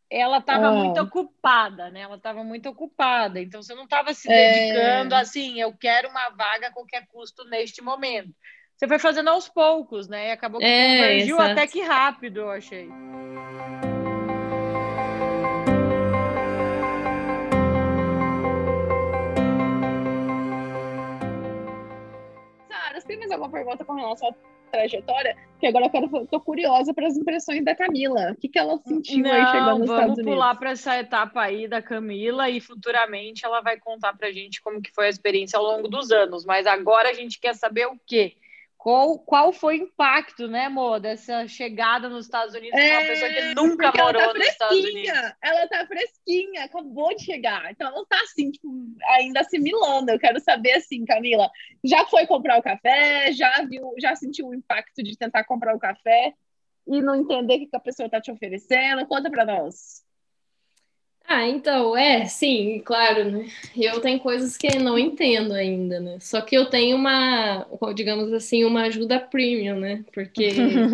ela 0.08 0.38
estava 0.38 0.68
Ah. 0.68 0.72
muito 0.72 1.00
ocupada, 1.00 1.90
né? 1.90 2.00
Ela 2.02 2.16
estava 2.16 2.44
muito 2.44 2.68
ocupada. 2.68 3.40
Então 3.40 3.62
você 3.62 3.74
não 3.74 3.84
estava 3.84 4.12
se 4.12 4.30
É. 4.30 4.70
dedicando 4.72 5.14
assim, 5.14 5.60
eu 5.60 5.72
quero 5.72 6.08
uma 6.08 6.28
vaga 6.30 6.68
a 6.68 6.72
qualquer 6.72 7.06
custo 7.08 7.44
neste 7.48 7.80
momento. 7.82 8.32
Você 8.80 8.88
foi 8.88 8.98
fazendo 8.98 9.28
aos 9.28 9.46
poucos, 9.46 10.08
né? 10.08 10.28
E 10.28 10.30
acabou 10.30 10.58
que 10.58 10.64
É, 10.64 10.96
convergiu 10.96 11.36
exato. 11.36 11.52
até 11.52 11.66
que 11.66 11.82
rápido, 11.82 12.40
eu 12.40 12.50
achei. 12.50 12.88
Sara, 22.68 23.00
você 23.00 23.06
tem 23.06 23.18
mais 23.18 23.30
alguma 23.30 23.50
pergunta 23.50 23.84
com 23.84 23.94
relação 23.94 24.28
à 24.28 24.70
trajetória? 24.70 25.36
Porque 25.52 25.66
agora 25.66 25.86
eu 25.86 25.90
quero, 25.90 26.26
tô 26.26 26.40
curiosa 26.40 26.94
para 26.94 27.06
as 27.06 27.16
impressões 27.16 27.64
da 27.64 27.74
Camila. 27.74 28.32
O 28.32 28.36
que, 28.36 28.48
que 28.48 28.58
ela 28.58 28.78
sentiu 28.78 29.26
aí 29.26 29.46
chegando 29.46 29.78
nos 29.80 29.88
vamos 29.88 29.90
Estados 29.90 30.18
Unidos? 30.18 30.32
pular 30.32 30.54
para 30.54 30.70
essa 30.70 30.98
etapa 30.98 31.42
aí 31.42 31.68
da 31.68 31.82
Camila 31.82 32.48
e 32.48 32.60
futuramente 32.60 33.44
ela 33.44 33.60
vai 33.60 33.78
contar 33.78 34.16
para 34.16 34.28
a 34.28 34.32
gente 34.32 34.62
como 34.62 34.80
que 34.80 34.92
foi 34.92 35.06
a 35.06 35.10
experiência 35.10 35.58
ao 35.58 35.64
longo 35.64 35.88
dos 35.88 36.10
anos. 36.10 36.44
Mas 36.46 36.66
agora 36.66 37.10
a 37.10 37.14
gente 37.14 37.38
quer 37.38 37.54
saber 37.54 37.86
o 37.86 37.98
quê? 38.06 38.36
Qual, 38.80 39.18
qual 39.18 39.52
foi 39.52 39.78
o 39.78 39.82
impacto, 39.82 40.48
né, 40.48 40.64
amor, 40.64 41.00
dessa 41.00 41.46
chegada 41.46 42.08
nos 42.08 42.24
Estados 42.24 42.54
Unidos 42.54 42.80
de 42.80 42.90
uma 42.90 43.00
pessoa 43.02 43.30
que 43.30 43.54
nunca 43.54 43.84
É, 43.84 43.90
porque 43.90 44.00
ela 44.00 44.12
morou 44.12 44.32
tá 44.32 44.38
nos 44.38 44.48
Estados 44.48 44.78
Unidos? 44.78 44.92
fresquinha, 45.02 45.36
ela 45.42 45.68
tá 45.68 45.86
fresquinha, 45.86 46.64
acabou 46.64 47.14
de 47.14 47.22
chegar. 47.22 47.70
Então 47.70 47.88
ela 47.88 48.06
tá 48.06 48.18
assim, 48.22 48.50
tipo, 48.50 48.68
ainda 49.10 49.40
assimilando. 49.40 50.10
Eu 50.10 50.18
quero 50.18 50.40
saber 50.40 50.72
assim, 50.72 51.04
Camila, 51.04 51.50
já 51.84 52.06
foi 52.06 52.26
comprar 52.26 52.58
o 52.58 52.62
café, 52.62 53.30
já 53.32 53.62
viu, 53.66 53.92
já 54.00 54.16
sentiu 54.16 54.48
o 54.48 54.54
impacto 54.54 55.02
de 55.02 55.14
tentar 55.14 55.44
comprar 55.44 55.76
o 55.76 55.78
café 55.78 56.32
e 56.86 57.02
não 57.02 57.14
entender 57.14 57.56
o 57.56 57.68
que 57.68 57.76
a 57.76 57.80
pessoa 57.80 58.08
tá 58.08 58.18
te 58.18 58.32
oferecendo? 58.32 59.06
Conta 59.06 59.30
pra 59.30 59.44
nós. 59.44 60.02
Ah, 61.32 61.46
então, 61.46 61.96
é, 61.96 62.26
sim, 62.26 62.80
claro, 62.84 63.30
né? 63.30 63.52
Eu 63.76 64.00
tenho 64.00 64.18
coisas 64.20 64.56
que 64.56 64.78
não 64.80 64.98
entendo 64.98 65.54
ainda, 65.54 66.00
né? 66.00 66.18
Só 66.20 66.40
que 66.42 66.56
eu 66.56 66.68
tenho 66.68 66.96
uma, 66.96 67.64
digamos 67.94 68.32
assim, 68.32 68.64
uma 68.64 68.82
ajuda 68.86 69.20
premium, 69.20 69.78
né? 69.78 70.04
Porque 70.12 70.90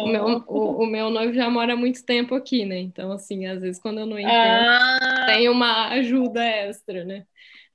o 0.00 0.06
meu, 0.06 0.44
o, 0.46 0.82
o 0.84 0.86
meu 0.86 1.08
noivo 1.10 1.32
já 1.32 1.48
mora 1.48 1.72
há 1.72 1.76
muito 1.76 2.04
tempo 2.04 2.34
aqui, 2.34 2.66
né? 2.66 2.78
Então, 2.78 3.10
assim, 3.12 3.46
às 3.46 3.62
vezes 3.62 3.80
quando 3.80 4.00
eu 4.00 4.06
não 4.06 4.18
entendo, 4.18 4.66
Ah, 4.66 5.26
tem 5.26 5.48
uma 5.48 5.88
ajuda 5.90 6.44
extra, 6.44 7.04
né? 7.04 7.26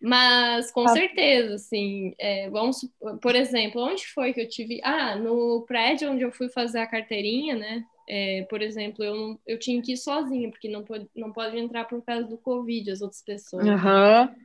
Mas 0.02 0.72
com 0.72 0.88
Tá. 0.88 0.90
certeza, 0.90 1.56
assim, 1.56 2.14
é, 2.20 2.50
vamos, 2.52 2.80
por 3.22 3.36
exemplo, 3.36 3.82
onde 3.82 4.06
foi 4.08 4.34
que 4.34 4.42
eu 4.42 4.50
tive? 4.50 4.82
Ah, 4.84 5.16
no 5.16 5.66
prédio 5.68 6.12
onde 6.12 6.24
eu 6.24 6.32
fui 6.32 6.50
fazer 6.50 6.80
a 6.80 6.88
carteirinha, 6.88 7.56
né? 7.56 7.84
É, 8.08 8.44
por 8.44 8.62
exemplo, 8.62 9.04
eu, 9.04 9.16
não- 9.16 9.40
eu 9.48 9.60
tinha 9.60 9.82
que 9.82 9.94
ir 9.94 9.98
sozinha, 9.98 10.50
porque 10.50 10.70
não 10.70 10.84
pode, 10.84 11.10
não 11.16 11.32
pode 11.34 11.58
entrar 11.58 11.86
por 11.86 12.02
causa 12.04 12.28
do 12.28 12.38
Covid, 12.38 12.92
as 12.92 13.02
outras 13.02 13.22
pessoas. 13.24 13.68
Aham. 13.68 14.36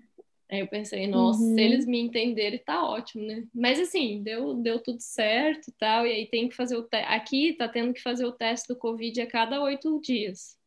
Aí 0.51 0.61
eu 0.61 0.67
pensei, 0.67 1.07
nossa, 1.07 1.39
Uhum. 1.41 1.55
se 1.55 1.61
eles 1.61 1.87
me 1.87 2.01
entenderem, 2.01 2.59
tá 2.59 2.85
ótimo, 2.85 3.25
né? 3.25 3.47
Mas 3.55 3.79
assim, 3.79 4.21
deu, 4.23 4.55
deu 4.55 4.83
tudo 4.83 5.01
certo 5.01 5.69
e 5.69 5.73
tal, 5.73 6.07
e 6.07 6.11
aí 6.13 6.27
tem 6.27 6.49
que 6.49 6.57
fazer 6.57 6.77
o 6.77 6.83
teste. 6.83 7.07
Aqui 7.13 7.53
tá 7.55 7.69
tendo 7.69 7.93
que 7.95 8.03
fazer 8.03 8.25
o 8.25 8.33
teste 8.33 8.67
do 8.69 8.77
Covid 8.77 9.21
a 9.21 9.27
cada 9.29 9.63
oito 9.63 10.01
dias. 10.01 10.59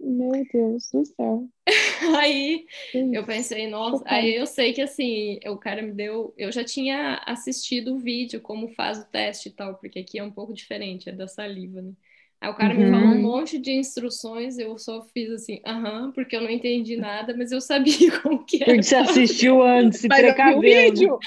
Meu 0.00 0.44
Deus 0.52 0.90
do 0.90 1.04
céu. 1.04 1.48
Aí 2.18 2.66
eu 3.12 3.24
pensei, 3.24 3.66
nossa, 3.66 4.02
aí 4.06 4.34
eu 4.36 4.46
sei 4.46 4.72
que 4.72 4.80
assim, 4.82 5.38
o 5.46 5.56
cara 5.56 5.82
me 5.82 5.92
deu. 5.92 6.32
Eu 6.36 6.52
já 6.52 6.64
tinha 6.64 7.16
assistido 7.26 7.94
o 7.94 7.98
vídeo, 7.98 8.40
como 8.40 8.68
faz 8.68 8.98
o 8.98 9.04
teste 9.06 9.48
e 9.48 9.52
tal, 9.52 9.76
porque 9.76 9.98
aqui 10.00 10.18
é 10.18 10.22
um 10.22 10.30
pouco 10.30 10.52
diferente, 10.54 11.08
é 11.08 11.12
da 11.12 11.26
saliva, 11.26 11.82
né? 11.82 11.92
Aí 12.40 12.50
o 12.50 12.54
cara 12.54 12.74
me 12.74 12.80
falou 12.90 12.98
um 12.98 13.14
Uhum. 13.14 13.22
monte 13.22 13.58
de 13.58 13.72
instruções, 13.72 14.58
eu 14.58 14.78
só 14.78 15.02
fiz 15.02 15.30
assim, 15.30 15.60
aham, 15.66 16.12
porque 16.12 16.36
eu 16.36 16.42
não 16.42 16.50
entendi 16.50 16.96
nada, 16.96 17.34
mas 17.36 17.50
eu 17.50 17.60
sabia 17.60 17.94
como 18.22 18.44
que 18.44 18.56
era. 18.62 18.66
Porque 18.66 18.82
você 18.82 18.96
assistiu 18.96 19.62
antes, 19.62 20.00
se 20.00 20.08
Mas 20.08 20.18
eu 20.18 20.24
vi 20.24 20.30
o 20.30 20.34
precaveu. 20.34 20.60
né? 20.60 20.84
vídeo. 20.90 21.18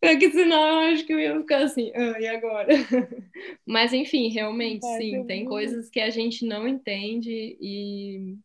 Porque 0.00 0.30
senão 0.30 0.66
eu 0.66 0.92
acho 0.92 1.06
que 1.06 1.12
eu 1.12 1.20
ia 1.20 1.38
ficar 1.40 1.62
assim, 1.62 1.92
ah, 1.94 2.20
e 2.20 2.26
agora? 2.26 2.68
Mas 3.64 3.92
enfim, 3.92 4.28
realmente, 4.28 4.84
sim, 4.96 5.24
tem 5.24 5.44
coisas 5.44 5.88
que 5.88 6.00
a 6.00 6.10
gente 6.10 6.44
não 6.44 6.66
entende 6.66 7.56
e 7.60 8.36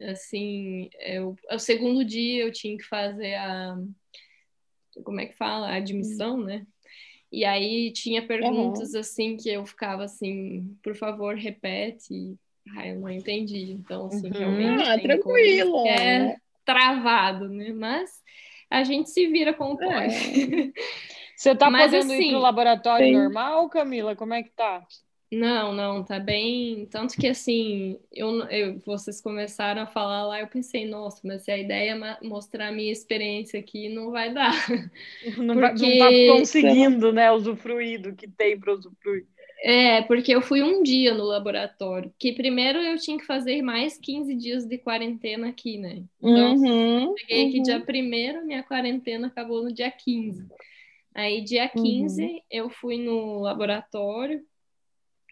assim, 0.00 0.88
eu, 1.00 1.36
o 1.50 1.58
segundo 1.58 2.04
dia 2.04 2.42
eu 2.42 2.52
tinha 2.52 2.76
que 2.76 2.84
fazer 2.84 3.34
a 3.34 3.76
como 5.04 5.20
é 5.20 5.26
que 5.26 5.34
fala? 5.36 5.68
A 5.68 5.76
admissão, 5.76 6.38
né? 6.42 6.66
E 7.32 7.44
aí 7.46 7.90
tinha 7.92 8.26
perguntas 8.26 8.94
assim 8.94 9.36
que 9.38 9.48
eu 9.48 9.64
ficava 9.64 10.04
assim, 10.04 10.76
por 10.82 10.94
favor, 10.94 11.34
repete. 11.34 12.36
Ai, 12.76 12.90
eu 12.92 13.00
não 13.00 13.08
entendi. 13.10 13.72
Então, 13.72 14.06
assim, 14.06 14.28
Uhum. 14.28 14.38
realmente. 14.38 14.82
Ah, 14.90 14.98
tranquilo. 15.00 15.82
que 15.82 15.88
é 15.88 16.36
travado, 16.64 17.48
né? 17.48 17.72
Mas 17.72 18.10
a 18.70 18.84
gente 18.84 19.10
se 19.10 19.26
vira 19.28 19.54
como 19.54 19.80
É. 19.82 19.84
pode. 19.84 20.72
Você 21.36 21.54
tá 21.56 21.68
Mas, 21.72 21.90
podendo 21.90 22.12
ir 22.12 22.16
assim, 22.16 22.28
pro 22.30 22.38
laboratório 22.40 23.04
tem- 23.06 23.12
normal, 23.14 23.68
Camila? 23.70 24.14
Como 24.14 24.34
é 24.34 24.42
que 24.42 24.50
tá? 24.50 24.86
Não, 25.32 25.72
não, 25.72 26.04
tá 26.04 26.18
bem. 26.20 26.84
Tanto 26.86 27.16
que 27.16 27.26
assim, 27.26 27.98
eu, 28.12 28.42
eu- 28.50 28.78
vocês 28.80 29.18
começaram 29.20 29.80
a 29.82 29.86
falar 29.86 30.26
lá, 30.26 30.40
eu 30.40 30.46
pensei, 30.46 30.86
nossa, 30.86 31.20
mas 31.26 31.42
se 31.42 31.50
a 31.50 31.56
ideia 31.56 31.92
é 31.92 32.26
mostrar 32.26 32.68
a 32.68 32.72
minha 32.72 32.92
experiência 32.92 33.58
aqui, 33.58 33.88
não 33.88 34.10
vai 34.10 34.32
dar. 34.32 34.52
Não, 35.36 35.58
vai- 35.58 35.74
não 35.74 35.78
Porque- 35.78 35.96
tá 35.96 36.18
conseguindo, 36.24 37.12
né, 37.12 37.30
usufruir 37.32 38.00
do 38.00 38.14
que 38.14 38.28
tem 38.28 38.58
para 38.58 38.72
usufruir. 38.74 39.26
É, 39.64 40.02
porque 40.02 40.34
eu 40.34 40.42
fui 40.42 40.60
um 40.62 40.82
dia 40.82 41.14
no 41.14 41.22
laboratório, 41.24 42.12
que 42.18 42.32
primeiro 42.32 42.78
eu 42.80 42.98
tinha 42.98 43.16
que 43.16 43.24
fazer 43.24 43.62
mais 43.62 43.96
15 43.96 44.34
dias 44.34 44.66
de 44.66 44.76
quarentena 44.78 45.48
aqui, 45.50 45.78
né? 45.78 46.02
Então, 46.20 46.56
Uhum, 46.56 47.14
cheguei 47.16 47.48
aqui 47.48 47.58
uhum. 47.58 47.62
dia 47.62 47.80
1 47.80 48.44
minha 48.44 48.62
quarentena 48.64 49.28
acabou 49.28 49.62
no 49.62 49.72
dia 49.72 49.90
15. 49.90 50.46
Aí, 51.14 51.42
dia 51.44 51.68
Uhum. 51.74 51.82
15, 51.82 52.42
eu 52.50 52.70
fui 52.70 52.98
no 52.98 53.40
laboratório, 53.40 54.44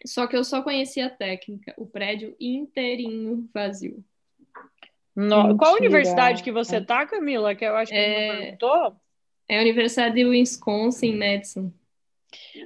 só 0.05 0.27
que 0.27 0.35
eu 0.35 0.43
só 0.43 0.61
conhecia 0.61 1.07
a 1.07 1.09
técnica, 1.09 1.73
o 1.77 1.85
prédio 1.85 2.35
inteirinho 2.39 3.49
vazio. 3.53 4.03
No- 5.15 5.57
Qual 5.57 5.75
universidade 5.75 6.41
que 6.43 6.51
você 6.51 6.79
tá, 6.81 7.05
Camila? 7.05 7.53
Que 7.53 7.65
eu 7.65 7.75
acho 7.75 7.91
que 7.91 7.97
É. 7.97 8.27
não 8.27 8.35
perguntou. 8.39 8.95
É 9.49 9.57
a 9.57 9.61
Universidade 9.61 10.15
de 10.15 10.25
Wisconsin, 10.25 11.15
Madison. 11.17 11.71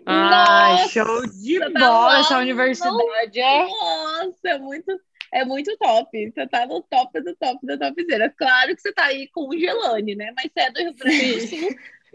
Ah, 0.06 0.70
Nossa, 0.70 0.90
show 0.90 1.26
de 1.28 1.60
tá 1.60 1.70
bola 1.80 2.20
essa 2.20 2.38
universidade. 2.38 3.40
É. 3.40 3.66
Nossa, 3.68 4.38
é 4.50 4.60
muito, 4.60 5.02
é 5.34 5.44
muito 5.44 5.76
top. 5.78 6.32
Você 6.32 6.48
tá 6.48 6.68
no 6.68 6.84
top 6.84 7.20
do 7.22 7.36
top 7.36 7.66
da 7.66 7.76
topzera. 7.78 8.30
Claro 8.38 8.76
que 8.76 8.82
você 8.84 8.94
tá 8.94 9.06
aí 9.06 9.28
congelando, 9.30 10.16
né? 10.16 10.32
Mas 10.36 10.52
você 10.54 10.60
é 10.60 10.72
do 10.72 10.80
Rio 10.82 10.94
Grande 10.94 11.34
do 11.34 11.40
Sul. 11.50 11.70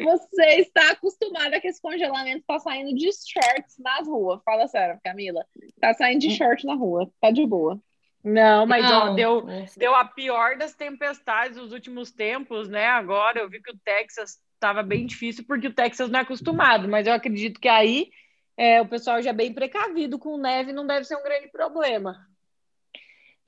Você 0.05 0.47
está 0.61 0.93
acostumada 0.93 1.61
que 1.61 1.69
esse 1.69 1.81
congelamento 1.81 2.45
tá 2.47 2.59
saindo 2.59 2.95
de 2.95 3.11
shorts 3.13 3.79
nas 3.79 4.07
ruas. 4.07 4.41
Fala 4.45 4.67
sério, 4.67 4.99
Camila. 5.05 5.45
Tá 5.81 5.95
saindo 5.95 6.21
de 6.21 6.31
short 6.31 6.67
na 6.67 6.75
rua. 6.75 7.11
Tá 7.21 7.31
de 7.31 7.47
boa. 7.47 7.81
Não, 8.23 8.67
mas 8.67 8.85
ó, 8.85 9.07
Não, 9.07 9.15
deu, 9.15 9.43
nossa. 9.47 9.79
deu 9.79 9.95
a 9.95 10.05
pior 10.05 10.57
das 10.57 10.75
tempestades 10.75 11.57
nos 11.57 11.73
últimos 11.73 12.11
tempos, 12.11 12.69
né? 12.69 12.87
Agora 12.87 13.41
eu 13.41 13.49
vi 13.49 13.63
que 13.63 13.73
o 13.73 13.79
Texas 13.79 14.39
estava 14.55 14.83
bem 14.83 15.07
difícil 15.07 15.45
porque 15.47 15.69
o 15.69 15.75
Texas 15.75 16.11
não 16.11 16.19
é 16.19 16.23
acostumado, 16.23 16.87
mas 16.87 17.07
eu 17.07 17.15
acredito 17.15 17.59
que 17.59 17.69
aí 17.69 18.11
é, 18.59 18.81
o 18.83 18.87
pessoal 18.87 19.23
já 19.23 19.31
é 19.31 19.33
bem 19.33 19.55
precavido 19.55 20.19
com 20.19 20.37
neve, 20.37 20.73
não 20.73 20.87
deve 20.87 21.05
ser 21.05 21.17
um 21.17 21.23
grande 21.23 21.49
problema. 21.49 22.30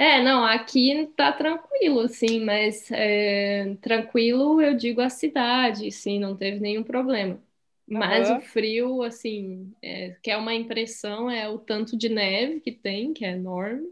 É, 0.03 0.21
não, 0.21 0.45
aqui 0.45 1.07
tá 1.17 1.33
tranquilo, 1.33 2.01
assim, 2.01 2.41
mas 2.45 2.91
é, 2.91 3.77
tranquilo 3.81 4.61
eu 4.61 4.75
digo 4.77 5.01
a 5.01 5.09
cidade, 5.09 5.93
sim, 5.93 6.19
não 6.19 6.37
teve 6.37 6.59
nenhum 6.59 6.83
problema. 6.83 7.41
Mas 7.87 8.29
Aham. 8.29 8.39
o 8.39 8.41
frio, 8.41 9.03
assim, 9.03 9.73
é, 9.81 10.17
que 10.21 10.29
é 10.31 10.37
uma 10.37 10.55
impressão, 10.55 11.31
é 11.31 11.49
o 11.49 11.57
tanto 11.59 11.97
de 11.97 12.09
neve 12.09 12.61
que 12.61 12.73
tem, 12.73 13.13
que 13.15 13.25
é 13.25 13.31
enorme. 13.33 13.87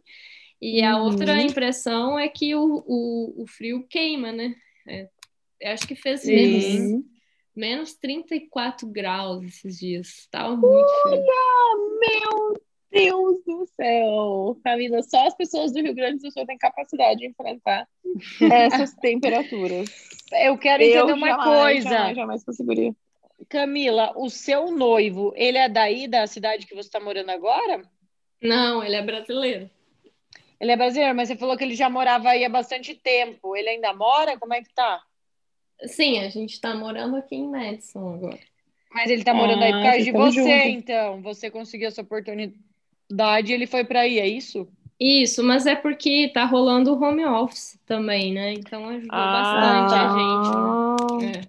E 0.60 0.82
a 0.82 0.96
Uhum. 0.96 1.04
outra 1.04 1.42
impressão 1.42 2.18
é 2.18 2.28
que 2.28 2.54
o, 2.56 2.84
o, 2.86 3.42
o 3.44 3.46
frio 3.46 3.86
queima, 3.88 4.32
né? 4.32 4.54
É, 4.88 5.08
eu 5.60 5.72
acho 5.72 5.86
que 5.86 5.94
fez 5.96 6.28
menos, 6.28 6.64
Uhum. 6.64 7.04
menos 7.56 7.94
34 7.94 8.88
graus 8.88 9.44
esses 9.44 9.78
dias. 9.78 10.26
Tava 10.30 10.56
muito 10.56 10.92
frio. 11.02 11.24
Meu 12.00 12.69
Deus 12.90 13.36
do 13.46 13.66
céu! 13.76 14.58
Camila, 14.64 15.02
só 15.02 15.26
as 15.26 15.34
pessoas 15.34 15.72
do 15.72 15.80
Rio 15.80 15.94
Grande 15.94 16.18
do 16.22 16.32
Sul 16.32 16.44
têm 16.46 16.58
capacidade 16.58 17.20
de 17.20 17.26
enfrentar 17.26 17.86
essas 18.52 18.94
temperaturas. 18.94 19.88
Eu 20.32 20.58
quero 20.58 20.82
Eu 20.82 20.88
entender 21.06 21.12
uma 21.12 21.28
jamais, 21.28 21.62
coisa. 21.62 21.88
Jamais, 21.90 22.16
jamais 22.16 22.44
conseguiria. 22.44 22.92
Camila, 23.48 24.12
o 24.16 24.28
seu 24.28 24.70
noivo, 24.70 25.32
ele 25.36 25.56
é 25.58 25.68
daí 25.68 26.06
da 26.08 26.26
cidade 26.26 26.66
que 26.66 26.74
você 26.74 26.88
está 26.88 27.00
morando 27.00 27.30
agora? 27.30 27.82
Não, 28.42 28.82
ele 28.82 28.96
é 28.96 29.02
brasileiro. 29.02 29.70
Ele 30.60 30.72
é 30.72 30.76
brasileiro, 30.76 31.14
mas 31.16 31.28
você 31.28 31.36
falou 31.36 31.56
que 31.56 31.64
ele 31.64 31.74
já 31.74 31.88
morava 31.88 32.28
aí 32.30 32.44
há 32.44 32.48
bastante 32.48 32.94
tempo. 32.94 33.56
Ele 33.56 33.68
ainda 33.70 33.94
mora? 33.94 34.38
Como 34.38 34.52
é 34.52 34.60
que 34.62 34.72
tá? 34.74 35.00
Sim, 35.86 36.18
a 36.18 36.28
gente 36.28 36.60
tá 36.60 36.74
morando 36.74 37.16
aqui 37.16 37.36
em 37.36 37.48
Madison 37.48 38.14
agora. 38.14 38.38
Mas 38.92 39.08
ele 39.10 39.24
tá 39.24 39.32
morando 39.32 39.62
aí 39.62 39.70
por 39.72 39.78
Ah, 39.78 39.82
causa 39.84 40.04
de 40.04 40.12
você, 40.12 40.32
juntos. 40.32 40.66
então. 40.66 41.22
Você 41.22 41.50
conseguiu 41.50 41.88
essa 41.88 42.02
oportunidade 42.02 42.58
e 43.10 43.52
ele 43.52 43.66
foi 43.66 43.84
para 43.84 44.00
aí, 44.00 44.18
é 44.18 44.26
isso? 44.28 44.68
Isso, 44.98 45.42
mas 45.42 45.66
é 45.66 45.74
porque 45.74 46.30
tá 46.32 46.44
rolando 46.44 46.92
o 46.92 47.02
home 47.02 47.24
office 47.24 47.78
também, 47.86 48.34
né? 48.34 48.52
Então 48.52 48.86
ajudou 48.88 49.10
Ah, 49.10 49.30
bastante 49.30 49.94
tá. 49.94 50.04
a 50.04 50.08
gente, 50.08 50.50
né? 50.56 50.76
É. 51.22 51.48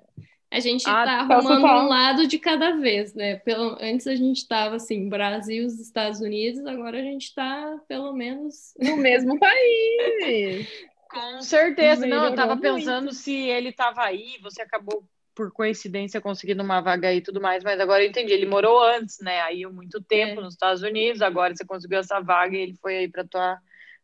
A 0.49 0.59
gente 0.59 0.86
Ah, 0.86 1.05
tá 1.05 1.14
arrumando 1.20 1.62
tá- 1.62 1.84
um 1.86 1.88
lado 1.88 2.28
de 2.28 2.38
cada 2.39 2.76
vez, 2.78 3.14
né? 3.14 3.38
Pelo, 3.38 3.78
antes 3.80 4.05
a 4.07 4.16
gente 4.16 4.47
tava 4.47 4.76
assim, 4.76 5.07
Brasil, 5.07 5.66
os 5.66 5.80
Estados 5.80 6.20
Unidos, 6.20 6.66
agora 6.66 6.97
a 6.99 7.01
gente 7.01 7.34
tá 7.34 7.78
pelo 7.88 8.14
menos. 8.14 8.74
No 8.80 8.97
mesmo 8.97 9.39
país. 9.39 10.68
Com 11.09 11.41
certeza. 11.41 12.07
Não, 12.07 12.26
eu 12.26 12.36
tava 12.36 12.57
pensando 12.57 13.14
se 13.14 13.34
ele 13.34 13.72
tava 13.72 14.03
aí, 14.03 14.38
você 14.41 14.62
acabou, 14.62 15.03
por 15.41 15.51
coincidência, 15.51 16.21
conseguindo 16.21 16.61
uma 16.61 16.81
vaga 16.81 17.07
aí 17.07 17.17
e 17.17 17.21
tudo 17.21 17.41
mais, 17.41 17.63
mas 17.63 17.79
agora 17.79 18.03
eu 18.03 18.09
entendi. 18.09 18.31
Ele 18.31 18.45
morou 18.45 18.79
antes, 18.83 19.17
né? 19.19 19.41
Aí 19.41 19.65
muito 19.65 19.99
tempo 19.99 20.39
É. 20.39 20.43
nos 20.43 20.53
Estados 20.53 20.83
Unidos, 20.83 21.19
agora 21.19 21.55
você 21.55 21.65
conseguiu 21.65 21.97
essa 21.97 22.19
vaga 22.19 22.55
e 22.55 22.59
ele 22.61 22.75
foi 22.79 22.95
aí 22.95 23.09
para 23.09 23.25
tua, 23.25 23.57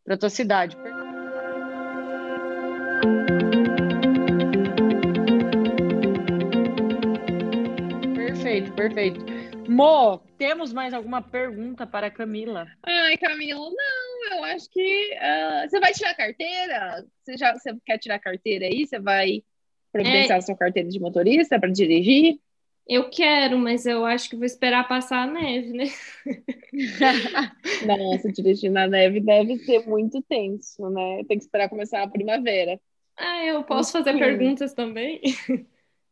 pra 0.03 0.17
tua 0.17 0.31
cidade. 0.31 0.75
Perfeito, 8.15 8.73
perfeito. 8.73 9.25
Mo, 9.69 10.17
temos 10.39 10.73
mais 10.73 10.91
alguma 10.91 11.21
pergunta 11.21 11.85
para 11.85 12.07
a 12.07 12.11
Camila? 12.11 12.65
Ai, 12.81 13.15
Camila, 13.17 13.59
não, 13.59 14.37
eu 14.37 14.43
acho 14.45 14.67
que. 14.71 15.15
ah, 15.21 15.67
você 15.69 15.79
vai 15.79 15.93
tirar 15.93 16.09
a 16.09 16.15
carteira? 16.15 17.05
Você, 17.21 17.37
já, 17.37 17.53
você 17.53 17.77
quer 17.85 17.99
tirar 17.99 18.15
a 18.15 18.19
carteira 18.19 18.65
aí? 18.65 18.87
Você 18.87 18.97
vai 18.97 19.43
providenciar 20.03 20.37
a 20.37 20.41
sua 20.41 20.55
carteira 20.55 20.89
de 20.89 20.99
motorista 20.99 21.59
para 21.59 21.69
dirigir? 21.69 22.39
Eu 22.87 23.09
quero, 23.09 23.57
mas 23.57 23.85
eu 23.85 24.05
acho 24.05 24.29
que 24.29 24.35
vou 24.37 24.45
esperar 24.45 24.87
passar 24.87 25.23
a 25.23 25.27
neve, 25.27 25.73
né? 25.73 25.85
Nossa, 27.85 28.31
dirigir 28.31 28.71
na 28.71 28.87
neve 28.87 29.19
deve 29.19 29.57
ser 29.57 29.85
muito 29.85 30.21
tenso, 30.21 30.89
né? 30.89 31.23
Tem 31.27 31.37
que 31.37 31.43
esperar 31.43 31.67
começar 31.67 32.01
a 32.01 32.07
primavera. 32.07 32.79
Ah, 33.17 33.43
eu 33.43 33.63
posso 33.63 33.91
fazer 33.91 34.13
Sim. 34.13 34.19
perguntas 34.19 34.73
também? 34.73 35.21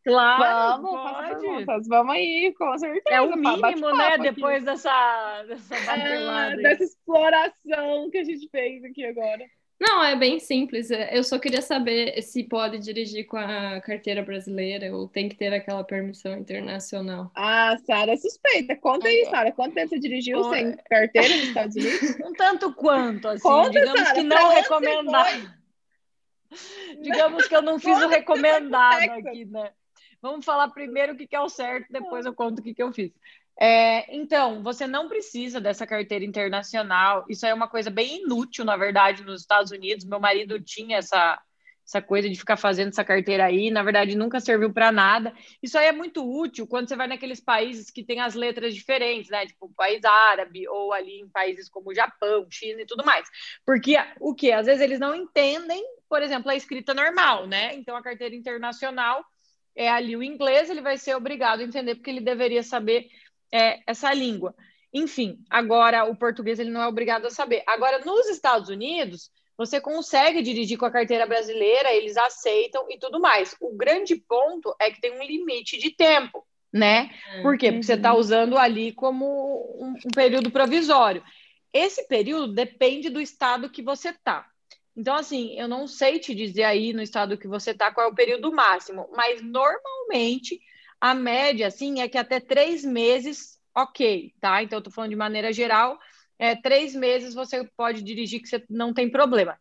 Claro, 0.03 0.83
Vamos, 0.83 1.01
pode. 1.01 1.41
perguntas. 1.41 1.87
Vamos 1.87 2.13
aí, 2.13 2.53
com 2.55 2.77
certeza. 2.77 3.15
É 3.15 3.21
o 3.21 3.35
mínimo, 3.35 3.97
né? 3.97 4.07
aqui. 4.09 4.21
Depois 4.21 4.63
dessa, 4.63 5.43
dessa 5.47 5.75
aí. 5.91 6.61
dessa 6.61 6.83
exploração 6.83 8.09
que 8.11 8.17
a 8.19 8.23
gente 8.23 8.47
fez 8.49 8.83
aqui 8.83 9.03
agora. 9.03 9.45
Não, 9.79 10.03
é 10.03 10.15
bem 10.15 10.39
simples. 10.39 10.89
Eu 10.89 11.23
só 11.23 11.37
queria 11.37 11.61
saber 11.61 12.21
se 12.21 12.43
pode 12.43 12.79
dirigir 12.79 13.25
com 13.25 13.35
a 13.35 13.81
carteira 13.81 14.23
brasileira 14.23 14.95
ou 14.95 15.07
tem 15.07 15.27
que 15.27 15.35
ter 15.35 15.53
aquela 15.53 15.83
permissão 15.83 16.37
internacional. 16.37 17.29
Ah, 17.35 17.77
Sara 17.85 18.13
é 18.13 18.17
suspeita. 18.17 18.75
Conta 18.77 19.07
aí, 19.07 19.25
Sara. 19.25 19.51
Quanto 19.51 19.73
tempo 19.73 19.89
você 19.89 19.99
dirigiu 19.99 20.39
Olha. 20.39 20.49
sem 20.49 20.77
carteira 20.89 21.27
nos 21.27 21.47
Estados 21.47 21.75
Unidos? 21.75 22.15
Um 22.25 22.33
tanto 22.33 22.73
quanto, 22.73 23.27
assim, 23.27 23.41
Conta, 23.41 23.71
digamos 23.71 24.01
Sara, 24.01 24.13
que 24.13 24.23
não 24.23 24.49
recomendado. 24.49 25.55
Digamos 27.01 27.47
que 27.47 27.55
eu 27.55 27.61
não 27.61 27.77
fiz 27.77 28.01
o 28.01 28.07
recomendado 28.07 29.03
aqui, 29.03 29.43
né? 29.45 29.71
Vamos 30.21 30.45
falar 30.45 30.69
primeiro 30.69 31.13
o 31.13 31.17
que 31.17 31.27
que 31.27 31.35
é 31.35 31.39
o 31.39 31.49
certo, 31.49 31.91
depois 31.91 32.25
eu 32.25 32.33
conto 32.33 32.59
o 32.59 32.63
que 32.63 32.73
que 32.73 32.81
eu 32.81 32.93
fiz. 32.93 33.11
É, 33.59 34.13
então, 34.15 34.61
você 34.61 34.85
não 34.85 35.07
precisa 35.07 35.61
dessa 35.61 35.87
carteira 35.87 36.25
internacional. 36.25 37.25
Isso 37.29 37.45
é 37.45 37.53
uma 37.53 37.69
coisa 37.69 37.89
bem 37.89 38.23
inútil, 38.23 38.65
na 38.65 38.75
verdade, 38.75 39.23
nos 39.23 39.41
Estados 39.41 39.71
Unidos. 39.71 40.05
Meu 40.05 40.19
marido 40.19 40.59
tinha 40.59 40.97
essa, 40.97 41.39
essa 41.87 42.01
coisa 42.01 42.27
de 42.27 42.35
ficar 42.35 42.57
fazendo 42.57 42.89
essa 42.89 43.03
carteira 43.03 43.45
aí, 43.45 43.69
na 43.69 43.83
verdade 43.83 44.15
nunca 44.15 44.39
serviu 44.39 44.73
para 44.73 44.91
nada. 44.91 45.33
Isso 45.61 45.77
aí 45.77 45.87
é 45.87 45.91
muito 45.91 46.27
útil 46.27 46.67
quando 46.67 46.89
você 46.89 46.95
vai 46.95 47.07
naqueles 47.07 47.39
países 47.39 47.91
que 47.91 48.03
têm 48.03 48.19
as 48.19 48.33
letras 48.33 48.73
diferentes, 48.73 49.29
né? 49.29 49.45
Tipo, 49.45 49.71
país 49.75 50.03
árabe 50.03 50.67
ou 50.67 50.91
ali 50.91 51.21
em 51.21 51.29
países 51.29 51.69
como 51.69 51.93
Japão, 51.93 52.47
China 52.49 52.81
e 52.81 52.85
tudo 52.85 53.05
mais. 53.05 53.27
Porque 53.65 53.95
o 54.19 54.33
que? 54.33 54.51
Às 54.51 54.65
vezes 54.65 54.81
eles 54.81 54.99
não 54.99 55.13
entendem, 55.13 55.83
por 56.09 56.23
exemplo, 56.23 56.49
a 56.49 56.55
escrita 56.55 56.93
normal, 56.93 57.47
né? 57.47 57.75
Então 57.75 57.95
a 57.95 58.03
carteira 58.03 58.35
internacional 58.35 59.23
é 59.75 59.89
ali 59.89 60.15
o 60.15 60.23
inglês, 60.23 60.69
ele 60.69 60.81
vai 60.81 60.97
ser 60.97 61.15
obrigado 61.15 61.59
a 61.59 61.63
entender 61.63 61.95
porque 61.95 62.09
ele 62.09 62.21
deveria 62.21 62.63
saber 62.63 63.09
é, 63.51 63.79
essa 63.87 64.13
língua. 64.13 64.55
Enfim, 64.93 65.39
agora 65.49 66.05
o 66.05 66.15
português 66.15 66.59
ele 66.59 66.69
não 66.69 66.81
é 66.81 66.87
obrigado 66.87 67.25
a 67.25 67.29
saber. 67.29 67.63
Agora, 67.67 67.99
nos 68.05 68.27
Estados 68.29 68.69
Unidos, 68.69 69.29
você 69.57 69.79
consegue 69.79 70.41
dirigir 70.41 70.77
com 70.77 70.85
a 70.85 70.91
carteira 70.91 71.25
brasileira, 71.25 71.93
eles 71.93 72.17
aceitam 72.17 72.85
e 72.89 72.97
tudo 72.97 73.19
mais. 73.19 73.55
O 73.59 73.75
grande 73.75 74.15
ponto 74.15 74.75
é 74.79 74.91
que 74.91 75.01
tem 75.01 75.11
um 75.11 75.23
limite 75.23 75.77
de 75.77 75.91
tempo, 75.91 76.45
né? 76.71 77.09
Por 77.41 77.57
quê? 77.57 77.71
Porque 77.71 77.83
você 77.83 77.93
está 77.93 78.13
usando 78.13 78.57
ali 78.57 78.91
como 78.91 79.25
um, 79.79 79.95
um 80.05 80.11
período 80.13 80.51
provisório. 80.51 81.23
Esse 81.73 82.07
período 82.07 82.53
depende 82.53 83.09
do 83.09 83.19
estado 83.19 83.69
que 83.69 83.81
você 83.81 84.09
está. 84.09 84.45
Então, 84.95 85.15
assim, 85.15 85.59
eu 85.59 85.67
não 85.67 85.87
sei 85.87 86.19
te 86.19 86.33
dizer 86.33 86.63
aí 86.63 86.93
no 86.93 87.01
estado 87.01 87.37
que 87.37 87.47
você 87.47 87.71
está 87.71 87.91
qual 87.91 88.07
é 88.07 88.09
o 88.09 88.15
período 88.15 88.51
máximo, 88.53 89.09
mas 89.13 89.41
normalmente 89.41 90.61
a 90.99 91.13
média, 91.13 91.67
assim, 91.67 92.01
é 92.01 92.07
que 92.09 92.17
até 92.17 92.39
três 92.39 92.83
meses, 92.83 93.59
ok, 93.75 94.33
tá? 94.39 94.63
Então, 94.63 94.79
eu 94.79 94.83
tô 94.83 94.91
falando 94.91 95.11
de 95.11 95.15
maneira 95.15 95.53
geral, 95.53 95.99
é, 96.39 96.55
três 96.55 96.95
meses 96.95 97.33
você 97.33 97.63
pode 97.77 98.01
dirigir 98.03 98.41
que 98.41 98.47
você 98.47 98.63
não 98.69 98.93
tem 98.93 99.09
problema. 99.11 99.57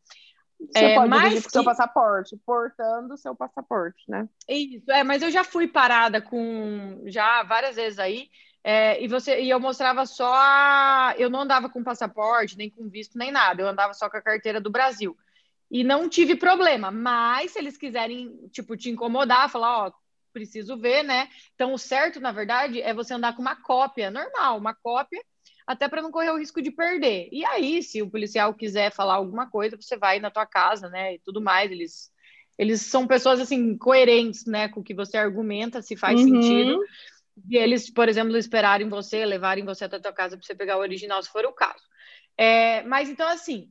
Você 0.61 0.89
É, 0.89 0.95
pode 0.95 1.13
mas 1.13 1.13
dirigir 1.13 1.43
com 1.43 1.51
seu 1.51 1.63
que- 1.63 1.65
passaporte, 1.65 2.37
portando 2.45 3.17
seu 3.17 3.35
passaporte, 3.35 4.03
né? 4.09 4.29
Isso, 4.49 4.91
é, 4.91 5.03
mas 5.03 5.23
eu 5.23 5.31
já 5.31 5.43
fui 5.43 5.67
parada 5.67 6.21
com 6.21 7.03
já 7.07 7.43
várias 7.45 7.77
vezes 7.77 7.99
aí, 7.99 8.29
é, 8.63 9.03
e 9.03 9.09
você 9.09 9.41
e 9.43 9.49
eu 9.51 9.59
mostrava 9.59 10.05
só 10.05 10.31
a- 10.35 11.15
eu 11.19 11.31
não 11.31 11.41
andava 11.41 11.69
com 11.71 11.83
passaporte, 11.83 12.57
nem 12.57 12.71
com 12.71 12.89
visto, 12.89 13.17
nem 13.17 13.31
nada, 13.33 13.63
eu 13.63 13.69
andava 13.69 13.95
só 13.95 14.09
com 14.11 14.17
a 14.19 14.23
carteira 14.23 14.61
do 14.61 14.71
Brasil. 14.71 15.17
E 15.71 15.83
não 15.85 16.09
tive 16.09 16.37
problema, 16.37 16.91
mas 16.91 17.53
se 17.53 17.59
eles 17.59 17.77
quiserem, 17.79 18.49
tipo, 18.53 18.77
te 18.77 18.91
incomodar, 18.91 19.51
falar, 19.51 19.87
ó, 19.89 19.93
preciso 20.35 20.79
ver, 20.79 21.05
né? 21.05 21.31
Então, 21.55 21.75
o 21.75 21.79
certo, 21.79 22.21
na 22.21 22.33
verdade, 22.33 22.83
é 22.83 22.95
você 22.95 23.15
andar 23.15 23.35
com 23.37 23.43
uma 23.43 23.57
cópia 23.57 24.11
normal, 24.13 24.59
uma 24.59 24.75
cópia, 24.75 25.23
até 25.67 25.89
para 25.89 26.03
não 26.03 26.13
correr 26.13 26.31
o 26.33 26.39
risco 26.39 26.63
de 26.63 26.73
perder. 26.73 27.31
E 27.33 27.47
aí, 27.47 27.83
se 27.83 28.03
o 28.03 28.11
policial 28.11 28.55
quiser 28.55 28.93
falar 28.93 29.15
alguma 29.17 29.51
coisa, 29.51 29.77
você 29.81 29.97
vai 29.99 30.21
na 30.21 30.31
tua 30.31 30.47
casa, 30.47 30.91
né? 30.91 31.15
E 31.15 31.21
tudo 31.21 31.41
mais, 31.43 31.73
eles 31.73 32.13
eles 32.59 32.83
são 32.83 33.07
pessoas 33.07 33.41
assim 33.41 33.77
coerentes, 33.77 34.47
né, 34.47 34.69
com 34.69 34.79
o 34.81 34.85
que 34.85 34.95
você 34.95 35.17
argumenta, 35.17 35.83
se 35.83 35.97
faz 35.97 36.21
Uhum. 36.21 36.23
sentido. 36.23 36.79
E 37.51 37.57
eles, 37.57 37.91
por 37.91 38.09
exemplo, 38.09 38.37
esperarem 38.37 38.89
você, 38.89 39.25
levarem 39.25 39.65
você 39.65 39.85
até 39.85 39.97
a 39.97 40.01
tua 40.01 40.13
casa 40.13 40.37
para 40.37 40.47
você 40.47 40.55
pegar 40.55 40.77
o 40.79 40.81
original, 40.81 41.23
se 41.23 41.31
for 41.31 41.45
o 41.47 41.53
caso. 41.53 41.83
É, 42.37 42.83
mas 42.85 43.09
então 43.09 43.29
assim, 43.29 43.69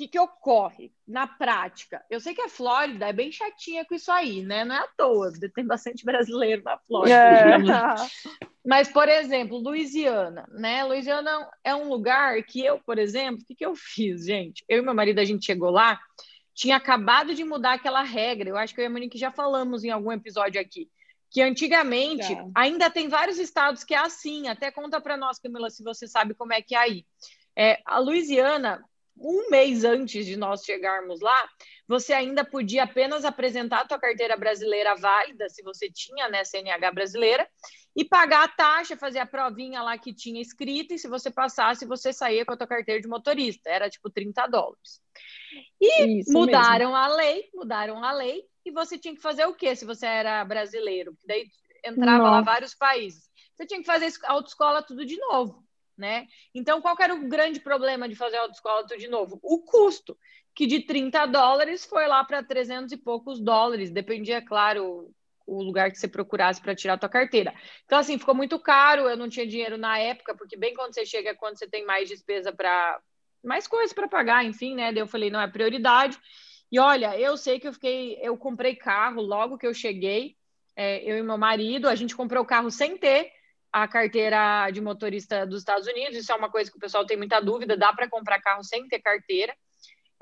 que, 0.00 0.08
que 0.08 0.18
ocorre 0.18 0.90
na 1.06 1.26
prática? 1.26 2.02
Eu 2.08 2.20
sei 2.20 2.34
que 2.34 2.40
a 2.40 2.48
Flórida 2.48 3.08
é 3.08 3.12
bem 3.12 3.30
chatinha 3.30 3.84
com 3.84 3.94
isso 3.94 4.10
aí, 4.10 4.42
né? 4.42 4.64
Não 4.64 4.74
é 4.74 4.78
à 4.78 4.88
toa, 4.96 5.30
tem 5.54 5.66
bastante 5.66 6.04
brasileiro 6.06 6.62
na 6.64 6.78
Flórida. 6.78 7.14
É. 7.14 7.58
Mas, 8.64 8.88
por 8.88 9.08
exemplo, 9.08 9.58
Louisiana, 9.58 10.46
né? 10.52 10.84
Louisiana 10.84 11.46
é 11.62 11.74
um 11.74 11.88
lugar 11.88 12.42
que 12.44 12.64
eu, 12.64 12.78
por 12.80 12.98
exemplo, 12.98 13.42
o 13.42 13.44
que, 13.44 13.54
que 13.54 13.66
eu 13.66 13.74
fiz, 13.74 14.24
gente? 14.24 14.64
Eu 14.66 14.78
e 14.78 14.82
meu 14.82 14.94
marido, 14.94 15.18
a 15.18 15.24
gente 15.24 15.44
chegou 15.44 15.70
lá, 15.70 16.00
tinha 16.54 16.76
acabado 16.76 17.34
de 17.34 17.44
mudar 17.44 17.74
aquela 17.74 18.02
regra. 18.02 18.48
Eu 18.48 18.56
acho 18.56 18.74
que 18.74 18.80
eu 18.80 18.84
e 18.84 18.86
a 18.86 18.90
Monique 18.90 19.18
já 19.18 19.30
falamos 19.30 19.84
em 19.84 19.90
algum 19.90 20.12
episódio 20.12 20.60
aqui. 20.60 20.88
Que 21.30 21.42
antigamente 21.42 22.26
Já. 22.26 22.44
ainda 22.54 22.90
tem 22.90 23.08
vários 23.08 23.38
estados 23.38 23.84
que 23.84 23.94
é 23.94 23.98
assim. 23.98 24.48
Até 24.48 24.70
conta 24.70 25.00
para 25.00 25.16
nós, 25.16 25.38
Camila, 25.38 25.70
se 25.70 25.82
você 25.82 26.08
sabe 26.08 26.34
como 26.34 26.52
é 26.52 26.60
que 26.60 26.74
é 26.74 26.78
aí. 26.78 27.06
É, 27.56 27.80
a 27.84 27.98
Louisiana, 27.98 28.82
um 29.20 29.50
mês 29.50 29.84
antes 29.84 30.24
de 30.24 30.36
nós 30.36 30.64
chegarmos 30.64 31.20
lá, 31.20 31.48
você 31.86 32.12
ainda 32.12 32.44
podia 32.44 32.84
apenas 32.84 33.24
apresentar 33.24 33.80
a 33.80 33.86
tua 33.86 33.98
carteira 33.98 34.36
brasileira 34.36 34.94
válida, 34.96 35.48
se 35.48 35.62
você 35.62 35.90
tinha, 35.90 36.28
né, 36.28 36.42
CNH 36.44 36.90
brasileira, 36.92 37.48
e 37.94 38.04
pagar 38.04 38.44
a 38.44 38.48
taxa, 38.48 38.96
fazer 38.96 39.18
a 39.18 39.26
provinha 39.26 39.82
lá 39.82 39.98
que 39.98 40.14
tinha 40.14 40.40
escrito, 40.40 40.94
e 40.94 40.98
se 40.98 41.08
você 41.08 41.30
passasse, 41.30 41.84
você 41.84 42.12
saía 42.12 42.44
com 42.46 42.52
a 42.52 42.56
tua 42.56 42.66
carteira 42.66 43.00
de 43.00 43.08
motorista. 43.08 43.68
Era 43.68 43.90
tipo 43.90 44.08
30 44.08 44.46
dólares. 44.46 45.00
E 45.80 46.20
Isso 46.20 46.32
mudaram 46.32 46.94
a 46.94 47.08
lei, 47.08 47.50
mudaram 47.54 48.02
a 48.04 48.12
lei, 48.12 48.44
e 48.64 48.70
você 48.70 48.98
tinha 48.98 49.14
que 49.14 49.20
fazer 49.20 49.44
o 49.46 49.54
quê 49.54 49.74
se 49.74 49.84
você 49.84 50.06
era 50.06 50.44
brasileiro? 50.44 51.12
Porque 51.12 51.26
daí 51.26 51.46
entrava 51.84 52.24
lá 52.24 52.30
Nossa. 52.38 52.42
vários 52.42 52.74
países. 52.74 53.28
Você 53.54 53.66
tinha 53.66 53.80
que 53.80 53.86
fazer 53.86 54.06
es- 54.06 54.22
autoescola 54.24 54.82
tudo 54.82 55.04
de 55.04 55.16
novo, 55.18 55.64
né? 56.00 56.26
Então, 56.54 56.80
qual 56.80 56.96
era 56.98 57.14
o 57.14 57.28
grande 57.28 57.60
problema 57.60 58.08
de 58.08 58.16
fazer 58.16 58.38
autoescola 58.38 58.84
de 58.84 59.06
novo? 59.06 59.38
O 59.42 59.58
custo, 59.58 60.18
que 60.54 60.66
de 60.66 60.80
30 60.80 61.26
dólares 61.26 61.84
foi 61.84 62.06
lá 62.08 62.24
para 62.24 62.42
300 62.42 62.90
e 62.92 62.96
poucos 62.96 63.40
dólares, 63.40 63.90
dependia, 63.90 64.42
claro, 64.42 65.14
o 65.46 65.62
lugar 65.62 65.90
que 65.90 65.98
você 65.98 66.08
procurasse 66.08 66.60
para 66.60 66.74
tirar 66.74 66.94
a 66.94 66.98
tua 66.98 67.08
carteira. 67.08 67.54
Então, 67.84 67.98
assim, 67.98 68.18
ficou 68.18 68.34
muito 68.34 68.58
caro, 68.58 69.08
eu 69.08 69.16
não 69.16 69.28
tinha 69.28 69.46
dinheiro 69.46 69.76
na 69.76 69.98
época, 69.98 70.34
porque 70.34 70.56
bem 70.56 70.74
quando 70.74 70.94
você 70.94 71.04
chega, 71.04 71.34
quando 71.34 71.58
você 71.58 71.68
tem 71.68 71.84
mais 71.84 72.08
despesa 72.08 72.52
para 72.52 73.00
mais 73.42 73.66
coisas 73.66 73.92
para 73.92 74.08
pagar, 74.08 74.44
enfim, 74.44 74.74
né? 74.74 74.92
Daí 74.92 75.02
eu 75.02 75.06
falei, 75.06 75.30
não 75.30 75.40
é 75.40 75.48
prioridade. 75.48 76.18
E 76.70 76.78
olha, 76.78 77.18
eu 77.18 77.36
sei 77.36 77.58
que 77.58 77.66
eu 77.66 77.72
fiquei, 77.72 78.18
eu 78.22 78.36
comprei 78.36 78.76
carro 78.76 79.22
logo 79.22 79.58
que 79.58 79.66
eu 79.66 79.74
cheguei, 79.74 80.36
é, 80.76 81.02
eu 81.02 81.18
e 81.18 81.22
meu 81.22 81.36
marido, 81.36 81.88
a 81.88 81.94
gente 81.94 82.14
comprou 82.14 82.42
o 82.42 82.46
carro 82.46 82.70
sem 82.70 82.96
ter 82.96 83.32
a 83.72 83.86
carteira 83.86 84.70
de 84.70 84.80
motorista 84.80 85.46
dos 85.46 85.60
Estados 85.60 85.86
Unidos. 85.86 86.16
Isso 86.16 86.32
é 86.32 86.34
uma 86.34 86.50
coisa 86.50 86.70
que 86.70 86.76
o 86.76 86.80
pessoal 86.80 87.06
tem 87.06 87.16
muita 87.16 87.40
dúvida, 87.40 87.76
dá 87.76 87.92
para 87.92 88.08
comprar 88.08 88.40
carro 88.40 88.64
sem 88.64 88.86
ter 88.88 89.00
carteira. 89.00 89.54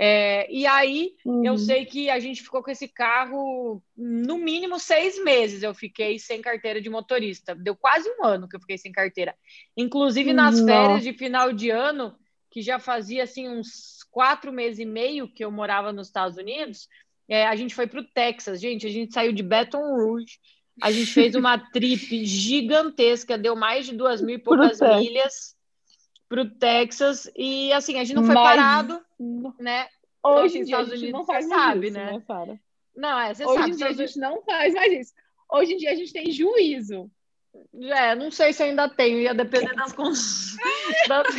É, 0.01 0.49
e 0.53 0.65
aí 0.65 1.17
eu 1.45 1.53
Uhum. 1.53 1.59
sei 1.59 1.85
que 1.85 2.09
a 2.09 2.21
gente 2.21 2.41
ficou 2.43 2.63
com 2.63 2.71
esse 2.71 2.87
carro 2.87 3.83
no 3.97 4.39
mínimo 4.39 4.79
seis 4.79 5.21
meses. 5.25 5.63
Eu 5.63 5.75
fiquei 5.75 6.19
sem 6.21 6.41
carteira 6.41 6.81
de 6.81 6.89
motorista. 6.89 7.53
Deu 7.55 7.75
quase 7.75 8.09
um 8.19 8.25
ano 8.25 8.49
que 8.49 8.55
eu 8.55 8.61
fiquei 8.61 8.79
sem 8.79 8.93
carteira. 8.93 9.35
Inclusive 9.77 10.33
nas 10.33 10.61
Nossa. 10.61 10.67
férias 10.73 11.03
de 11.03 11.13
final 11.15 11.53
de 11.53 11.71
ano, 11.71 12.17
que 12.51 12.63
já 12.63 12.79
fazia 12.79 13.25
assim 13.25 13.49
uns 13.49 14.05
quatro 14.11 14.53
meses 14.53 14.79
e 14.79 14.85
meio 14.85 15.29
que 15.29 15.45
eu 15.45 15.51
morava 15.51 15.93
nos 15.93 16.07
Estados 16.07 16.39
Unidos, 16.39 16.89
é, 17.29 17.45
a 17.47 17.57
gente 17.57 17.75
foi 17.75 17.87
para 17.89 18.01
o 18.01 18.05
Texas. 18.05 18.61
Gente, 18.61 18.87
a 18.87 18.91
gente 18.91 19.13
saiu 19.13 19.33
de 19.33 19.43
Baton 19.43 19.97
Rouge. 19.97 20.39
A 20.81 20.91
gente 20.91 21.12
fez 21.12 21.35
uma 21.35 21.59
trip 21.59 22.24
gigantesca, 22.24 23.37
deu 23.39 23.55
mais 23.57 23.87
de 23.87 23.95
duas 23.97 24.20
mil 24.20 24.37
e 24.37 24.39
poucas 24.39 24.79
Texas. 24.79 25.01
milhas 25.01 25.57
para 26.29 26.43
o 26.43 26.51
Texas. 26.51 27.31
E 27.37 27.72
assim, 27.72 27.99
a 27.99 28.05
gente 28.05 28.14
não 28.16 28.24
foi 28.24 28.35
Mas- 28.35 28.57
parado, 28.57 29.01
né? 29.59 29.89
Hoje 30.22 30.59
em 30.59 30.64
dia 30.64 30.79
a 30.79 30.85
gente 30.85 30.95
Unidos, 30.95 31.12
não 31.12 31.24
faz 31.24 31.47
mais 31.47 31.62
sabe, 31.62 31.87
isso, 31.89 31.97
né? 31.97 32.12
né, 32.12 32.22
Sara? 32.26 32.61
Não, 32.97 33.18
é, 33.20 33.33
você 33.35 33.47
Hoje 33.47 33.59
sabe. 33.59 33.70
em 33.72 33.76
dia 33.76 33.87
a 33.87 33.93
gente 33.93 34.18
não 34.18 34.43
faz 34.43 34.74
mais 34.74 34.93
isso. 34.93 35.12
Hoje 35.51 35.72
em 35.74 35.76
dia 35.76 35.93
a 35.93 35.95
gente 35.95 36.12
tem 36.12 36.31
juízo. 36.31 37.11
É, 37.81 38.14
não 38.14 38.31
sei 38.31 38.53
se 38.53 38.62
ainda 38.62 38.89
tenho, 38.89 39.18
ia 39.20 39.33
depender 39.35 39.74
das 39.74 39.93
das- 41.09 41.35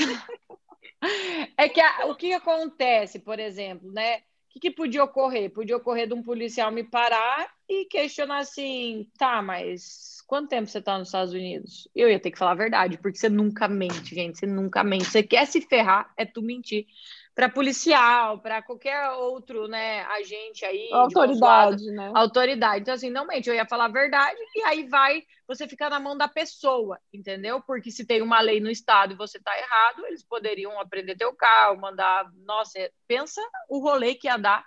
É 1.57 1.69
que 1.69 1.79
a- 1.79 2.05
o 2.07 2.15
que 2.15 2.33
acontece, 2.33 3.19
por 3.19 3.39
exemplo, 3.39 3.91
né? 3.91 4.21
O 4.49 4.51
que, 4.53 4.59
que 4.59 4.71
podia 4.71 5.03
ocorrer? 5.03 5.51
Podia 5.51 5.77
ocorrer 5.77 6.07
de 6.07 6.15
um 6.15 6.23
policial 6.23 6.71
me 6.71 6.83
parar 6.83 7.47
e 7.67 7.85
questionar 7.85 8.39
assim, 8.39 9.07
tá, 9.15 9.43
mas 9.43 10.23
quanto 10.25 10.49
tempo 10.49 10.67
você 10.67 10.81
tá 10.81 10.97
nos 10.97 11.09
Estados 11.09 11.33
Unidos? 11.33 11.87
Eu 11.95 12.09
ia 12.09 12.19
ter 12.19 12.31
que 12.31 12.37
falar 12.37 12.51
a 12.51 12.55
verdade, 12.55 12.97
porque 12.97 13.19
você 13.19 13.29
nunca 13.29 13.67
mente, 13.67 14.15
gente, 14.15 14.39
você 14.39 14.47
nunca 14.47 14.83
mente. 14.83 15.05
Você 15.05 15.21
quer 15.21 15.45
se 15.45 15.61
ferrar, 15.61 16.11
é 16.17 16.25
tu 16.25 16.41
mentir. 16.41 16.87
Para 17.36 17.47
policial, 17.47 18.39
para 18.39 18.61
qualquer 18.61 19.11
outro, 19.11 19.67
né, 19.67 20.01
agente 20.03 20.65
aí, 20.65 20.89
Autoridade, 20.91 21.86
né? 21.91 22.11
autoridade. 22.13 22.82
Então, 22.82 22.93
assim, 22.93 23.09
não 23.09 23.25
mente, 23.25 23.47
eu 23.47 23.55
ia 23.55 23.65
falar 23.65 23.86
a 23.86 23.89
verdade 23.89 24.38
e 24.55 24.61
aí 24.63 24.88
vai 24.88 25.23
você 25.47 25.67
ficar 25.67 25.89
na 25.89 25.99
mão 25.99 26.17
da 26.17 26.27
pessoa, 26.27 26.99
entendeu? 27.13 27.61
Porque 27.61 27.91
se 27.91 28.05
tem 28.05 28.21
uma 28.21 28.41
lei 28.41 28.59
no 28.59 28.69
estado 28.69 29.13
e 29.13 29.17
você 29.17 29.39
tá 29.39 29.57
errado, 29.57 30.05
eles 30.05 30.23
poderiam 30.23 30.80
apreender 30.80 31.17
teu 31.17 31.34
carro, 31.34 31.80
mandar. 31.80 32.30
Nossa, 32.45 32.77
pensa 33.07 33.41
o 33.69 33.80
rolê 33.80 34.15
que 34.15 34.27
ia 34.27 34.38
dar 34.38 34.65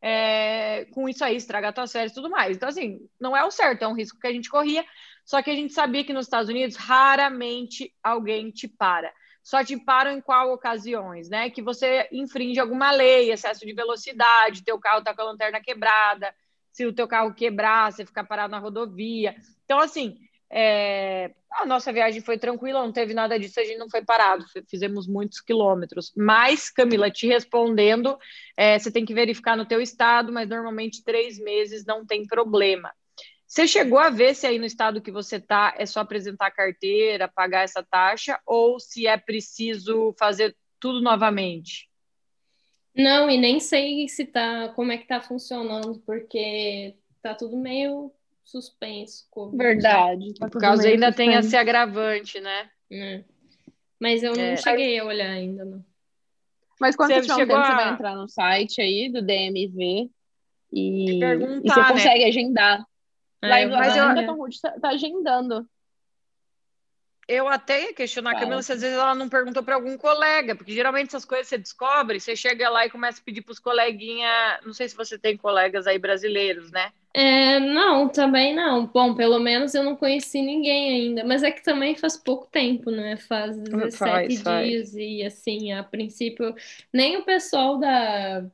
é, 0.00 0.86
com 0.86 1.08
isso 1.08 1.24
aí, 1.24 1.36
estragar 1.36 1.72
tuas 1.72 1.92
férias 1.92 2.12
e 2.12 2.14
tudo 2.14 2.30
mais. 2.30 2.56
Então, 2.56 2.68
assim, 2.68 2.98
não 3.20 3.36
é 3.36 3.44
o 3.44 3.50
certo, 3.50 3.82
é 3.82 3.88
um 3.88 3.94
risco 3.94 4.18
que 4.18 4.26
a 4.26 4.32
gente 4.32 4.48
corria, 4.48 4.84
só 5.24 5.42
que 5.42 5.50
a 5.50 5.54
gente 5.54 5.72
sabia 5.72 6.04
que 6.04 6.12
nos 6.12 6.26
Estados 6.26 6.48
Unidos 6.48 6.76
raramente 6.76 7.92
alguém 8.02 8.50
te 8.50 8.68
para. 8.68 9.12
Só 9.48 9.64
te 9.64 9.76
param 9.78 10.12
em 10.12 10.20
qual 10.20 10.52
ocasiões, 10.52 11.28
né? 11.30 11.48
Que 11.50 11.62
você 11.62 12.06
infringe 12.12 12.60
alguma 12.60 12.90
lei, 12.90 13.32
excesso 13.32 13.64
de 13.64 13.72
velocidade, 13.72 14.62
teu 14.64 14.78
carro 14.78 15.02
tá 15.02 15.14
com 15.14 15.22
a 15.22 15.24
lanterna 15.24 15.60
quebrada, 15.60 16.34
se 16.72 16.84
o 16.86 16.92
teu 16.92 17.08
carro 17.08 17.34
quebrar, 17.34 17.90
você 17.90 18.04
ficar 18.04 18.24
parado 18.24 18.50
na 18.50 18.58
rodovia. 18.58 19.34
Então, 19.64 19.78
assim, 19.80 20.18
É, 20.50 21.34
a 21.60 21.66
nossa 21.66 21.92
viagem 21.92 22.22
foi 22.22 22.38
tranquila, 22.38 22.82
não 22.82 22.92
teve 22.92 23.12
nada 23.12 23.38
disso, 23.38 23.60
a 23.60 23.64
gente 23.64 23.78
não 23.78 23.90
foi 23.90 24.02
parado, 24.02 24.46
fizemos 24.66 25.06
muitos 25.06 25.40
quilômetros. 25.42 26.10
Mas, 26.16 26.70
Camila, 26.70 27.10
te 27.10 27.26
respondendo, 27.26 28.18
é, 28.56 28.78
você 28.78 28.90
tem 28.90 29.04
que 29.04 29.12
verificar 29.14 29.56
no 29.58 29.66
teu 29.66 29.80
estado, 29.80 30.32
mas 30.32 30.48
normalmente 30.48 31.04
três 31.04 31.38
meses 31.38 31.84
não 31.84 32.06
tem 32.06 32.26
problema. 32.26 32.90
Você 33.48 33.66
chegou 33.66 33.98
a 33.98 34.10
ver 34.10 34.34
se 34.34 34.46
aí 34.46 34.58
no 34.58 34.66
estado 34.66 35.00
que 35.00 35.10
você 35.10 35.36
está 35.36 35.74
é 35.78 35.86
só 35.86 36.00
apresentar 36.00 36.48
a 36.48 36.50
carteira, 36.50 37.26
pagar 37.26 37.62
essa 37.64 37.82
taxa, 37.82 38.38
ou 38.44 38.78
se 38.78 39.06
é 39.06 39.16
preciso 39.16 40.14
fazer 40.18 40.54
tudo 40.78 41.00
novamente? 41.00 41.88
Não, 42.94 43.30
e 43.30 43.38
nem 43.38 43.58
sei 43.58 44.06
se 44.06 44.26
tá, 44.26 44.68
como 44.76 44.92
é 44.92 44.98
que 44.98 45.06
tá 45.06 45.20
funcionando, 45.22 45.98
porque 46.04 46.94
tá 47.22 47.34
tudo 47.34 47.56
meio 47.56 48.12
suspenso. 48.44 49.26
Covid. 49.30 49.56
Verdade. 49.56 50.34
Tá 50.34 50.48
Por 50.48 50.60
causa 50.60 50.86
ainda 50.86 51.10
tem 51.10 51.32
esse 51.34 51.56
agravante, 51.56 52.40
né? 52.40 52.70
É. 52.90 53.24
Mas 53.98 54.22
eu 54.22 54.36
não 54.36 54.42
É. 54.42 54.56
cheguei 54.58 54.98
a 54.98 55.04
olhar 55.04 55.30
ainda, 55.30 55.64
não. 55.64 55.84
Mas 56.78 56.94
quando 56.94 57.08
Você 57.14 57.22
você 57.22 57.22
tiver 57.22 57.34
um 57.34 57.36
chegou 57.38 57.56
tempo, 57.56 57.66
você 57.66 57.72
a- 57.72 57.76
vai 57.76 57.94
entrar 57.94 58.14
no 58.14 58.28
site 58.28 58.80
aí 58.80 59.10
do 59.10 59.22
DMV 59.22 60.10
e, 60.72 61.20
e 61.24 61.60
você 61.62 61.80
né? 61.80 61.88
consegue 61.88 62.24
agendar. 62.24 62.84
Lá 63.42 63.56
Ah, 63.56 63.62
em, 63.62 63.70
mas 63.70 63.96
eu-. 63.96 64.14
Baton 64.14 64.36
Rouge 64.36 64.60
tá, 64.60 64.72
tá 64.80 64.88
agendando. 64.90 65.68
Eu 67.28 67.46
até 67.46 67.82
ia 67.84 67.92
questionar 67.92 68.30
a 68.30 68.32
Fala. 68.32 68.44
Camila 68.46 68.62
se 68.62 68.72
às 68.72 68.80
vezes 68.80 68.96
ela 68.96 69.14
não 69.14 69.28
perguntou 69.28 69.62
para 69.62 69.74
algum 69.74 69.98
colega, 69.98 70.56
porque 70.56 70.72
geralmente 70.72 71.08
essas 71.08 71.26
coisas 71.26 71.46
você 71.46 71.58
descobre, 71.58 72.18
você 72.18 72.34
chega 72.34 72.70
lá 72.70 72.86
e 72.86 72.90
começa 72.90 73.20
a 73.20 73.24
pedir 73.24 73.42
para 73.42 73.52
os 73.52 73.58
coleguinha. 73.58 74.58
Não 74.64 74.72
sei 74.72 74.88
se 74.88 74.96
você 74.96 75.18
tem 75.18 75.36
colegas 75.36 75.86
aí 75.86 75.98
brasileiros, 75.98 76.70
né? 76.70 76.90
É, 77.12 77.58
não, 77.60 78.08
também 78.08 78.54
não. 78.54 78.86
Bom, 78.86 79.14
pelo 79.14 79.38
menos 79.38 79.74
eu 79.74 79.82
não 79.82 79.96
conheci 79.96 80.40
ninguém 80.40 80.90
ainda, 81.08 81.24
mas 81.24 81.42
é 81.42 81.50
que 81.50 81.62
também 81.62 81.96
faz 81.96 82.16
pouco 82.16 82.46
tempo, 82.50 82.90
né? 82.90 83.16
Faz 83.16 83.58
17 83.58 83.98
Faz, 83.98 84.42
faz. 84.42 84.68
dias 84.68 84.94
e 84.94 85.22
assim, 85.22 85.72
a 85.72 85.82
princípio, 85.82 86.54
nem 86.92 87.16
o 87.16 87.24
pessoal 87.24 87.78
da, 87.78 88.46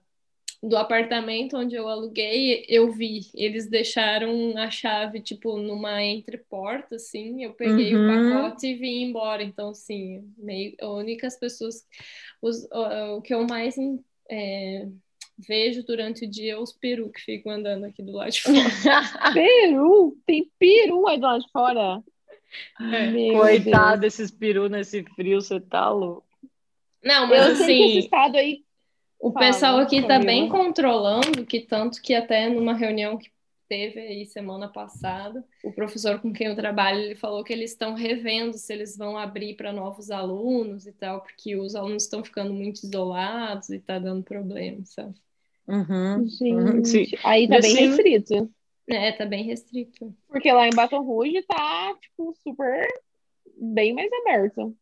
do 0.68 0.76
apartamento 0.76 1.56
onde 1.56 1.74
eu 1.74 1.88
aluguei, 1.88 2.64
eu 2.68 2.90
vi. 2.90 3.20
Eles 3.34 3.68
deixaram 3.68 4.56
a 4.56 4.70
chave, 4.70 5.20
tipo, 5.20 5.58
numa 5.58 6.02
entreporta, 6.02 6.96
assim, 6.96 7.44
eu 7.44 7.52
peguei 7.52 7.94
Uhum. 7.94 8.04
o 8.04 8.32
pacote 8.32 8.66
e 8.68 8.74
vim 8.74 9.02
embora. 9.04 9.42
Então, 9.42 9.70
assim, 9.70 10.24
meio, 10.38 10.74
as 10.80 10.88
únicas 10.88 11.38
pessoas, 11.38 11.86
os, 12.40 12.64
o, 12.72 13.16
o 13.16 13.22
que 13.22 13.34
eu 13.34 13.46
mais 13.46 13.76
é, 14.30 14.88
vejo 15.38 15.84
durante 15.84 16.24
o 16.24 16.30
dia 16.30 16.54
é 16.54 16.58
os 16.58 16.72
peru 16.72 17.10
que 17.10 17.20
ficam 17.20 17.52
andando 17.52 17.84
aqui 17.84 18.02
do 18.02 18.12
lado 18.12 18.30
de 18.30 18.40
fora. 18.42 18.54
Peru? 19.34 20.16
Tem 20.26 20.50
peru 20.58 21.06
aí 21.08 21.18
do 21.18 21.26
lado 21.26 21.44
de 21.44 21.52
fora? 21.52 22.02
É, 22.80 23.10
Meu 23.10 23.32
Coitado 23.34 24.00
desses 24.00 24.30
peru 24.30 24.68
nesse 24.68 25.02
frio, 25.14 25.40
você 25.40 25.60
tá 25.60 25.90
louco. 25.90 26.24
Não, 27.02 27.28
Deus. 27.28 27.40
mas 27.40 27.60
Eu 27.60 27.66
sei 27.66 27.66
que 27.66 27.82
esse 27.82 27.90
assim, 27.90 27.98
estado 27.98 28.36
aí. 28.36 28.63
O 29.24 29.32
Fala, 29.32 29.46
pessoal 29.46 29.78
aqui 29.78 30.02
tá 30.02 30.08
Camila. 30.08 30.26
bem 30.26 30.48
controlando, 30.50 31.46
que 31.46 31.60
tanto 31.60 32.02
que 32.02 32.14
até 32.14 32.46
numa 32.50 32.74
reunião 32.74 33.16
que 33.16 33.30
teve 33.66 33.98
aí 33.98 34.26
semana 34.26 34.68
passada, 34.68 35.42
o 35.62 35.72
professor 35.72 36.20
com 36.20 36.30
quem 36.30 36.48
eu 36.48 36.54
trabalho, 36.54 37.00
ele 37.00 37.14
falou 37.14 37.42
que 37.42 37.50
eles 37.50 37.70
estão 37.70 37.94
revendo 37.94 38.58
se 38.58 38.70
eles 38.70 38.98
vão 38.98 39.16
abrir 39.16 39.54
para 39.54 39.72
novos 39.72 40.10
alunos 40.10 40.86
e 40.86 40.92
tal, 40.92 41.22
porque 41.22 41.56
os 41.56 41.74
alunos 41.74 42.02
estão 42.02 42.22
ficando 42.22 42.52
muito 42.52 42.84
isolados 42.84 43.70
e 43.70 43.78
tá 43.78 43.98
dando 43.98 44.22
problema, 44.22 44.84
sabe? 44.84 45.14
Uhum. 45.66 46.28
Gente, 46.28 46.86
Sim. 46.86 47.16
aí 47.24 47.48
tá 47.48 47.60
bem 47.60 47.74
restrito. 47.74 48.50
É, 48.86 49.10
tá 49.12 49.24
bem 49.24 49.44
restrito. 49.44 50.14
Porque 50.28 50.52
lá 50.52 50.68
em 50.68 50.74
Baton 50.74 51.00
Rouge 51.00 51.40
tá, 51.44 51.96
tipo, 51.98 52.34
super. 52.42 52.86
bem 53.56 53.94
mais 53.94 54.10
aberto. 54.12 54.76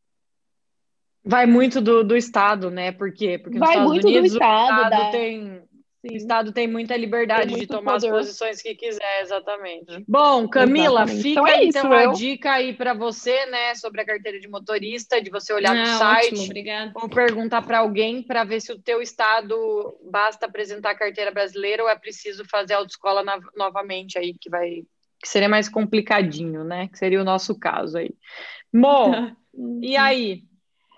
Vai 1.24 1.46
muito 1.46 1.80
do, 1.80 2.02
do 2.02 2.16
estado, 2.16 2.70
né? 2.70 2.90
Por 2.92 3.12
quê? 3.12 3.38
Porque 3.38 3.58
nos 3.58 3.66
Vai 3.68 3.76
Estados 3.76 3.92
muito 3.92 4.02
do 4.02 4.08
Unidos 4.08 4.32
o 4.32 4.34
estado, 4.34 4.62
estado 4.80 4.90
da- 4.90 5.10
tem, 5.10 5.62
o 6.02 6.16
estado 6.16 6.52
tem 6.52 6.66
muita 6.66 6.96
liberdade 6.96 7.50
Tem 7.50 7.60
de 7.60 7.66
tomar 7.68 7.94
as 7.94 8.02
poder. 8.04 8.16
posições 8.16 8.60
que 8.60 8.74
quiser, 8.74 9.22
exatamente. 9.22 10.04
Bom, 10.08 10.48
Camila, 10.48 11.02
Exatamente. 11.04 11.22
fica 11.22 11.40
Então 11.40 11.46
é 11.46 11.64
então, 11.64 11.84
isso, 11.84 11.92
a 11.92 12.02
eu- 12.04 12.12
dica 12.12 12.52
aí 12.54 12.72
para 12.72 12.92
você, 12.92 13.46
né, 13.46 13.72
sobre 13.76 14.00
a 14.00 14.04
carteira 14.04 14.40
de 14.40 14.48
motorista, 14.48 15.22
de 15.22 15.30
você 15.30 15.52
olhar 15.52 15.76
no 15.76 15.82
ah, 15.82 15.86
site. 15.98 16.34
ótimo. 16.34 16.92
Ou 16.96 17.08
perguntar 17.08 17.62
para 17.62 17.78
alguém 17.78 18.20
para 18.20 18.42
ver 18.42 18.60
se 18.60 18.72
o 18.72 18.78
teu 18.80 19.00
estado 19.00 19.96
basta 20.10 20.46
apresentar 20.46 20.90
a 20.90 20.98
carteira 20.98 21.30
brasileira 21.30 21.84
ou 21.84 21.88
é 21.88 21.96
preciso 21.96 22.44
fazer 22.50 22.74
a 22.74 22.78
autoescola 22.78 23.22
na- 23.22 23.38
novamente 23.56 24.18
aí, 24.18 24.34
que 24.40 24.50
vai 24.50 24.82
que 25.22 25.28
seria 25.28 25.48
mais 25.48 25.68
complicadinho, 25.68 26.64
né? 26.64 26.88
Que 26.88 26.98
seria 26.98 27.20
o 27.20 27.24
nosso 27.24 27.56
caso 27.56 27.96
aí. 27.96 28.10
Mo, 28.72 29.36
e 29.80 29.96
aí? 29.96 30.42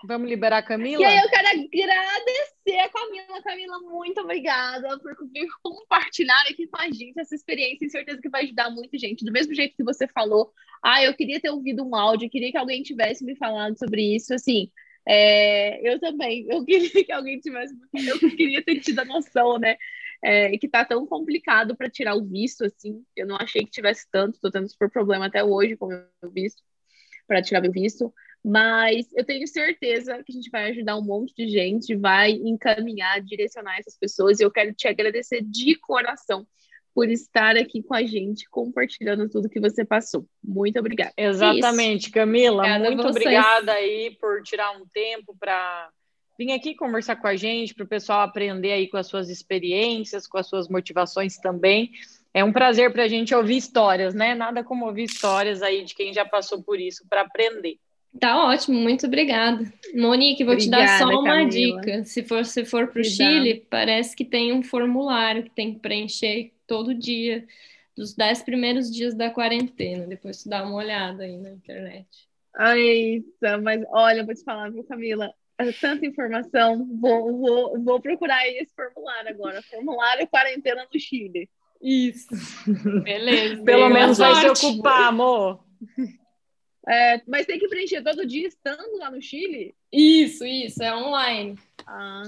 Vamos 0.07 0.29
liberar 0.29 0.57
a 0.57 0.63
Camila? 0.63 1.01
E 1.01 1.05
aí 1.05 1.17
eu 1.17 1.29
quero 1.29 1.47
agradecer 1.47 2.79
a 2.79 2.89
Camila. 2.89 3.43
Camila, 3.43 3.79
muito 3.79 4.21
obrigada 4.21 4.99
por 4.99 5.15
compartilhar 5.63 6.41
aqui 6.49 6.67
com 6.67 6.79
a 6.79 6.89
gente 6.89 7.19
essa 7.19 7.35
experiência. 7.35 7.79
Tenho 7.79 7.91
certeza 7.91 8.21
que 8.21 8.29
vai 8.29 8.43
ajudar 8.43 8.69
muita 8.69 8.97
gente. 8.97 9.25
Do 9.25 9.31
mesmo 9.31 9.53
jeito 9.53 9.75
que 9.75 9.83
você 9.83 10.07
falou, 10.07 10.51
ah, 10.83 11.03
eu 11.03 11.13
queria 11.15 11.39
ter 11.39 11.49
ouvido 11.49 11.83
um 11.83 11.95
áudio, 11.95 12.29
queria 12.29 12.51
que 12.51 12.57
alguém 12.57 12.83
tivesse 12.83 13.25
me 13.25 13.35
falado 13.35 13.77
sobre 13.77 14.15
isso. 14.15 14.33
Assim, 14.33 14.69
é, 15.07 15.87
eu 15.87 15.99
também, 15.99 16.45
eu 16.49 16.63
queria 16.65 17.03
que 17.03 17.11
alguém 17.11 17.39
tivesse, 17.39 17.73
eu 17.93 18.19
queria 18.35 18.63
ter 18.63 18.79
tido 18.79 18.99
a 18.99 19.05
noção, 19.05 19.57
né? 19.57 19.77
É, 20.23 20.57
que 20.57 20.67
tá 20.67 20.83
tão 20.83 21.05
complicado 21.05 21.75
para 21.75 21.89
tirar 21.89 22.15
o 22.15 22.25
visto, 22.25 22.65
assim. 22.65 23.03
Eu 23.15 23.27
não 23.27 23.35
achei 23.35 23.63
que 23.63 23.71
tivesse 23.71 24.07
tanto, 24.11 24.39
tô 24.39 24.49
tendo 24.49 24.69
super 24.69 24.89
problema 24.89 25.27
até 25.27 25.43
hoje 25.43 25.77
com 25.77 25.85
o 25.85 25.89
meu 25.89 26.31
visto, 26.31 26.63
para 27.27 27.41
tirar 27.41 27.61
meu 27.61 27.71
visto. 27.71 28.13
Mas 28.47 29.11
eu 29.15 29.25
tenho 29.25 29.47
certeza 29.47 30.21
que 30.23 30.31
a 30.31 30.35
gente 30.35 30.51
vai 30.51 30.69
ajudar 30.69 30.95
um 30.95 31.01
monte 31.01 31.33
de 31.35 31.47
gente, 31.47 31.95
vai 31.95 32.29
encaminhar, 32.29 33.19
direcionar 33.19 33.79
essas 33.79 33.97
pessoas. 33.97 34.39
E 34.39 34.43
eu 34.43 34.51
quero 34.51 34.71
te 34.71 34.87
agradecer 34.87 35.41
de 35.41 35.73
coração 35.79 36.45
por 36.93 37.09
estar 37.09 37.57
aqui 37.57 37.81
com 37.81 37.95
a 37.95 38.03
gente, 38.03 38.47
compartilhando 38.47 39.27
tudo 39.27 39.49
que 39.49 39.59
você 39.59 39.83
passou. 39.83 40.27
Muito 40.43 40.77
obrigada. 40.77 41.11
Exatamente, 41.17 42.11
Camila. 42.11 42.57
Obrigada 42.57 42.85
muito 42.85 43.07
obrigada 43.07 43.71
aí 43.71 44.15
por 44.21 44.43
tirar 44.43 44.77
um 44.77 44.85
tempo 44.93 45.35
para 45.39 45.89
vir 46.37 46.51
aqui 46.51 46.75
conversar 46.75 47.15
com 47.15 47.27
a 47.27 47.35
gente, 47.35 47.73
para 47.73 47.83
o 47.83 47.87
pessoal 47.87 48.21
aprender 48.21 48.73
aí 48.73 48.87
com 48.87 48.97
as 48.97 49.07
suas 49.07 49.27
experiências, 49.27 50.27
com 50.27 50.37
as 50.37 50.47
suas 50.47 50.69
motivações 50.69 51.35
também. 51.37 51.89
É 52.31 52.43
um 52.43 52.53
prazer 52.53 52.93
para 52.93 53.05
a 53.05 53.07
gente 53.07 53.33
ouvir 53.33 53.57
histórias, 53.57 54.13
né? 54.13 54.35
Nada 54.35 54.63
como 54.63 54.85
ouvir 54.85 55.05
histórias 55.05 55.63
aí 55.63 55.83
de 55.83 55.95
quem 55.95 56.13
já 56.13 56.25
passou 56.25 56.61
por 56.61 56.79
isso 56.79 57.07
para 57.09 57.21
aprender. 57.21 57.79
Tá 58.19 58.45
ótimo, 58.45 58.77
muito 58.79 59.05
obrigada. 59.05 59.65
Monique, 59.93 60.43
vou 60.43 60.57
te 60.57 60.69
dar 60.69 60.77
Obrigada, 60.77 61.03
só 61.03 61.19
uma 61.19 61.23
Camila. 61.23 61.81
dica. 61.81 62.05
Se 62.05 62.23
for, 62.23 62.45
se 62.45 62.63
for 62.63 62.87
para 62.87 63.01
o. 63.01 63.03
Chile, 63.03 63.65
parece 63.69 64.15
que 64.15 64.23
tem 64.23 64.53
um 64.53 64.63
formulário 64.63 65.43
que 65.43 65.49
tem 65.49 65.73
que 65.73 65.79
preencher 65.79 66.53
todo 66.65 66.93
dia, 66.95 67.45
dos 67.95 68.13
dez 68.13 68.41
primeiros 68.41 68.89
dias 68.91 69.13
da 69.13 69.29
quarentena. 69.29 70.07
Depois 70.07 70.43
tu 70.43 70.49
dá 70.49 70.63
uma 70.63 70.75
olhada 70.75 71.23
aí 71.23 71.37
na 71.37 71.51
internet. 71.51 72.07
Eita, 72.57 73.57
mas 73.57 73.83
olha, 73.89 74.19
eu 74.19 74.25
vou 74.25 74.33
te 74.33 74.43
falar, 74.43 74.71
viu, 74.71 74.83
Camila? 74.85 75.33
É 75.57 75.71
tanta 75.73 76.05
informação. 76.05 76.87
Vou, 76.99 77.37
vou, 77.37 77.83
vou 77.83 78.01
procurar 78.01 78.47
esse 78.47 78.73
formulário 78.73 79.29
agora. 79.29 79.61
Formulário 79.63 80.27
quarentena 80.27 80.85
no 80.91 80.99
Chile. 80.99 81.49
Isso. 81.81 82.27
Beleza. 83.03 83.63
Pelo 83.63 83.89
menos 83.89 84.17
vai 84.17 84.55
se 84.55 84.67
ocupar, 84.67 85.03
amor. 85.03 85.63
É, 86.87 87.21
mas 87.27 87.45
tem 87.45 87.57
que 87.57 87.67
preencher 87.67 88.03
todo 88.03 88.25
dia 88.25 88.47
estando 88.47 88.97
lá 88.99 89.09
no 89.09 89.21
Chile? 89.21 89.73
Isso, 89.91 90.45
isso, 90.45 90.83
é 90.83 90.95
online. 90.95 91.55
Ah, 91.87 92.23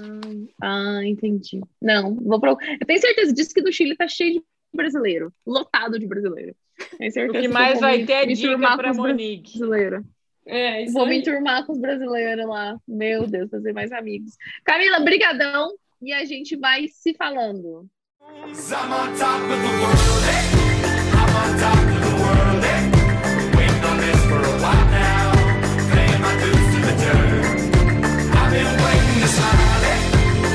ah, 0.62 1.00
entendi. 1.04 1.60
Não, 1.80 2.14
vou 2.16 2.40
pro... 2.40 2.56
Eu 2.80 2.86
tenho 2.86 3.00
certeza 3.00 3.32
disso 3.32 3.54
que 3.54 3.60
no 3.62 3.72
Chile 3.72 3.96
tá 3.96 4.08
cheio 4.08 4.34
de 4.34 4.42
brasileiro, 4.74 5.32
lotado 5.46 5.98
de 5.98 6.06
brasileiro. 6.06 6.54
Tenho 6.98 7.10
O 7.10 7.12
certeza 7.12 7.40
que 7.40 7.46
eu 7.46 7.52
mais 7.52 7.80
vai 7.80 7.98
me- 7.98 8.06
ter 8.06 8.12
é 8.12 8.26
me 8.26 8.34
dica 8.34 8.48
turmar 8.48 8.76
para 8.76 8.86
com 8.88 8.90
os 8.92 8.96
Monique. 8.98 9.58
brasileiros. 9.58 10.04
É, 10.46 10.82
isso 10.84 10.92
Vou 10.92 11.06
me 11.06 11.16
aí. 11.16 11.22
turmar 11.22 11.64
com 11.66 11.72
os 11.72 11.78
brasileiros 11.78 12.46
lá. 12.46 12.76
Meu 12.86 13.26
Deus, 13.26 13.50
fazer 13.50 13.72
mais 13.72 13.92
amigos. 13.92 14.32
Camila, 14.64 15.00
brigadão 15.00 15.72
e 16.00 16.12
a 16.12 16.24
gente 16.24 16.56
vai 16.56 16.88
se 16.88 17.14
falando. 17.14 17.86
I'm 21.60 21.97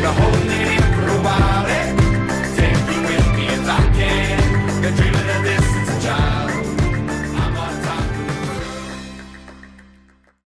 the 0.03 0.11
whole 0.11 0.32